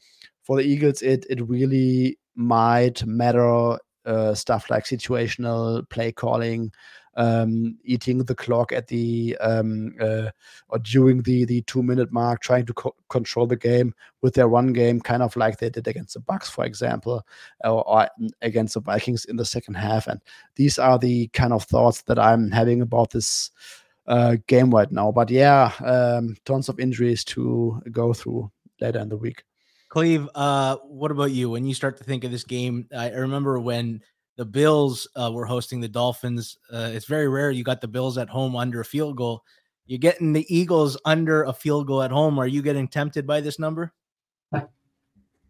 for 0.44 0.58
the 0.58 0.64
Eagles, 0.64 1.02
it 1.02 1.26
it 1.30 1.42
really 1.48 2.20
might 2.40 3.06
matter 3.06 3.78
uh, 4.06 4.34
stuff 4.34 4.70
like 4.70 4.86
situational 4.86 5.88
play 5.90 6.12
calling, 6.12 6.72
um, 7.18 7.78
eating 7.84 8.20
the 8.20 8.34
clock 8.34 8.72
at 8.72 8.88
the 8.88 9.38
um, 9.42 9.94
uh, 10.00 10.32
or 10.70 10.80
during 10.80 11.22
the 11.24 11.44
the 11.46 11.62
two 11.64 11.84
minute 11.84 12.12
mark, 12.12 12.42
trying 12.42 12.66
to 12.66 12.74
co- 12.74 12.96
control 13.10 13.46
the 13.46 13.58
game 13.58 13.94
with 14.22 14.36
their 14.36 14.48
run 14.48 14.72
game, 14.72 15.02
kind 15.02 15.22
of 15.22 15.36
like 15.36 15.60
they 15.60 15.70
did 15.70 15.88
against 15.88 16.14
the 16.14 16.22
Bucs, 16.22 16.50
for 16.50 16.64
example, 16.66 17.26
or, 17.66 17.88
or, 17.88 18.08
against 18.42 18.76
the 18.76 18.82
Vikings 18.82 19.26
in 19.26 19.36
the 19.36 19.46
second 19.46 19.74
half. 19.74 20.08
And 20.08 20.22
these 20.56 20.80
are 20.80 20.98
the 20.98 21.28
kind 21.28 21.52
of 21.52 21.64
thoughts 21.64 22.04
that 22.04 22.18
I'm 22.18 22.52
having 22.52 22.82
about 22.82 23.12
this 23.12 23.52
uh, 24.08 24.38
game 24.48 24.72
right 24.72 24.92
now. 24.92 25.12
But 25.12 25.30
yeah, 25.30 25.74
um, 25.84 26.38
tons 26.46 26.70
of 26.70 26.80
injuries 26.80 27.24
to 27.26 27.82
go 27.92 28.14
through 28.14 28.50
later 28.80 29.00
in 29.00 29.10
the 29.10 29.18
week. 29.18 29.44
Cleve, 29.90 30.30
uh, 30.36 30.78
what 30.78 31.12
about 31.12 31.32
you? 31.32 31.50
When 31.50 31.66
you 31.66 31.74
start 31.74 31.98
to 31.98 32.04
think 32.04 32.24
of 32.24 32.32
this 32.32 32.44
game, 32.44 32.88
I 32.96 33.10
remember 33.10 33.60
when 33.60 34.02
the 34.38 34.46
Bills 34.46 35.08
uh, 35.16 35.32
were 35.34 35.46
hosting 35.46 35.82
the 35.82 35.88
Dolphins. 35.88 36.58
Uh, 36.72 36.92
it's 36.94 37.06
very 37.06 37.28
rare 37.28 37.52
you 37.52 37.64
got 37.64 37.82
the 37.82 37.88
Bills 37.88 38.18
at 38.18 38.30
home 38.30 38.56
under 38.56 38.80
a 38.80 38.86
field 38.86 39.18
goal. 39.18 39.44
You're 39.88 40.00
getting 40.00 40.32
the 40.32 40.46
Eagles 40.56 40.98
under 41.06 41.44
a 41.44 41.54
field 41.54 41.88
goal 41.88 42.04
at 42.04 42.12
home. 42.12 42.38
Are 42.38 42.48
you 42.48 42.62
getting 42.62 42.88
tempted 42.88 43.26
by 43.26 43.42
this 43.42 43.58
number? 43.58 43.92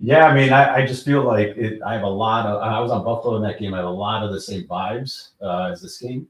Yeah, 0.01 0.27
I 0.27 0.33
mean, 0.33 0.53
I, 0.53 0.75
I 0.75 0.85
just 0.85 1.03
feel 1.03 1.23
like 1.23 1.49
it, 1.57 1.81
I 1.85 1.93
have 1.93 2.03
a 2.03 2.09
lot 2.09 2.45
of. 2.45 2.61
I 2.61 2.79
was 2.79 2.89
on 2.89 3.03
Buffalo 3.03 3.35
in 3.35 3.43
that 3.43 3.59
game. 3.59 3.73
I 3.73 3.77
have 3.77 3.85
a 3.85 3.89
lot 3.89 4.23
of 4.23 4.31
the 4.31 4.39
same 4.39 4.65
vibes 4.65 5.31
uh, 5.41 5.69
as 5.73 5.81
this 5.81 5.97
game, 5.97 6.25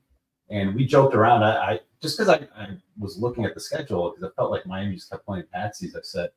and 0.49 0.73
we 0.73 0.87
joked 0.87 1.13
around. 1.13 1.43
I, 1.43 1.73
I 1.73 1.79
just 2.01 2.17
because 2.17 2.29
I, 2.29 2.47
I 2.59 2.69
was 2.97 3.19
looking 3.19 3.45
at 3.45 3.53
the 3.53 3.59
schedule 3.59 4.09
because 4.09 4.23
I 4.23 4.33
felt 4.35 4.49
like 4.49 4.65
Miami 4.65 4.95
just 4.95 5.11
kept 5.11 5.23
playing 5.23 5.43
patsies. 5.55 5.95
I 5.95 5.99
said, 6.01 6.31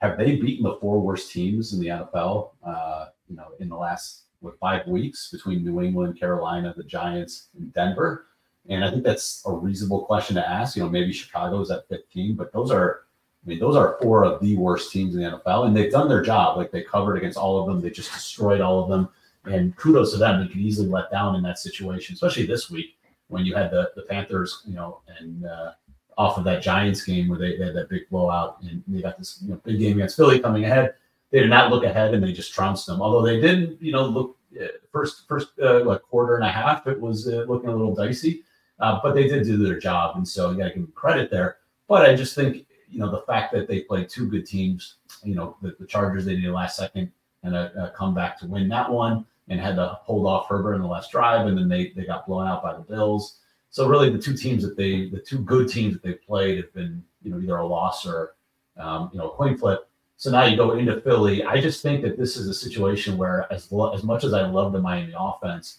have 0.00 0.16
they 0.16 0.36
beaten 0.36 0.64
the 0.64 0.76
four 0.80 1.00
worst 1.00 1.30
teams 1.30 1.72
in 1.72 1.80
the 1.80 1.88
NFL? 1.88 2.50
Uh, 2.64 3.06
you 3.28 3.36
know, 3.36 3.48
in 3.60 3.68
the 3.68 3.76
last 3.76 4.24
what, 4.40 4.58
five 4.58 4.86
weeks 4.86 5.30
between 5.30 5.64
New 5.64 5.82
England, 5.82 6.18
Carolina, 6.18 6.74
the 6.76 6.84
Giants, 6.84 7.48
and 7.56 7.72
Denver. 7.72 8.26
And 8.68 8.84
I 8.84 8.90
think 8.90 9.04
that's 9.04 9.42
a 9.46 9.52
reasonable 9.52 10.04
question 10.04 10.36
to 10.36 10.48
ask. 10.48 10.76
You 10.76 10.82
know, 10.82 10.88
maybe 10.88 11.12
Chicago 11.12 11.60
is 11.60 11.70
at 11.70 11.88
15, 11.88 12.34
but 12.34 12.52
those 12.52 12.70
are, 12.70 13.02
I 13.44 13.48
mean, 13.48 13.58
those 13.58 13.76
are 13.76 13.98
four 14.00 14.24
of 14.24 14.40
the 14.40 14.56
worst 14.56 14.92
teams 14.92 15.14
in 15.14 15.22
the 15.22 15.30
NFL, 15.30 15.66
and 15.66 15.76
they've 15.76 15.92
done 15.92 16.08
their 16.08 16.22
job. 16.22 16.56
Like 16.56 16.70
they 16.70 16.82
covered 16.82 17.16
against 17.16 17.38
all 17.38 17.58
of 17.60 17.66
them, 17.66 17.80
they 17.80 17.90
just 17.90 18.12
destroyed 18.12 18.60
all 18.60 18.82
of 18.82 18.88
them. 18.88 19.08
And 19.46 19.74
kudos 19.76 20.12
to 20.12 20.18
them. 20.18 20.40
They 20.40 20.48
could 20.48 20.60
easily 20.60 20.88
let 20.88 21.10
down 21.10 21.34
in 21.34 21.42
that 21.44 21.58
situation, 21.58 22.12
especially 22.12 22.44
this 22.44 22.70
week 22.70 22.98
when 23.28 23.46
you 23.46 23.54
had 23.54 23.70
the, 23.70 23.90
the 23.96 24.02
Panthers, 24.02 24.62
you 24.66 24.74
know, 24.74 25.00
and 25.18 25.46
uh, 25.46 25.72
off 26.20 26.36
of 26.36 26.44
that 26.44 26.62
Giants 26.62 27.02
game 27.02 27.28
where 27.28 27.38
they, 27.38 27.56
they, 27.56 27.64
had 27.64 27.74
that 27.74 27.88
big 27.88 28.06
blowout 28.10 28.58
and 28.60 28.84
they 28.86 29.00
got 29.00 29.16
this 29.16 29.38
you 29.42 29.48
know, 29.48 29.60
big 29.64 29.78
game 29.78 29.96
against 29.96 30.16
Philly 30.16 30.38
coming 30.38 30.64
ahead. 30.64 30.92
They 31.30 31.40
did 31.40 31.48
not 31.48 31.70
look 31.70 31.82
ahead 31.82 32.12
and 32.12 32.22
they 32.22 32.34
just 32.34 32.52
trounced 32.52 32.86
them. 32.86 33.00
Although 33.00 33.24
they 33.24 33.40
didn't, 33.40 33.80
you 33.80 33.92
know, 33.92 34.04
look 34.04 34.36
uh, 34.60 34.66
first 34.92 35.26
first 35.26 35.48
uh, 35.62 35.82
like 35.84 36.02
quarter 36.02 36.36
and 36.36 36.44
a 36.44 36.50
half, 36.50 36.86
it 36.86 37.00
was 37.00 37.26
uh, 37.26 37.46
looking 37.48 37.70
a 37.70 37.74
little 37.74 37.94
dicey, 37.94 38.42
uh, 38.80 39.00
but 39.02 39.14
they 39.14 39.28
did 39.28 39.44
do 39.44 39.56
their 39.56 39.78
job, 39.78 40.16
and 40.16 40.28
so 40.28 40.50
you 40.50 40.58
got 40.58 40.64
to 40.64 40.70
give 40.70 40.82
them 40.82 40.92
credit 40.94 41.30
there. 41.30 41.56
But 41.88 42.08
I 42.10 42.14
just 42.14 42.34
think 42.34 42.66
you 42.88 42.98
know 42.98 43.10
the 43.10 43.22
fact 43.22 43.52
that 43.54 43.66
they 43.66 43.80
played 43.80 44.10
two 44.10 44.28
good 44.28 44.46
teams, 44.46 44.96
you 45.22 45.34
know, 45.34 45.56
the, 45.62 45.74
the 45.78 45.86
Chargers 45.86 46.24
they 46.24 46.34
needed 46.34 46.52
last 46.52 46.76
second 46.76 47.12
and 47.44 47.54
a, 47.54 47.84
a 47.84 47.96
comeback 47.96 48.38
to 48.40 48.46
win 48.46 48.68
that 48.68 48.90
one, 48.90 49.24
and 49.48 49.58
had 49.58 49.76
to 49.76 49.98
hold 50.02 50.26
off 50.26 50.48
Herbert 50.48 50.74
in 50.74 50.82
the 50.82 50.88
last 50.88 51.12
drive, 51.12 51.46
and 51.46 51.56
then 51.56 51.68
they 51.68 51.92
they 51.96 52.04
got 52.04 52.26
blown 52.26 52.46
out 52.46 52.62
by 52.62 52.74
the 52.74 52.82
Bills. 52.82 53.38
So 53.70 53.88
really, 53.88 54.10
the 54.10 54.18
two 54.18 54.36
teams 54.36 54.62
that 54.64 54.76
they, 54.76 55.08
the 55.08 55.20
two 55.20 55.38
good 55.38 55.68
teams 55.68 55.94
that 55.94 56.02
they've 56.02 56.22
played 56.26 56.56
have 56.56 56.72
been, 56.74 57.02
you 57.22 57.30
know, 57.30 57.40
either 57.40 57.56
a 57.56 57.66
loss 57.66 58.04
or, 58.04 58.34
um, 58.76 59.10
you 59.12 59.18
know, 59.18 59.30
a 59.30 59.36
coin 59.36 59.56
flip. 59.56 59.88
So 60.16 60.30
now 60.30 60.44
you 60.44 60.56
go 60.56 60.72
into 60.72 61.00
Philly. 61.00 61.44
I 61.44 61.60
just 61.60 61.80
think 61.80 62.02
that 62.02 62.18
this 62.18 62.36
is 62.36 62.48
a 62.48 62.54
situation 62.54 63.16
where, 63.16 63.50
as 63.52 63.70
lo- 63.70 63.94
as 63.94 64.02
much 64.02 64.24
as 64.24 64.34
I 64.34 64.44
love 64.44 64.72
the 64.72 64.80
Miami 64.80 65.14
offense, 65.16 65.78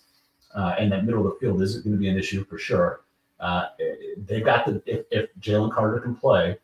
uh, 0.55 0.75
and 0.79 0.91
that 0.91 1.05
middle 1.05 1.25
of 1.27 1.33
the 1.33 1.39
field 1.39 1.61
isn't 1.61 1.83
going 1.83 1.93
to 1.93 1.99
be 1.99 2.07
an 2.07 2.17
issue 2.17 2.43
for 2.45 2.57
sure. 2.57 3.01
Uh, 3.39 3.67
they've 4.25 4.45
got 4.45 4.65
the 4.65 4.81
if, 4.85 5.05
if 5.11 5.29
Jalen 5.39 5.71
Carter 5.73 5.99
can 5.99 6.15
play, 6.15 6.57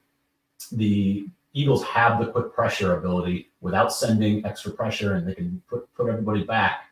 the 0.71 1.27
Eagles 1.53 1.83
have 1.83 2.19
the 2.19 2.31
quick 2.31 2.53
pressure 2.53 2.97
ability 2.97 3.49
without 3.61 3.93
sending 3.93 4.45
extra 4.45 4.71
pressure, 4.71 5.15
and 5.15 5.27
they 5.27 5.35
can 5.35 5.61
put 5.69 5.93
put 5.93 6.09
everybody 6.09 6.43
back 6.43 6.86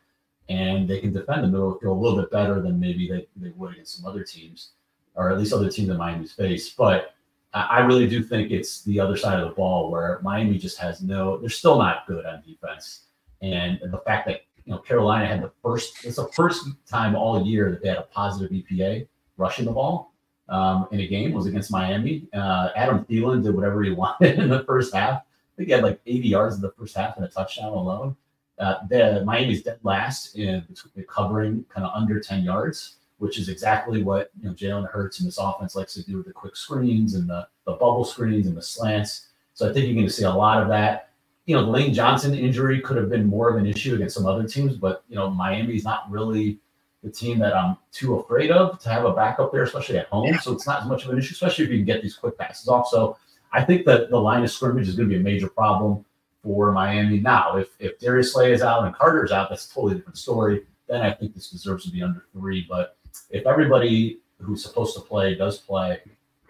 and 0.48 0.88
they 0.88 1.00
can 1.00 1.12
defend 1.12 1.44
the 1.44 1.48
middle 1.48 1.78
field 1.78 1.96
a 1.96 2.00
little 2.00 2.20
bit 2.20 2.30
better 2.30 2.60
than 2.60 2.78
maybe 2.78 3.08
they, 3.08 3.26
they 3.36 3.52
would 3.56 3.72
against 3.72 3.96
some 3.96 4.06
other 4.06 4.22
teams, 4.22 4.70
or 5.14 5.30
at 5.30 5.38
least 5.38 5.52
other 5.52 5.70
teams 5.70 5.88
in 5.88 5.96
Miami's 5.96 6.32
face. 6.32 6.70
But 6.70 7.14
I 7.56 7.80
really 7.80 8.06
do 8.06 8.22
think 8.22 8.50
it's 8.50 8.82
the 8.82 9.00
other 9.00 9.16
side 9.16 9.40
of 9.40 9.48
the 9.48 9.54
ball 9.54 9.90
where 9.90 10.20
Miami 10.22 10.58
just 10.58 10.78
has 10.78 11.02
no, 11.02 11.38
they're 11.38 11.48
still 11.48 11.78
not 11.78 12.06
good 12.06 12.26
on 12.26 12.42
defense. 12.46 13.04
And 13.40 13.78
the 13.82 13.98
fact 14.04 14.26
that, 14.26 14.42
you 14.66 14.72
know, 14.72 14.78
Carolina 14.78 15.26
had 15.26 15.42
the 15.42 15.50
first, 15.62 16.04
it's 16.04 16.16
the 16.16 16.28
first 16.28 16.68
time 16.86 17.14
all 17.14 17.46
year 17.46 17.70
that 17.70 17.82
they 17.82 17.88
had 17.88 17.98
a 17.98 18.08
positive 18.12 18.50
EPA 18.50 19.08
rushing 19.38 19.64
the 19.64 19.72
ball 19.72 20.12
um, 20.50 20.86
in 20.92 21.00
a 21.00 21.06
game 21.06 21.32
was 21.32 21.46
against 21.46 21.70
Miami. 21.70 22.28
Uh, 22.34 22.70
Adam 22.76 23.04
Thielen 23.04 23.42
did 23.42 23.54
whatever 23.54 23.82
he 23.82 23.90
wanted 23.92 24.38
in 24.38 24.50
the 24.50 24.64
first 24.64 24.94
half. 24.94 25.22
I 25.22 25.56
think 25.56 25.68
he 25.68 25.72
had 25.72 25.82
like 25.82 26.00
80 26.06 26.28
yards 26.28 26.56
in 26.56 26.60
the 26.60 26.72
first 26.78 26.94
half 26.94 27.16
and 27.16 27.24
a 27.24 27.28
touchdown 27.28 27.72
alone. 27.72 28.16
Uh, 28.58 28.86
the 28.88 29.22
Miami's 29.24 29.62
dead 29.62 29.78
last 29.82 30.36
in 30.36 30.64
covering 31.08 31.64
kind 31.68 31.86
of 31.86 31.92
under 31.94 32.18
10 32.18 32.42
yards, 32.42 32.96
which 33.18 33.38
is 33.38 33.48
exactly 33.48 34.02
what 34.02 34.30
you 34.40 34.48
know 34.48 34.54
Jalen 34.54 34.88
Hurts 34.88 35.20
and 35.20 35.28
this 35.28 35.38
offense 35.38 35.76
likes 35.76 35.94
to 35.94 36.02
do 36.04 36.16
with 36.16 36.26
the 36.26 36.32
quick 36.32 36.56
screens 36.56 37.14
and 37.14 37.28
the, 37.28 37.46
the 37.66 37.72
bubble 37.72 38.04
screens 38.04 38.46
and 38.46 38.56
the 38.56 38.62
slants. 38.62 39.28
So 39.54 39.68
I 39.68 39.72
think 39.72 39.86
you're 39.86 39.94
going 39.94 40.06
to 40.06 40.12
see 40.12 40.24
a 40.24 40.30
lot 40.30 40.62
of 40.62 40.68
that. 40.68 41.10
You 41.44 41.54
know, 41.54 41.64
the 41.64 41.70
Lane 41.70 41.94
Johnson 41.94 42.34
injury 42.34 42.80
could 42.80 42.96
have 42.96 43.08
been 43.08 43.26
more 43.26 43.48
of 43.50 43.56
an 43.56 43.66
issue 43.66 43.94
against 43.94 44.16
some 44.16 44.26
other 44.26 44.48
teams, 44.48 44.76
but 44.76 45.04
you 45.08 45.16
know, 45.16 45.30
Miami's 45.30 45.84
not 45.84 46.10
really 46.10 46.58
the 47.02 47.10
team 47.10 47.38
that 47.38 47.54
I'm 47.54 47.76
too 47.92 48.16
afraid 48.16 48.50
of 48.50 48.80
to 48.80 48.88
have 48.88 49.04
a 49.04 49.12
backup 49.12 49.52
there, 49.52 49.62
especially 49.62 49.98
at 49.98 50.08
home. 50.08 50.34
So 50.42 50.52
it's 50.52 50.66
not 50.66 50.82
as 50.82 50.88
much 50.88 51.04
of 51.04 51.10
an 51.10 51.18
issue, 51.18 51.34
especially 51.34 51.66
if 51.66 51.70
you 51.70 51.76
can 51.76 51.86
get 51.86 52.02
these 52.02 52.16
quick 52.16 52.36
passes 52.36 52.68
off. 52.68 52.88
So 52.88 53.16
I 53.52 53.62
think 53.64 53.84
that 53.86 54.10
the 54.10 54.18
line 54.18 54.42
of 54.42 54.50
scrimmage 54.50 54.88
is 54.88 54.96
going 54.96 55.08
to 55.08 55.14
be 55.14 55.20
a 55.20 55.22
major 55.22 55.48
problem 55.48 56.04
for 56.46 56.70
Miami. 56.70 57.18
Now, 57.18 57.56
if 57.56 57.70
if 57.80 57.98
Darius 57.98 58.32
Slay 58.32 58.52
is 58.52 58.62
out 58.62 58.84
and 58.84 58.94
Carter's 58.94 59.32
out, 59.32 59.50
that's 59.50 59.68
a 59.68 59.74
totally 59.74 59.96
different 59.96 60.16
story. 60.16 60.64
Then 60.88 61.02
I 61.02 61.12
think 61.12 61.34
this 61.34 61.50
deserves 61.50 61.84
to 61.84 61.90
be 61.90 62.02
under 62.02 62.24
three. 62.32 62.64
But 62.68 62.96
if 63.30 63.44
everybody 63.46 64.20
who's 64.40 64.62
supposed 64.62 64.94
to 64.94 65.00
play 65.00 65.34
does 65.34 65.58
play, 65.58 66.00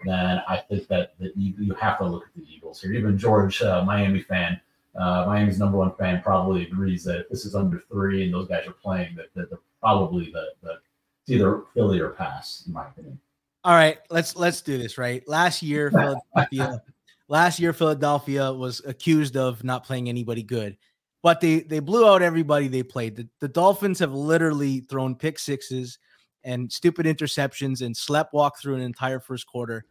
then 0.05 0.41
I 0.47 0.57
think 0.57 0.87
that, 0.89 1.13
that 1.19 1.35
you, 1.35 1.55
you 1.57 1.73
have 1.73 1.97
to 1.97 2.05
look 2.05 2.25
at 2.25 2.35
the 2.35 2.45
Eagles 2.47 2.79
here. 2.79 2.93
Even 2.93 3.17
George, 3.17 3.63
uh, 3.63 3.83
Miami 3.83 4.21
fan, 4.21 4.61
uh, 4.95 5.25
Miami's 5.25 5.57
number 5.57 5.79
one 5.79 5.95
fan, 5.95 6.21
probably 6.21 6.63
agrees 6.63 7.03
that 7.05 7.21
if 7.21 7.29
this 7.29 7.45
is 7.45 7.55
under 7.55 7.79
three 7.79 8.25
and 8.25 8.33
those 8.33 8.47
guys 8.47 8.67
are 8.67 8.73
playing, 8.73 9.15
that, 9.15 9.33
that 9.33 9.49
they're 9.49 9.59
probably 9.81 10.25
the, 10.31 10.49
the 10.61 10.73
it's 11.21 11.31
either 11.31 11.63
Philly 11.73 11.99
or 11.99 12.09
pass, 12.09 12.63
in 12.67 12.73
my 12.73 12.85
opinion. 12.85 13.19
All 13.63 13.73
right, 13.73 13.97
let's 14.09 14.35
let's 14.35 14.61
do 14.61 14.77
this. 14.77 14.97
Right, 14.97 15.27
last 15.27 15.61
year 15.63 15.89
Philadelphia 16.35 16.81
Last 17.29 17.59
year, 17.59 17.73
Philadelphia 17.73 18.51
was 18.53 18.81
accused 18.85 19.35
of 19.35 19.63
not 19.63 19.83
playing 19.85 20.09
anybody 20.09 20.43
good. 20.43 20.77
but 21.23 21.41
they 21.41 21.61
they 21.61 21.79
blew 21.79 22.07
out 22.07 22.21
everybody 22.21 22.67
they 22.67 22.83
played. 22.83 23.15
The, 23.15 23.27
the 23.41 23.47
Dolphins 23.47 23.99
have 23.99 24.13
literally 24.13 24.81
thrown 24.81 25.15
pick 25.15 25.39
sixes 25.39 25.99
and 26.43 26.71
stupid 26.71 27.05
interceptions 27.05 27.81
and 27.85 27.95
slept 27.97 28.33
walk 28.33 28.59
through 28.59 28.75
an 28.75 28.81
entire 28.81 29.19
first 29.19 29.45
quarter 29.47 29.85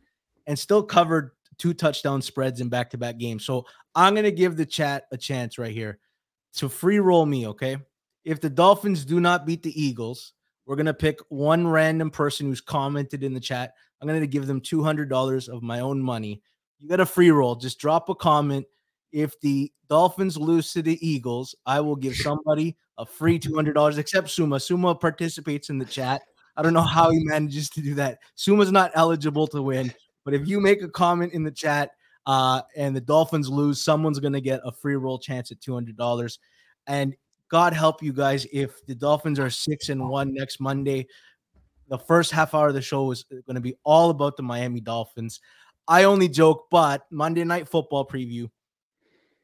and 0.47 0.59
still 0.59 0.83
covered 0.83 1.33
two 1.59 1.75
touchdown 1.75 2.23
spreads 2.23 2.61
in 2.61 2.69
back 2.69 2.89
to 2.91 2.99
back 2.99 3.19
games. 3.19 3.45
So 3.45 3.67
I'm 3.95 4.15
going 4.15 4.25
to 4.25 4.31
give 4.31 4.57
the 4.57 4.65
chat 4.65 5.05
a 5.13 5.17
chance 5.19 5.59
right 5.59 5.73
here 5.73 5.99
to 6.55 6.69
free 6.69 7.01
roll 7.01 7.27
me. 7.27 7.49
Okay. 7.49 7.77
If 8.25 8.41
the 8.41 8.51
Dolphins 8.51 9.05
do 9.05 9.21
not 9.21 9.45
beat 9.45 9.63
the 9.63 9.79
Eagles, 9.81 10.33
we're 10.65 10.77
going 10.77 10.87
to 10.87 10.95
pick 10.95 11.19
one 11.29 11.67
random 11.69 12.11
person 12.11 12.47
who's 12.47 12.61
commented 12.61 13.23
in 13.23 13.35
the 13.35 13.41
chat. 13.41 13.75
I'm 14.01 14.09
going 14.09 14.21
to 14.21 14.27
give 14.27 14.47
them 14.47 14.61
$200 14.61 15.49
of 15.49 15.63
my 15.63 15.81
own 15.81 16.01
money. 16.03 16.43
You 16.79 16.89
got 16.89 17.01
a 17.01 17.07
free 17.07 17.31
roll. 17.31 17.57
Just 17.57 17.79
drop 17.79 18.09
a 18.09 18.15
comment. 18.15 18.67
If 19.13 19.39
the 19.41 19.73
Dolphins 19.89 20.37
lose 20.37 20.73
to 20.73 20.83
the 20.83 20.99
Eagles, 21.07 21.55
I 21.65 21.81
will 21.81 21.97
give 21.97 22.17
somebody 22.17 22.77
a 22.99 23.07
free 23.07 23.39
$200, 23.39 23.99
except 23.99 24.31
Suma. 24.31 24.61
Suma 24.61 24.95
participates 24.95 25.71
in 25.71 25.79
the 25.79 25.85
chat. 25.85 26.23
I 26.57 26.63
don't 26.63 26.75
know 26.75 26.81
how 26.81 27.11
he 27.11 27.23
manages 27.25 27.69
to 27.71 27.81
do 27.81 27.95
that. 27.95 28.19
Suma's 28.35 28.73
not 28.73 28.91
eligible 28.95 29.47
to 29.49 29.63
win, 29.63 29.93
but 30.25 30.35
if 30.35 30.49
you 30.49 30.61
make 30.61 30.83
a 30.83 30.89
comment 30.89 31.33
in 31.33 31.45
the 31.45 31.51
chat 31.51 31.91
uh, 32.27 32.63
and 32.77 32.97
the 32.97 33.01
Dolphins 33.01 33.49
lose, 33.49 33.81
someone's 33.81 34.19
going 34.19 34.33
to 34.33 34.41
get 34.41 34.61
a 34.65 34.73
free 34.73 34.97
roll 34.97 35.19
chance 35.19 35.53
at 35.53 35.61
$200. 35.61 36.39
And 36.87 37.15
God 37.49 37.73
help 37.73 38.03
you 38.03 38.13
guys 38.13 38.47
if 38.53 38.85
the 38.87 38.95
Dolphins 38.95 39.39
are 39.39 39.51
six 39.51 39.89
and 39.89 40.09
one 40.09 40.35
next 40.35 40.61
Monday. 40.61 41.07
The 41.89 41.99
first 41.99 42.33
half 42.33 42.55
hour 42.55 42.69
of 42.69 42.75
the 42.75 42.83
show 42.83 43.11
is 43.13 43.25
going 43.31 43.55
to 43.55 43.61
be 43.61 43.77
all 43.85 44.11
about 44.11 44.37
the 44.37 44.43
Miami 44.43 44.81
Dolphins. 44.81 45.41
I 45.89 46.05
only 46.05 46.29
joke, 46.29 46.67
but 46.71 47.07
Monday 47.11 47.45
Night 47.45 47.69
Football 47.69 48.07
preview 48.07 48.51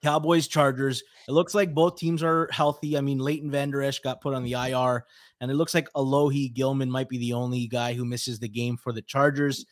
Cowboys, 0.02 0.48
Chargers. 0.48 1.02
It 1.28 1.32
looks 1.32 1.54
like 1.54 1.74
both 1.74 1.96
teams 1.96 2.22
are 2.22 2.48
healthy. 2.50 2.98
I 2.98 3.00
mean, 3.00 3.18
Leighton 3.18 3.50
Vander 3.50 3.82
Esch 3.82 4.00
got 4.00 4.20
put 4.20 4.34
on 4.34 4.42
the 4.42 4.54
IR, 4.54 5.04
and 5.40 5.50
it 5.50 5.54
looks 5.54 5.74
like 5.74 5.92
Alohi 5.94 6.52
Gilman 6.52 6.90
might 6.90 7.08
be 7.08 7.18
the 7.18 7.34
only 7.34 7.68
guy 7.68 7.94
who 7.94 8.04
misses 8.04 8.40
the 8.40 8.48
game 8.48 8.76
for 8.76 8.92
the 8.92 9.02
Chargers. 9.02 9.64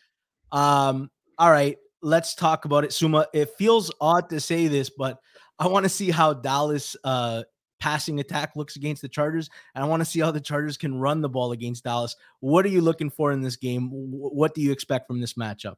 Um, 0.53 1.11
all 1.37 1.51
right, 1.51 1.77
let's 2.03 2.35
talk 2.35 2.64
about 2.64 2.85
it. 2.85 2.93
Suma, 2.93 3.27
it 3.35 3.51
feels 3.59 3.93
odd 4.01 4.31
to 4.31 4.41
say 4.41 4.68
this, 4.68 4.91
but 4.91 5.18
I 5.59 5.66
want 5.66 5.85
to 5.85 5.91
see 5.91 6.11
how 6.11 6.33
Dallas 6.35 6.97
uh 7.05 7.43
passing 7.81 8.21
attack 8.21 8.53
looks 8.57 8.77
against 8.77 9.03
the 9.03 9.09
Chargers, 9.09 9.49
and 9.75 9.83
I 9.83 9.89
want 9.89 10.01
to 10.01 10.05
see 10.05 10.21
how 10.21 10.31
the 10.31 10.41
Chargers 10.41 10.77
can 10.77 10.95
run 10.95 11.23
the 11.23 11.29
ball 11.29 11.51
against 11.51 11.85
Dallas. 11.85 12.14
What 12.41 12.64
are 12.64 12.68
you 12.68 12.83
looking 12.83 13.11
for 13.11 13.33
in 13.33 13.41
this 13.41 13.57
game? 13.57 13.89
What 13.91 14.55
do 14.55 14.61
you 14.61 14.71
expect 14.71 15.09
from 15.09 15.21
this 15.21 15.35
matchup? 15.35 15.77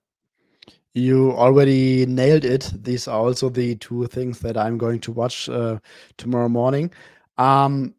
You 0.94 1.32
already 1.32 2.04
nailed 2.04 2.44
it. 2.44 2.70
These 2.82 3.08
are 3.08 3.18
also 3.18 3.48
the 3.48 3.76
two 3.76 4.06
things 4.08 4.40
that 4.40 4.58
I'm 4.58 4.76
going 4.76 5.00
to 5.00 5.12
watch 5.12 5.48
uh, 5.48 5.78
tomorrow 6.18 6.50
morning. 6.50 6.92
Um, 7.38 7.94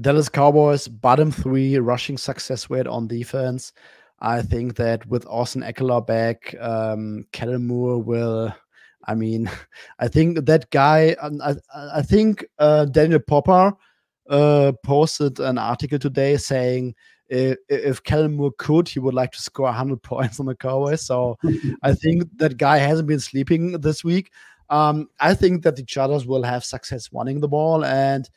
Dallas 0.00 0.28
Cowboys 0.30 0.88
bottom 0.88 1.30
three 1.30 1.76
rushing 1.78 2.16
success 2.16 2.70
rate 2.70 2.86
on 2.86 3.06
defense. 3.06 3.72
I 4.20 4.42
think 4.42 4.76
that 4.76 5.04
with 5.06 5.26
Austin 5.26 5.62
Ekeler 5.62 6.06
back, 6.06 6.54
um, 6.60 7.26
Kellen 7.32 7.66
Moore 7.66 8.02
will. 8.02 8.54
I 9.06 9.14
mean, 9.14 9.50
I 9.98 10.08
think 10.08 10.46
that 10.46 10.70
guy. 10.70 11.16
Um, 11.20 11.40
I, 11.42 11.54
I 11.74 12.02
think 12.02 12.46
uh, 12.58 12.86
Daniel 12.86 13.20
Popper 13.20 13.72
uh, 14.30 14.72
posted 14.84 15.38
an 15.40 15.58
article 15.58 15.98
today 15.98 16.36
saying 16.38 16.94
if 17.28 18.02
Kellen 18.02 18.34
Moore 18.34 18.52
could, 18.56 18.88
he 18.88 18.98
would 18.98 19.14
like 19.14 19.32
to 19.32 19.42
score 19.42 19.66
100 19.66 20.02
points 20.02 20.40
on 20.40 20.46
the 20.46 20.54
Cowboys. 20.54 21.02
So 21.02 21.38
I 21.82 21.94
think 21.94 22.24
that 22.38 22.56
guy 22.56 22.78
hasn't 22.78 23.08
been 23.08 23.20
sleeping 23.20 23.72
this 23.72 24.02
week. 24.02 24.32
Um, 24.70 25.08
I 25.20 25.34
think 25.34 25.62
that 25.62 25.76
the 25.76 25.84
Chargers 25.84 26.26
will 26.26 26.42
have 26.42 26.64
success 26.64 27.08
running 27.12 27.40
the 27.40 27.48
ball, 27.48 27.84
and 27.84 28.28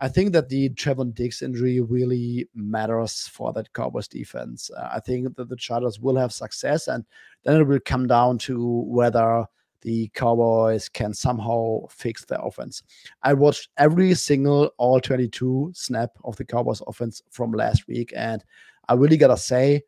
I 0.00 0.08
think 0.08 0.32
that 0.32 0.48
the 0.48 0.68
Trevon 0.70 1.14
Diggs 1.14 1.42
injury 1.42 1.80
really 1.80 2.48
matters 2.54 3.26
for 3.26 3.52
that 3.54 3.72
Cowboys 3.72 4.06
defense. 4.06 4.70
Uh, 4.70 4.88
I 4.92 5.00
think 5.00 5.36
that 5.36 5.48
the 5.48 5.56
Chargers 5.56 5.98
will 5.98 6.16
have 6.16 6.32
success, 6.32 6.88
and 6.88 7.04
then 7.44 7.60
it 7.60 7.64
will 7.64 7.80
come 7.80 8.06
down 8.06 8.38
to 8.38 8.82
whether 8.86 9.46
the 9.82 10.08
Cowboys 10.14 10.88
can 10.88 11.14
somehow 11.14 11.86
fix 11.88 12.24
their 12.24 12.40
offense. 12.42 12.82
I 13.22 13.34
watched 13.34 13.68
every 13.76 14.14
single 14.14 14.72
all 14.78 15.00
22 15.00 15.72
snap 15.74 16.10
of 16.24 16.36
the 16.36 16.44
Cowboys 16.44 16.82
offense 16.86 17.22
from 17.30 17.52
last 17.52 17.86
week, 17.88 18.12
and 18.16 18.44
I 18.88 18.94
really 18.94 19.16
gotta 19.16 19.36
say, 19.36 19.82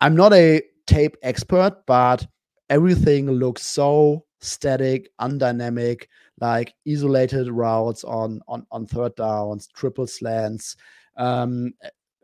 I'm 0.00 0.16
not 0.16 0.32
a 0.32 0.62
tape 0.86 1.16
expert, 1.22 1.82
but 1.86 2.26
everything 2.70 3.30
looks 3.30 3.66
so 3.66 4.24
static, 4.40 5.10
undynamic, 5.20 6.04
like 6.40 6.74
isolated 6.86 7.50
routes 7.50 8.04
on 8.04 8.40
on 8.48 8.66
on 8.70 8.86
third 8.86 9.14
downs, 9.16 9.68
triple 9.74 10.06
slants. 10.06 10.76
Um, 11.16 11.74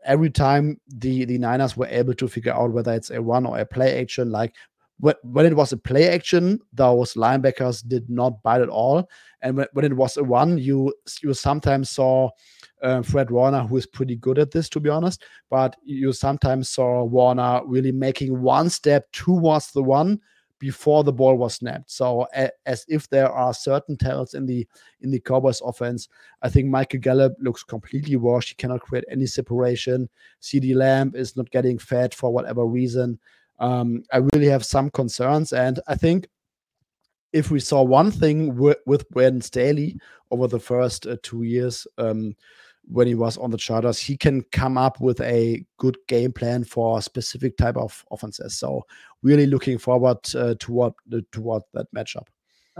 every 0.05 0.29
time 0.29 0.79
the 0.87 1.25
the 1.25 1.37
Niners 1.37 1.77
were 1.77 1.87
able 1.87 2.13
to 2.15 2.27
figure 2.27 2.53
out 2.53 2.71
whether 2.71 2.93
it's 2.93 3.09
a 3.09 3.21
run 3.21 3.45
or 3.45 3.59
a 3.59 3.65
play 3.65 4.01
action, 4.01 4.31
like 4.31 4.55
when 5.01 5.45
it 5.47 5.55
was 5.55 5.73
a 5.73 5.77
play 5.77 6.09
action, 6.09 6.59
those 6.73 7.15
linebackers 7.15 7.87
did 7.87 8.09
not 8.09 8.41
bite 8.43 8.61
at 8.61 8.69
all. 8.69 9.09
And 9.41 9.57
when, 9.73 9.85
it 9.85 9.95
was 9.95 10.17
a 10.17 10.23
one, 10.23 10.59
you 10.59 10.93
you 11.23 11.33
sometimes 11.33 11.89
saw 11.89 12.29
uh, 12.83 13.01
Fred 13.01 13.31
Warner, 13.31 13.61
who 13.61 13.77
is 13.77 13.87
pretty 13.87 14.15
good 14.15 14.37
at 14.37 14.51
this, 14.51 14.69
to 14.69 14.79
be 14.79 14.89
honest. 14.89 15.23
But 15.49 15.75
you 15.83 16.13
sometimes 16.13 16.69
saw 16.69 17.03
Warner 17.03 17.61
really 17.65 17.91
making 17.91 18.39
one 18.41 18.69
step 18.69 19.11
towards 19.11 19.71
the 19.71 19.81
one 19.81 20.21
before 20.59 21.03
the 21.03 21.11
ball 21.11 21.35
was 21.35 21.55
snapped. 21.55 21.89
So 21.89 22.27
a, 22.35 22.51
as 22.67 22.85
if 22.87 23.09
there 23.09 23.31
are 23.31 23.55
certain 23.55 23.97
tells 23.97 24.35
in 24.35 24.45
the 24.45 24.67
in 25.01 25.09
the 25.09 25.19
Cowboys 25.19 25.61
offense, 25.65 26.07
I 26.43 26.49
think 26.49 26.69
Michael 26.69 26.99
Gallup 26.99 27.33
looks 27.39 27.63
completely 27.63 28.17
washed. 28.17 28.49
He 28.49 28.55
cannot 28.55 28.81
create 28.81 29.05
any 29.09 29.25
separation. 29.25 30.07
CeeDee 30.43 30.75
Lamb 30.75 31.13
is 31.15 31.35
not 31.35 31.49
getting 31.49 31.79
fed 31.79 32.13
for 32.13 32.31
whatever 32.31 32.67
reason 32.67 33.19
um, 33.61 34.03
I 34.11 34.17
really 34.33 34.47
have 34.47 34.65
some 34.65 34.89
concerns. 34.89 35.53
And 35.53 35.79
I 35.87 35.95
think 35.95 36.27
if 37.31 37.51
we 37.51 37.59
saw 37.61 37.83
one 37.83 38.11
thing 38.11 38.55
with, 38.57 38.79
with 38.85 39.07
Brandon 39.09 39.41
Staley 39.41 39.97
over 40.31 40.47
the 40.47 40.59
first 40.59 41.07
uh, 41.07 41.15
two 41.21 41.43
years 41.43 41.87
um, 41.97 42.35
when 42.91 43.07
he 43.07 43.15
was 43.15 43.37
on 43.37 43.51
the 43.51 43.57
Chargers, 43.57 43.99
he 43.99 44.17
can 44.17 44.41
come 44.51 44.77
up 44.77 44.99
with 44.99 45.21
a 45.21 45.63
good 45.77 45.95
game 46.07 46.33
plan 46.33 46.63
for 46.63 47.01
specific 47.01 47.55
type 47.55 47.77
of 47.77 48.03
offenses. 48.11 48.57
So 48.57 48.83
really 49.21 49.45
looking 49.45 49.77
forward 49.77 50.17
uh, 50.35 50.55
toward 50.59 50.93
toward 51.31 51.61
that 51.73 51.85
matchup. 51.95 52.25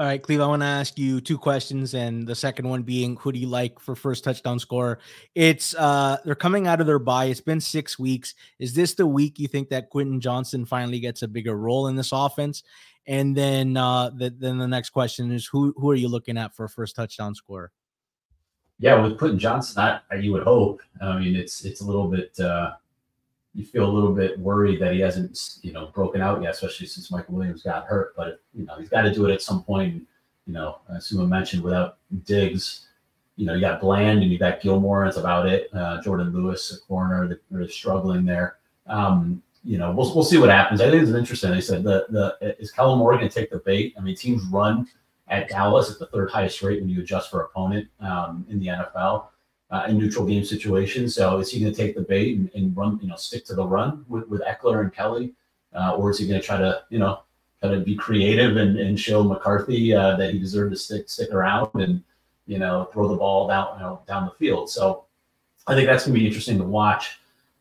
All 0.01 0.07
right, 0.07 0.19
Cleve, 0.19 0.41
I 0.41 0.47
want 0.47 0.63
to 0.63 0.65
ask 0.65 0.97
you 0.97 1.21
two 1.21 1.37
questions, 1.37 1.93
and 1.93 2.25
the 2.25 2.33
second 2.33 2.67
one 2.67 2.81
being 2.81 3.15
who 3.17 3.31
do 3.31 3.37
you 3.37 3.45
like 3.45 3.79
for 3.79 3.95
first 3.95 4.23
touchdown 4.23 4.57
score? 4.57 4.97
It's 5.35 5.75
uh 5.75 6.17
they're 6.25 6.33
coming 6.33 6.65
out 6.65 6.81
of 6.81 6.87
their 6.87 6.97
bye. 6.97 7.25
It's 7.25 7.39
been 7.39 7.61
six 7.61 7.99
weeks. 7.99 8.33
Is 8.57 8.73
this 8.73 8.95
the 8.95 9.05
week 9.05 9.37
you 9.37 9.47
think 9.47 9.69
that 9.69 9.91
Quentin 9.91 10.19
Johnston 10.19 10.65
finally 10.65 10.99
gets 10.99 11.21
a 11.21 11.27
bigger 11.27 11.55
role 11.55 11.85
in 11.85 11.95
this 11.95 12.11
offense? 12.11 12.63
And 13.05 13.37
then 13.37 13.77
uh 13.77 14.09
the, 14.09 14.31
then 14.31 14.57
the 14.57 14.67
next 14.67 14.89
question 14.89 15.31
is 15.31 15.45
who 15.45 15.71
who 15.77 15.91
are 15.91 15.95
you 15.95 16.07
looking 16.07 16.35
at 16.35 16.55
for 16.55 16.67
first 16.67 16.95
touchdown 16.95 17.35
score? 17.35 17.71
Yeah, 18.79 18.99
with 19.03 19.19
Quentin 19.19 19.37
Johnston, 19.37 19.83
I, 19.83 20.15
you 20.15 20.31
would 20.31 20.41
hope. 20.41 20.81
I 20.99 21.19
mean, 21.19 21.35
it's 21.35 21.63
it's 21.63 21.81
a 21.81 21.85
little 21.85 22.07
bit 22.07 22.39
uh 22.39 22.71
you 23.53 23.65
feel 23.65 23.85
a 23.85 23.91
little 23.91 24.13
bit 24.13 24.39
worried 24.39 24.81
that 24.81 24.93
he 24.93 24.99
hasn't, 24.99 25.59
you 25.61 25.73
know, 25.73 25.87
broken 25.87 26.21
out 26.21 26.41
yet, 26.41 26.51
especially 26.51 26.87
since 26.87 27.11
Michael 27.11 27.35
Williams 27.35 27.63
got 27.63 27.85
hurt. 27.85 28.15
But 28.15 28.41
you 28.53 28.65
know, 28.65 28.75
he's 28.77 28.89
got 28.89 29.01
to 29.01 29.13
do 29.13 29.25
it 29.25 29.33
at 29.33 29.41
some 29.41 29.63
point. 29.63 30.03
You 30.47 30.53
know, 30.53 30.79
as 30.95 31.05
Suma 31.07 31.27
mentioned, 31.27 31.63
without 31.63 31.97
Diggs, 32.25 32.87
you 33.35 33.45
know, 33.45 33.53
you 33.53 33.61
got 33.61 33.81
Bland 33.81 34.23
and 34.23 34.31
you 34.31 34.39
got 34.39 34.61
Gilmore. 34.61 35.03
That's 35.03 35.17
about 35.17 35.47
it. 35.47 35.69
Uh, 35.73 36.01
Jourdan 36.01 36.33
Lewis, 36.33 36.71
a 36.75 36.79
corner, 36.87 37.39
they're 37.49 37.67
struggling 37.67 38.25
there. 38.25 38.57
Um, 38.87 39.43
you 39.63 39.77
know, 39.77 39.91
we'll, 39.91 40.13
we'll 40.15 40.23
see 40.23 40.37
what 40.37 40.49
happens. 40.49 40.81
I 40.81 40.89
think 40.89 41.03
it's 41.03 41.11
interesting. 41.11 41.51
They 41.51 41.61
said 41.61 41.83
the 41.83 42.05
the 42.09 42.55
is 42.59 42.71
Kellen 42.71 42.99
Moore 42.99 43.17
going 43.17 43.27
to 43.27 43.33
take 43.33 43.51
the 43.51 43.59
bait? 43.59 43.93
I 43.97 44.01
mean, 44.01 44.15
teams 44.15 44.43
run 44.45 44.87
at 45.27 45.49
Dallas 45.49 45.91
at 45.91 45.99
the 45.99 46.07
third 46.07 46.31
highest 46.31 46.61
rate 46.61 46.81
when 46.81 46.89
you 46.89 47.01
adjust 47.01 47.29
for 47.29 47.41
opponent 47.41 47.87
um, 47.99 48.45
in 48.49 48.59
the 48.59 48.67
NFL 48.67 49.27
uh, 49.71 49.85
in 49.87 49.97
neutral 49.97 50.25
game 50.25 50.43
situations. 50.43 51.15
So 51.15 51.39
is 51.39 51.51
he 51.51 51.59
going 51.59 51.73
to 51.73 51.77
take 51.77 51.95
the 51.95 52.01
bait 52.01 52.37
and, 52.37 52.51
and, 52.53 52.75
run, 52.75 52.99
you 53.01 53.07
know, 53.07 53.15
stick 53.15 53.45
to 53.45 53.55
the 53.55 53.65
run 53.65 54.05
with, 54.07 54.27
with 54.27 54.41
Ekeler 54.41 54.81
and 54.81 54.93
Kelley, 54.93 55.33
Uh, 55.73 55.95
or 55.95 56.11
is 56.11 56.19
he 56.19 56.27
going 56.27 56.39
to 56.39 56.45
try 56.45 56.57
to, 56.57 56.83
you 56.89 56.99
know, 56.99 57.21
kind 57.61 57.73
of 57.73 57.85
be 57.85 57.95
creative 57.95 58.57
and, 58.57 58.77
and 58.77 58.99
show 58.99 59.23
McCarthy 59.23 59.93
uh, 59.93 60.17
that 60.17 60.33
he 60.33 60.39
deserved 60.39 60.73
to 60.73 60.77
stick 60.77 61.09
stick 61.09 61.31
around 61.31 61.69
and, 61.75 62.03
you 62.47 62.59
know, 62.59 62.89
throw 62.91 63.07
the 63.07 63.15
ball 63.15 63.47
down, 63.47 63.67
you 63.75 63.83
know, 63.83 64.01
down 64.07 64.25
the 64.25 64.31
field. 64.31 64.69
So 64.69 65.05
I 65.67 65.75
think 65.75 65.87
that's 65.87 66.05
going 66.05 66.15
to 66.15 66.19
be 66.19 66.27
interesting 66.27 66.57
to 66.57 66.63
watch. 66.65 67.19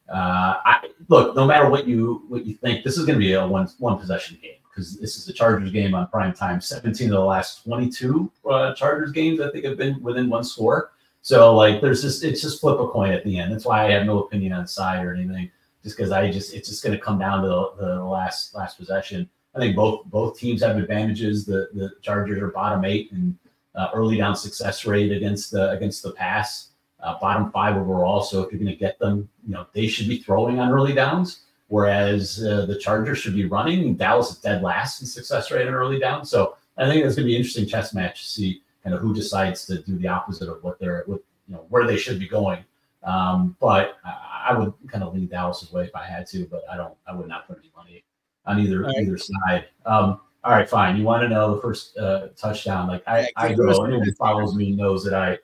Uh, 0.09 0.59
I, 0.65 0.89
look, 1.09 1.37
no 1.37 1.47
matter 1.47 1.69
what 1.71 1.87
you 1.87 2.25
what 2.29 2.45
you 2.45 2.55
think, 2.55 2.83
this 2.83 2.99
is 2.99 3.07
going 3.07 3.19
to 3.19 3.25
be 3.25 3.35
a 3.35 3.47
one 3.47 3.69
one 3.79 3.99
possession 3.99 4.39
game 4.43 4.59
because 4.69 4.99
this 4.99 5.17
is 5.17 5.27
the 5.27 5.33
Chargers 5.33 5.71
game 5.71 5.95
on 5.95 6.09
prime 6.09 6.33
time. 6.33 6.61
17 6.61 7.09
of 7.09 7.13
the 7.13 7.21
last 7.21 7.63
22 7.65 8.31
uh, 8.49 8.75
Chargers 8.75 9.13
games, 9.13 9.41
I 9.41 9.51
think, 9.51 9.65
have 9.65 9.77
been 9.77 10.03
within 10.03 10.29
one 10.29 10.43
score. 10.43 10.91
So 11.23 11.55
like 11.55 11.81
there's 11.81 12.03
just 12.03 12.25
it's 12.25 12.41
just 12.41 12.61
flip 12.61 12.81
a 12.81 12.89
coin 12.89 13.13
at 13.13 13.25
the 13.25 13.39
end. 13.39 13.53
That's 13.53 13.67
why 13.67 13.87
I 13.87 13.91
have 13.93 14.07
no 14.07 14.23
opinion 14.23 14.53
on 14.53 14.67
side 14.67 15.05
or 15.05 15.15
anything. 15.15 15.51
Just 15.83 15.97
because 15.97 16.13
I 16.13 16.31
just 16.31 16.55
it's 16.55 16.69
just 16.69 16.83
going 16.83 16.97
to 16.97 17.03
come 17.03 17.19
down 17.19 17.43
to 17.43 17.49
the, 17.49 17.73
the 17.79 18.05
last 18.05 18.55
last 18.55 18.79
possession. 18.79 19.29
I 19.55 19.59
think 19.59 19.77
both 19.77 20.05
both 20.07 20.39
teams 20.39 20.63
have 20.63 20.77
advantages. 20.77 21.45
The 21.45 21.69
the 21.75 21.93
Chargers 22.03 22.41
are 22.41 22.49
bottom 22.49 22.85
eight 22.85 23.13
and 23.13 23.37
uh, 23.75 23.89
early 23.95 24.17
down 24.17 24.37
success 24.37 24.87
rate 24.87 25.13
against 25.13 25.51
the 25.51 25.71
against 25.71 26.03
the 26.03 26.13
pass, 26.13 26.71
uh, 27.03 27.19
bottom 27.21 27.51
five 27.51 27.77
overall. 27.77 28.23
So 28.23 28.43
if 28.43 28.53
you're 28.53 28.61
going 28.61 28.73
to 28.73 28.79
get 28.79 28.99
them, 28.99 29.29
you 29.47 29.55
know 29.55 29.67
they 29.73 29.89
should 29.89 30.09
be 30.09 30.19
throwing 30.19 30.59
on 30.59 30.71
early 30.71 30.93
downs, 30.93 31.43
whereas 31.69 32.43
uh, 32.45 32.67
the 32.67 32.79
Chargers 32.79 33.19
should 33.19 33.35
be 33.35 33.45
running. 33.45 33.95
Dallas 33.95 34.31
is 34.31 34.39
dead 34.39 34.63
last 34.63 35.01
in 35.01 35.07
success 35.07 35.51
rate 35.51 35.69
on 35.69 35.75
early 35.75 35.99
down. 35.99 36.25
So 36.25 36.57
I 36.79 36.89
think 36.89 37.05
it's 37.05 37.17
going 37.17 37.25
to 37.25 37.31
be 37.31 37.35
an 37.35 37.41
interesting 37.41 37.67
chess 37.67 37.93
match 37.93 38.23
to 38.23 38.29
see 38.29 38.63
kind 38.83 38.95
of 38.95 39.01
who 39.01 39.15
decides 39.15 39.67
to 39.67 39.83
do 39.83 39.97
the 39.99 40.09
opposite 40.09 40.49
of 40.49 40.63
what 40.63 40.79
they're 40.79 41.05
what 41.07 41.21
you 41.49 41.55
know 41.55 41.67
where 41.69 41.87
they 41.87 41.97
should 41.97 42.19
be 42.19 42.29
going. 42.29 42.65
Um, 43.03 43.57
but 43.61 43.99
I, 44.05 44.49
I 44.51 44.59
would 44.59 44.73
kind 44.89 45.03
of 45.05 45.15
lean 45.15 45.27
Dallas's 45.27 45.73
way 45.73 45.85
if 45.85 45.95
I 45.95 46.05
had 46.05 46.27
to, 46.29 46.47
but 46.47 46.63
I 46.71 46.77
don't. 46.77 46.95
I 47.07 47.15
would 47.15 47.29
not 47.29 47.47
put 47.47 47.59
any 47.59 47.71
money 47.77 48.05
on 48.47 48.61
either 48.61 48.83
right. 48.83 48.97
either 48.99 49.19
side. 49.19 49.67
Um, 49.87 50.21
all 50.43 50.53
right, 50.53 50.69
fine. 50.69 50.97
You 50.97 51.05
want 51.05 51.23
to 51.23 51.29
know 51.29 51.55
the 51.55 51.61
first 51.61 51.97
uh, 51.99 52.29
touchdown? 52.37 52.89
Like 52.89 53.03
I, 53.07 53.29
I 53.37 53.53
go. 53.53 53.69
Anyone 53.85 54.03
who 54.03 54.13
follows 54.15 54.55
me 54.55 54.73
knows 54.73 55.05
that 55.05 55.15
I, 55.15 55.39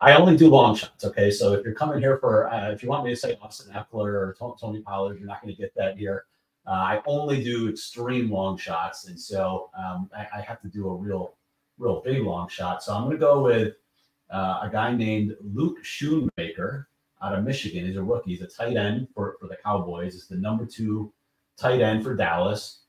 I 0.00 0.14
only 0.16 0.36
do 0.36 0.48
long 0.48 0.74
shots. 0.74 1.04
Okay, 1.04 1.30
so 1.30 1.52
if 1.52 1.64
you're 1.64 1.74
coming 1.74 1.98
here 2.00 2.16
for, 2.18 2.50
uh, 2.50 2.70
if 2.70 2.82
you 2.82 2.88
want 2.88 3.04
me 3.04 3.10
to 3.10 3.16
say 3.16 3.36
Austin 3.42 3.74
Ekeler 3.74 4.12
or 4.12 4.36
Tony 4.60 4.80
Pollard, 4.80 5.18
you're 5.18 5.26
not 5.26 5.42
going 5.42 5.54
to 5.54 5.60
get 5.60 5.74
that 5.76 5.98
here. 5.98 6.24
Uh, 6.66 6.70
I 6.70 7.02
only 7.06 7.44
do 7.44 7.68
extreme 7.68 8.30
long 8.30 8.56
shots, 8.56 9.08
and 9.08 9.20
so 9.20 9.68
um, 9.78 10.10
I, 10.16 10.38
I, 10.38 10.40
have 10.40 10.62
to 10.62 10.68
do 10.68 10.88
a 10.88 10.94
real, 10.94 11.34
real 11.78 12.00
big 12.04 12.22
long 12.22 12.48
shot. 12.48 12.82
So 12.82 12.94
I'm 12.94 13.04
going 13.04 13.16
to 13.16 13.18
go 13.18 13.42
with 13.42 13.74
uh, 14.30 14.60
a 14.62 14.68
guy 14.70 14.94
named 14.94 15.36
Luke 15.40 15.78
Schoonmaker 15.82 16.86
out 17.22 17.34
of 17.34 17.44
Michigan. 17.44 17.86
He's 17.86 17.96
a 17.96 18.02
rookie. 18.02 18.32
He's 18.32 18.42
a 18.42 18.46
tight 18.46 18.76
end 18.76 19.08
for, 19.14 19.36
for 19.40 19.46
the 19.46 19.56
Cowboys. 19.64 20.14
It's 20.14 20.26
the 20.26 20.36
number 20.36 20.66
two 20.66 21.12
tight 21.56 21.80
end 21.80 22.02
for 22.04 22.14
Dallas. 22.14 22.80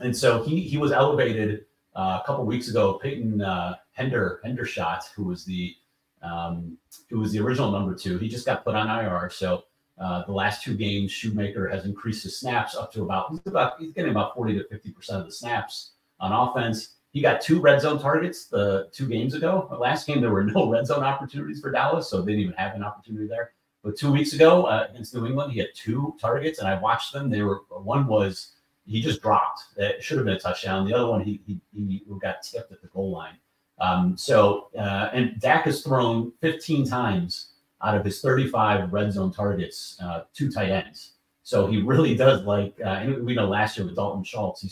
And 0.00 0.16
so 0.16 0.42
he 0.42 0.60
he 0.60 0.78
was 0.78 0.92
elevated 0.92 1.64
uh, 1.96 2.20
a 2.22 2.26
couple 2.26 2.44
weeks 2.44 2.68
ago. 2.68 3.00
Peyton 3.02 3.40
uh, 3.40 3.76
Hender 3.92 4.40
Hendershot, 4.44 5.10
who 5.14 5.24
was 5.24 5.44
the 5.44 5.74
um, 6.22 6.78
who 7.10 7.18
was 7.18 7.32
the 7.32 7.40
original 7.40 7.70
number 7.70 7.94
two, 7.94 8.18
he 8.18 8.28
just 8.28 8.46
got 8.46 8.64
put 8.64 8.76
on 8.76 8.88
IR. 8.88 9.28
So 9.30 9.64
uh, 9.98 10.24
the 10.24 10.32
last 10.32 10.62
two 10.62 10.74
games, 10.74 11.12
Schoonmaker 11.12 11.70
has 11.70 11.84
increased 11.84 12.22
his 12.22 12.38
snaps 12.38 12.76
up 12.76 12.92
to 12.92 13.02
about 13.02 13.30
he's 13.30 13.40
about 13.46 13.80
he's 13.80 13.92
getting 13.92 14.12
about 14.12 14.34
forty 14.34 14.54
to 14.54 14.64
fifty 14.68 14.92
percent 14.92 15.20
of 15.20 15.26
the 15.26 15.32
snaps 15.32 15.92
on 16.20 16.32
offense. 16.32 16.96
He 17.12 17.20
got 17.20 17.42
two 17.42 17.60
red 17.60 17.80
zone 17.80 18.00
targets 18.00 18.46
the 18.46 18.88
two 18.92 19.06
games 19.06 19.34
ago. 19.34 19.66
The 19.70 19.76
last 19.76 20.06
game 20.06 20.20
there 20.20 20.30
were 20.30 20.44
no 20.44 20.70
red 20.70 20.86
zone 20.86 21.04
opportunities 21.04 21.60
for 21.60 21.70
Dallas, 21.70 22.08
so 22.08 22.22
they 22.22 22.32
didn't 22.32 22.44
even 22.44 22.54
have 22.54 22.74
an 22.74 22.82
opportunity 22.82 23.26
there. 23.26 23.52
But 23.84 23.96
two 23.96 24.12
weeks 24.12 24.32
ago 24.32 24.64
uh, 24.64 24.86
against 24.90 25.14
New 25.14 25.26
England, 25.26 25.52
he 25.52 25.58
had 25.58 25.68
two 25.74 26.16
targets, 26.20 26.58
and 26.58 26.68
I 26.68 26.78
watched 26.80 27.12
them. 27.12 27.28
They 27.28 27.42
were 27.42 27.62
one 27.68 28.06
was 28.06 28.52
he 28.86 29.02
just 29.02 29.22
dropped. 29.22 29.62
It 29.76 30.02
should 30.02 30.16
have 30.16 30.26
been 30.26 30.36
a 30.36 30.40
touchdown. 30.40 30.86
The 30.86 30.94
other 30.94 31.06
one, 31.06 31.22
he 31.22 31.40
he, 31.46 31.60
he 31.74 32.02
got 32.20 32.42
tipped 32.42 32.72
at 32.72 32.80
the 32.80 32.88
goal 32.88 33.10
line. 33.10 33.36
Um, 33.78 34.16
so 34.16 34.68
uh, 34.78 35.10
and 35.12 35.38
Dak 35.40 35.64
has 35.64 35.82
thrown 35.82 36.32
15 36.40 36.86
times 36.86 37.54
out 37.82 37.96
of 37.96 38.04
his 38.04 38.20
35 38.20 38.92
red 38.92 39.12
zone 39.12 39.32
targets, 39.32 39.98
uh, 40.00 40.22
tight 40.54 40.70
ends. 40.70 41.14
So 41.42 41.66
he 41.66 41.82
really 41.82 42.14
does 42.14 42.42
like. 42.44 42.74
Uh, 42.80 42.88
and 42.88 43.26
we 43.26 43.34
know 43.34 43.48
last 43.48 43.76
year 43.76 43.86
with 43.86 43.96
Dalton 43.96 44.24
Schultz, 44.24 44.62
he 44.62 44.68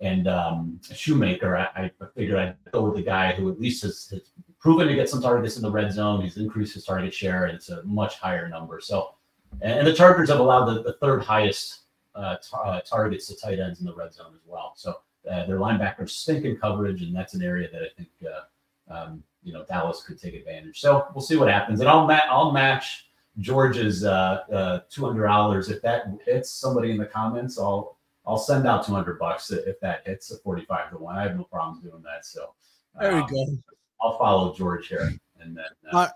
and 0.00 0.28
um, 0.28 0.78
Schoonmaker, 0.82 1.56
I, 1.56 1.84
I, 1.84 1.90
figured 2.14 2.38
I'd 2.38 2.56
go 2.70 2.82
with 2.82 2.96
the 2.96 3.02
guy 3.02 3.32
who 3.32 3.50
at 3.50 3.58
least 3.58 3.82
has, 3.82 4.08
has, 4.10 4.30
proven 4.58 4.88
to 4.88 4.94
get 4.94 5.08
some 5.08 5.22
targets 5.22 5.56
in 5.56 5.62
the 5.62 5.70
red 5.70 5.92
zone. 5.92 6.22
He's 6.22 6.36
increased 6.36 6.74
his 6.74 6.84
target 6.84 7.14
share, 7.14 7.44
and 7.44 7.54
it's 7.54 7.68
a 7.68 7.82
much 7.84 8.18
higher 8.18 8.48
number. 8.48 8.80
So, 8.80 9.14
and 9.62 9.86
the 9.86 9.94
Chargers 9.94 10.28
have 10.28 10.40
allowed 10.40 10.66
the, 10.66 10.82
the 10.82 10.94
third 10.94 11.22
highest 11.22 11.82
uh, 12.14 12.36
uh, 12.52 12.80
targets 12.80 13.28
to 13.28 13.36
tight 13.36 13.60
ends 13.60 13.80
in 13.80 13.86
the 13.86 13.94
red 13.94 14.12
zone 14.12 14.32
as 14.34 14.40
well. 14.46 14.72
So 14.76 15.00
uh, 15.30 15.46
their 15.46 15.58
linebackers 15.58 16.10
stink 16.10 16.44
in 16.44 16.56
coverage, 16.56 17.02
and 17.02 17.14
that's 17.14 17.34
an 17.34 17.42
area 17.42 17.68
that 17.70 17.82
I 17.82 17.88
think 17.96 18.08
uh, 18.24 18.92
um, 18.92 19.22
you 19.42 19.52
know 19.52 19.64
Dallas 19.64 20.02
could 20.02 20.20
take 20.20 20.34
advantage. 20.34 20.80
So 20.80 21.06
we'll 21.14 21.22
see 21.22 21.36
what 21.36 21.48
happens, 21.48 21.80
and 21.80 21.88
I'll 21.88 22.06
ma- 22.06 22.20
I'll 22.28 22.52
match 22.52 23.08
George's 23.38 24.04
uh, 24.04 24.42
uh, 24.52 24.80
two 24.90 25.04
hundred 25.04 25.26
dollars 25.26 25.68
if 25.68 25.82
that 25.82 26.06
hits 26.24 26.50
somebody 26.50 26.90
in 26.90 26.96
the 26.96 27.06
comments. 27.06 27.58
I'll 27.58 27.96
I'll 28.26 28.38
send 28.38 28.66
out 28.66 28.84
200 28.84 29.18
bucks 29.18 29.50
if 29.52 29.78
that 29.80 30.02
hits 30.04 30.32
a 30.32 30.38
45 30.38 30.90
to 30.90 30.98
one. 30.98 31.16
I 31.16 31.22
have 31.22 31.36
no 31.36 31.44
problems 31.44 31.82
doing 31.82 32.02
that. 32.02 32.26
So 32.26 32.54
there 33.00 33.12
um, 33.12 33.24
we 33.30 33.30
go. 33.30 33.58
I'll 34.00 34.18
follow 34.18 34.54
George 34.54 34.88
here. 34.88 35.12
And 35.40 35.56
then 35.56 35.64
uh, 35.92 35.96
uh, 35.96 36.08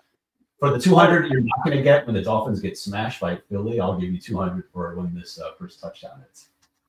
for 0.58 0.70
the 0.70 0.78
200, 0.78 1.30
you're 1.30 1.40
not 1.40 1.64
going 1.64 1.76
to 1.76 1.82
get 1.82 2.06
when 2.06 2.14
the 2.14 2.22
Dolphins 2.22 2.60
get 2.60 2.76
smashed 2.76 3.20
by 3.20 3.36
Philly. 3.48 3.80
I'll 3.80 3.98
give 3.98 4.10
you 4.10 4.20
200 4.20 4.64
for 4.72 4.94
when 4.96 5.14
this 5.14 5.38
uh, 5.38 5.52
first 5.58 5.80
touchdown 5.80 6.20
hits. 6.20 6.48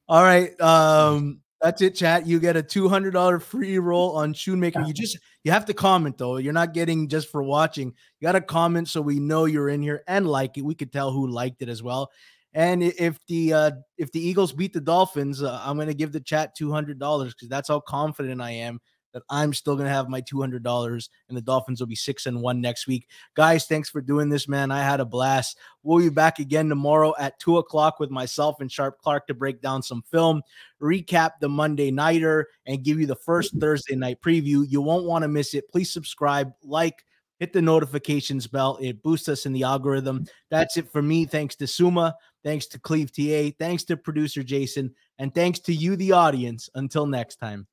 All 0.09 0.23
right. 0.23 0.59
Um, 0.59 1.39
that's 1.61 1.81
it, 1.81 1.95
chat. 1.95 2.25
You 2.25 2.39
get 2.39 2.57
a 2.57 2.63
$200 2.63 3.41
free 3.41 3.77
roll 3.77 4.15
on 4.17 4.33
Schoonmaker. 4.33 4.85
You 4.87 4.93
just, 4.93 5.17
you 5.43 5.51
have 5.51 5.65
to 5.65 5.73
comment 5.73 6.17
though. 6.17 6.37
You're 6.37 6.53
not 6.53 6.73
getting 6.73 7.07
just 7.07 7.29
for 7.29 7.43
watching. 7.43 7.93
You 8.19 8.25
got 8.25 8.31
to 8.33 8.41
comment 8.41 8.89
so 8.89 9.01
we 9.01 9.19
know 9.19 9.45
you're 9.45 9.69
in 9.69 9.81
here 9.81 10.03
and 10.07 10.27
like 10.27 10.57
it. 10.57 10.65
We 10.65 10.75
could 10.75 10.91
tell 10.91 11.11
who 11.11 11.27
liked 11.27 11.61
it 11.61 11.69
as 11.69 11.83
well. 11.83 12.09
And 12.53 12.83
if 12.83 13.17
the 13.27 13.53
uh, 13.53 13.71
if 13.97 14.11
the 14.11 14.19
Eagles 14.19 14.51
beat 14.51 14.73
the 14.73 14.81
Dolphins, 14.81 15.41
uh, 15.41 15.61
I'm 15.63 15.77
to 15.77 15.93
give 15.93 16.11
the 16.11 16.19
chat 16.19 16.53
two 16.53 16.69
hundred 16.69 16.99
dollars 16.99 17.33
because 17.33 17.47
that's 17.47 17.69
how 17.69 17.79
confident 17.79 18.41
I 18.41 18.51
am 18.51 18.81
that 19.13 19.23
I'm 19.29 19.53
still 19.53 19.75
going 19.75 19.87
to 19.87 19.93
have 19.93 20.09
my 20.09 20.21
two 20.21 20.39
hundred 20.39 20.63
dollars, 20.63 21.09
and 21.27 21.37
the 21.37 21.41
Dolphins 21.41 21.79
will 21.79 21.87
be 21.87 21.95
six 21.95 22.25
and 22.25 22.41
one 22.41 22.61
next 22.61 22.87
week. 22.87 23.07
Guys, 23.35 23.65
thanks 23.65 23.89
for 23.89 24.01
doing 24.01 24.29
this, 24.29 24.47
man. 24.47 24.71
I 24.71 24.83
had 24.83 24.99
a 24.99 25.05
blast. 25.05 25.57
We'll 25.83 25.99
be 25.99 26.09
back 26.09 26.39
again 26.39 26.69
tomorrow 26.69 27.13
at 27.19 27.39
two 27.39 27.57
o'clock 27.57 27.99
with 27.99 28.11
myself 28.11 28.61
and 28.61 28.71
Sharp 28.71 28.99
Clark 28.99 29.27
to 29.27 29.33
break 29.33 29.61
down 29.61 29.81
some 29.81 30.03
film, 30.11 30.41
recap 30.81 31.31
the 31.39 31.49
Monday 31.49 31.91
nighter, 31.91 32.47
and 32.65 32.83
give 32.83 32.99
you 32.99 33.05
the 33.05 33.15
first 33.15 33.59
Thursday 33.59 33.95
night 33.95 34.21
preview. 34.21 34.65
You 34.67 34.81
won't 34.81 35.05
want 35.05 35.23
to 35.23 35.27
miss 35.27 35.53
it. 35.53 35.69
Please 35.69 35.91
subscribe, 35.91 36.53
like 36.63 37.03
hit 37.41 37.53
the 37.53 37.61
notifications 37.61 38.45
bell. 38.45 38.77
It 38.79 39.01
boosts 39.01 39.27
us 39.27 39.47
in 39.47 39.53
the 39.53 39.63
algorithm. 39.63 40.25
That's 40.51 40.77
it 40.77 40.91
for 40.91 41.01
me. 41.01 41.25
Thanks 41.25 41.55
to 41.55 41.65
Suma. 41.65 42.15
Thanks 42.43 42.67
to 42.67 42.79
Cleve 42.79 43.11
TA. 43.11 43.49
Thanks 43.57 43.83
to 43.85 43.97
producer 43.97 44.43
Jason. 44.43 44.93
And 45.17 45.33
thanks 45.33 45.59
to 45.61 45.73
you, 45.73 45.95
the 45.95 46.11
audience. 46.11 46.69
Until 46.75 47.07
next 47.07 47.37
time. 47.37 47.65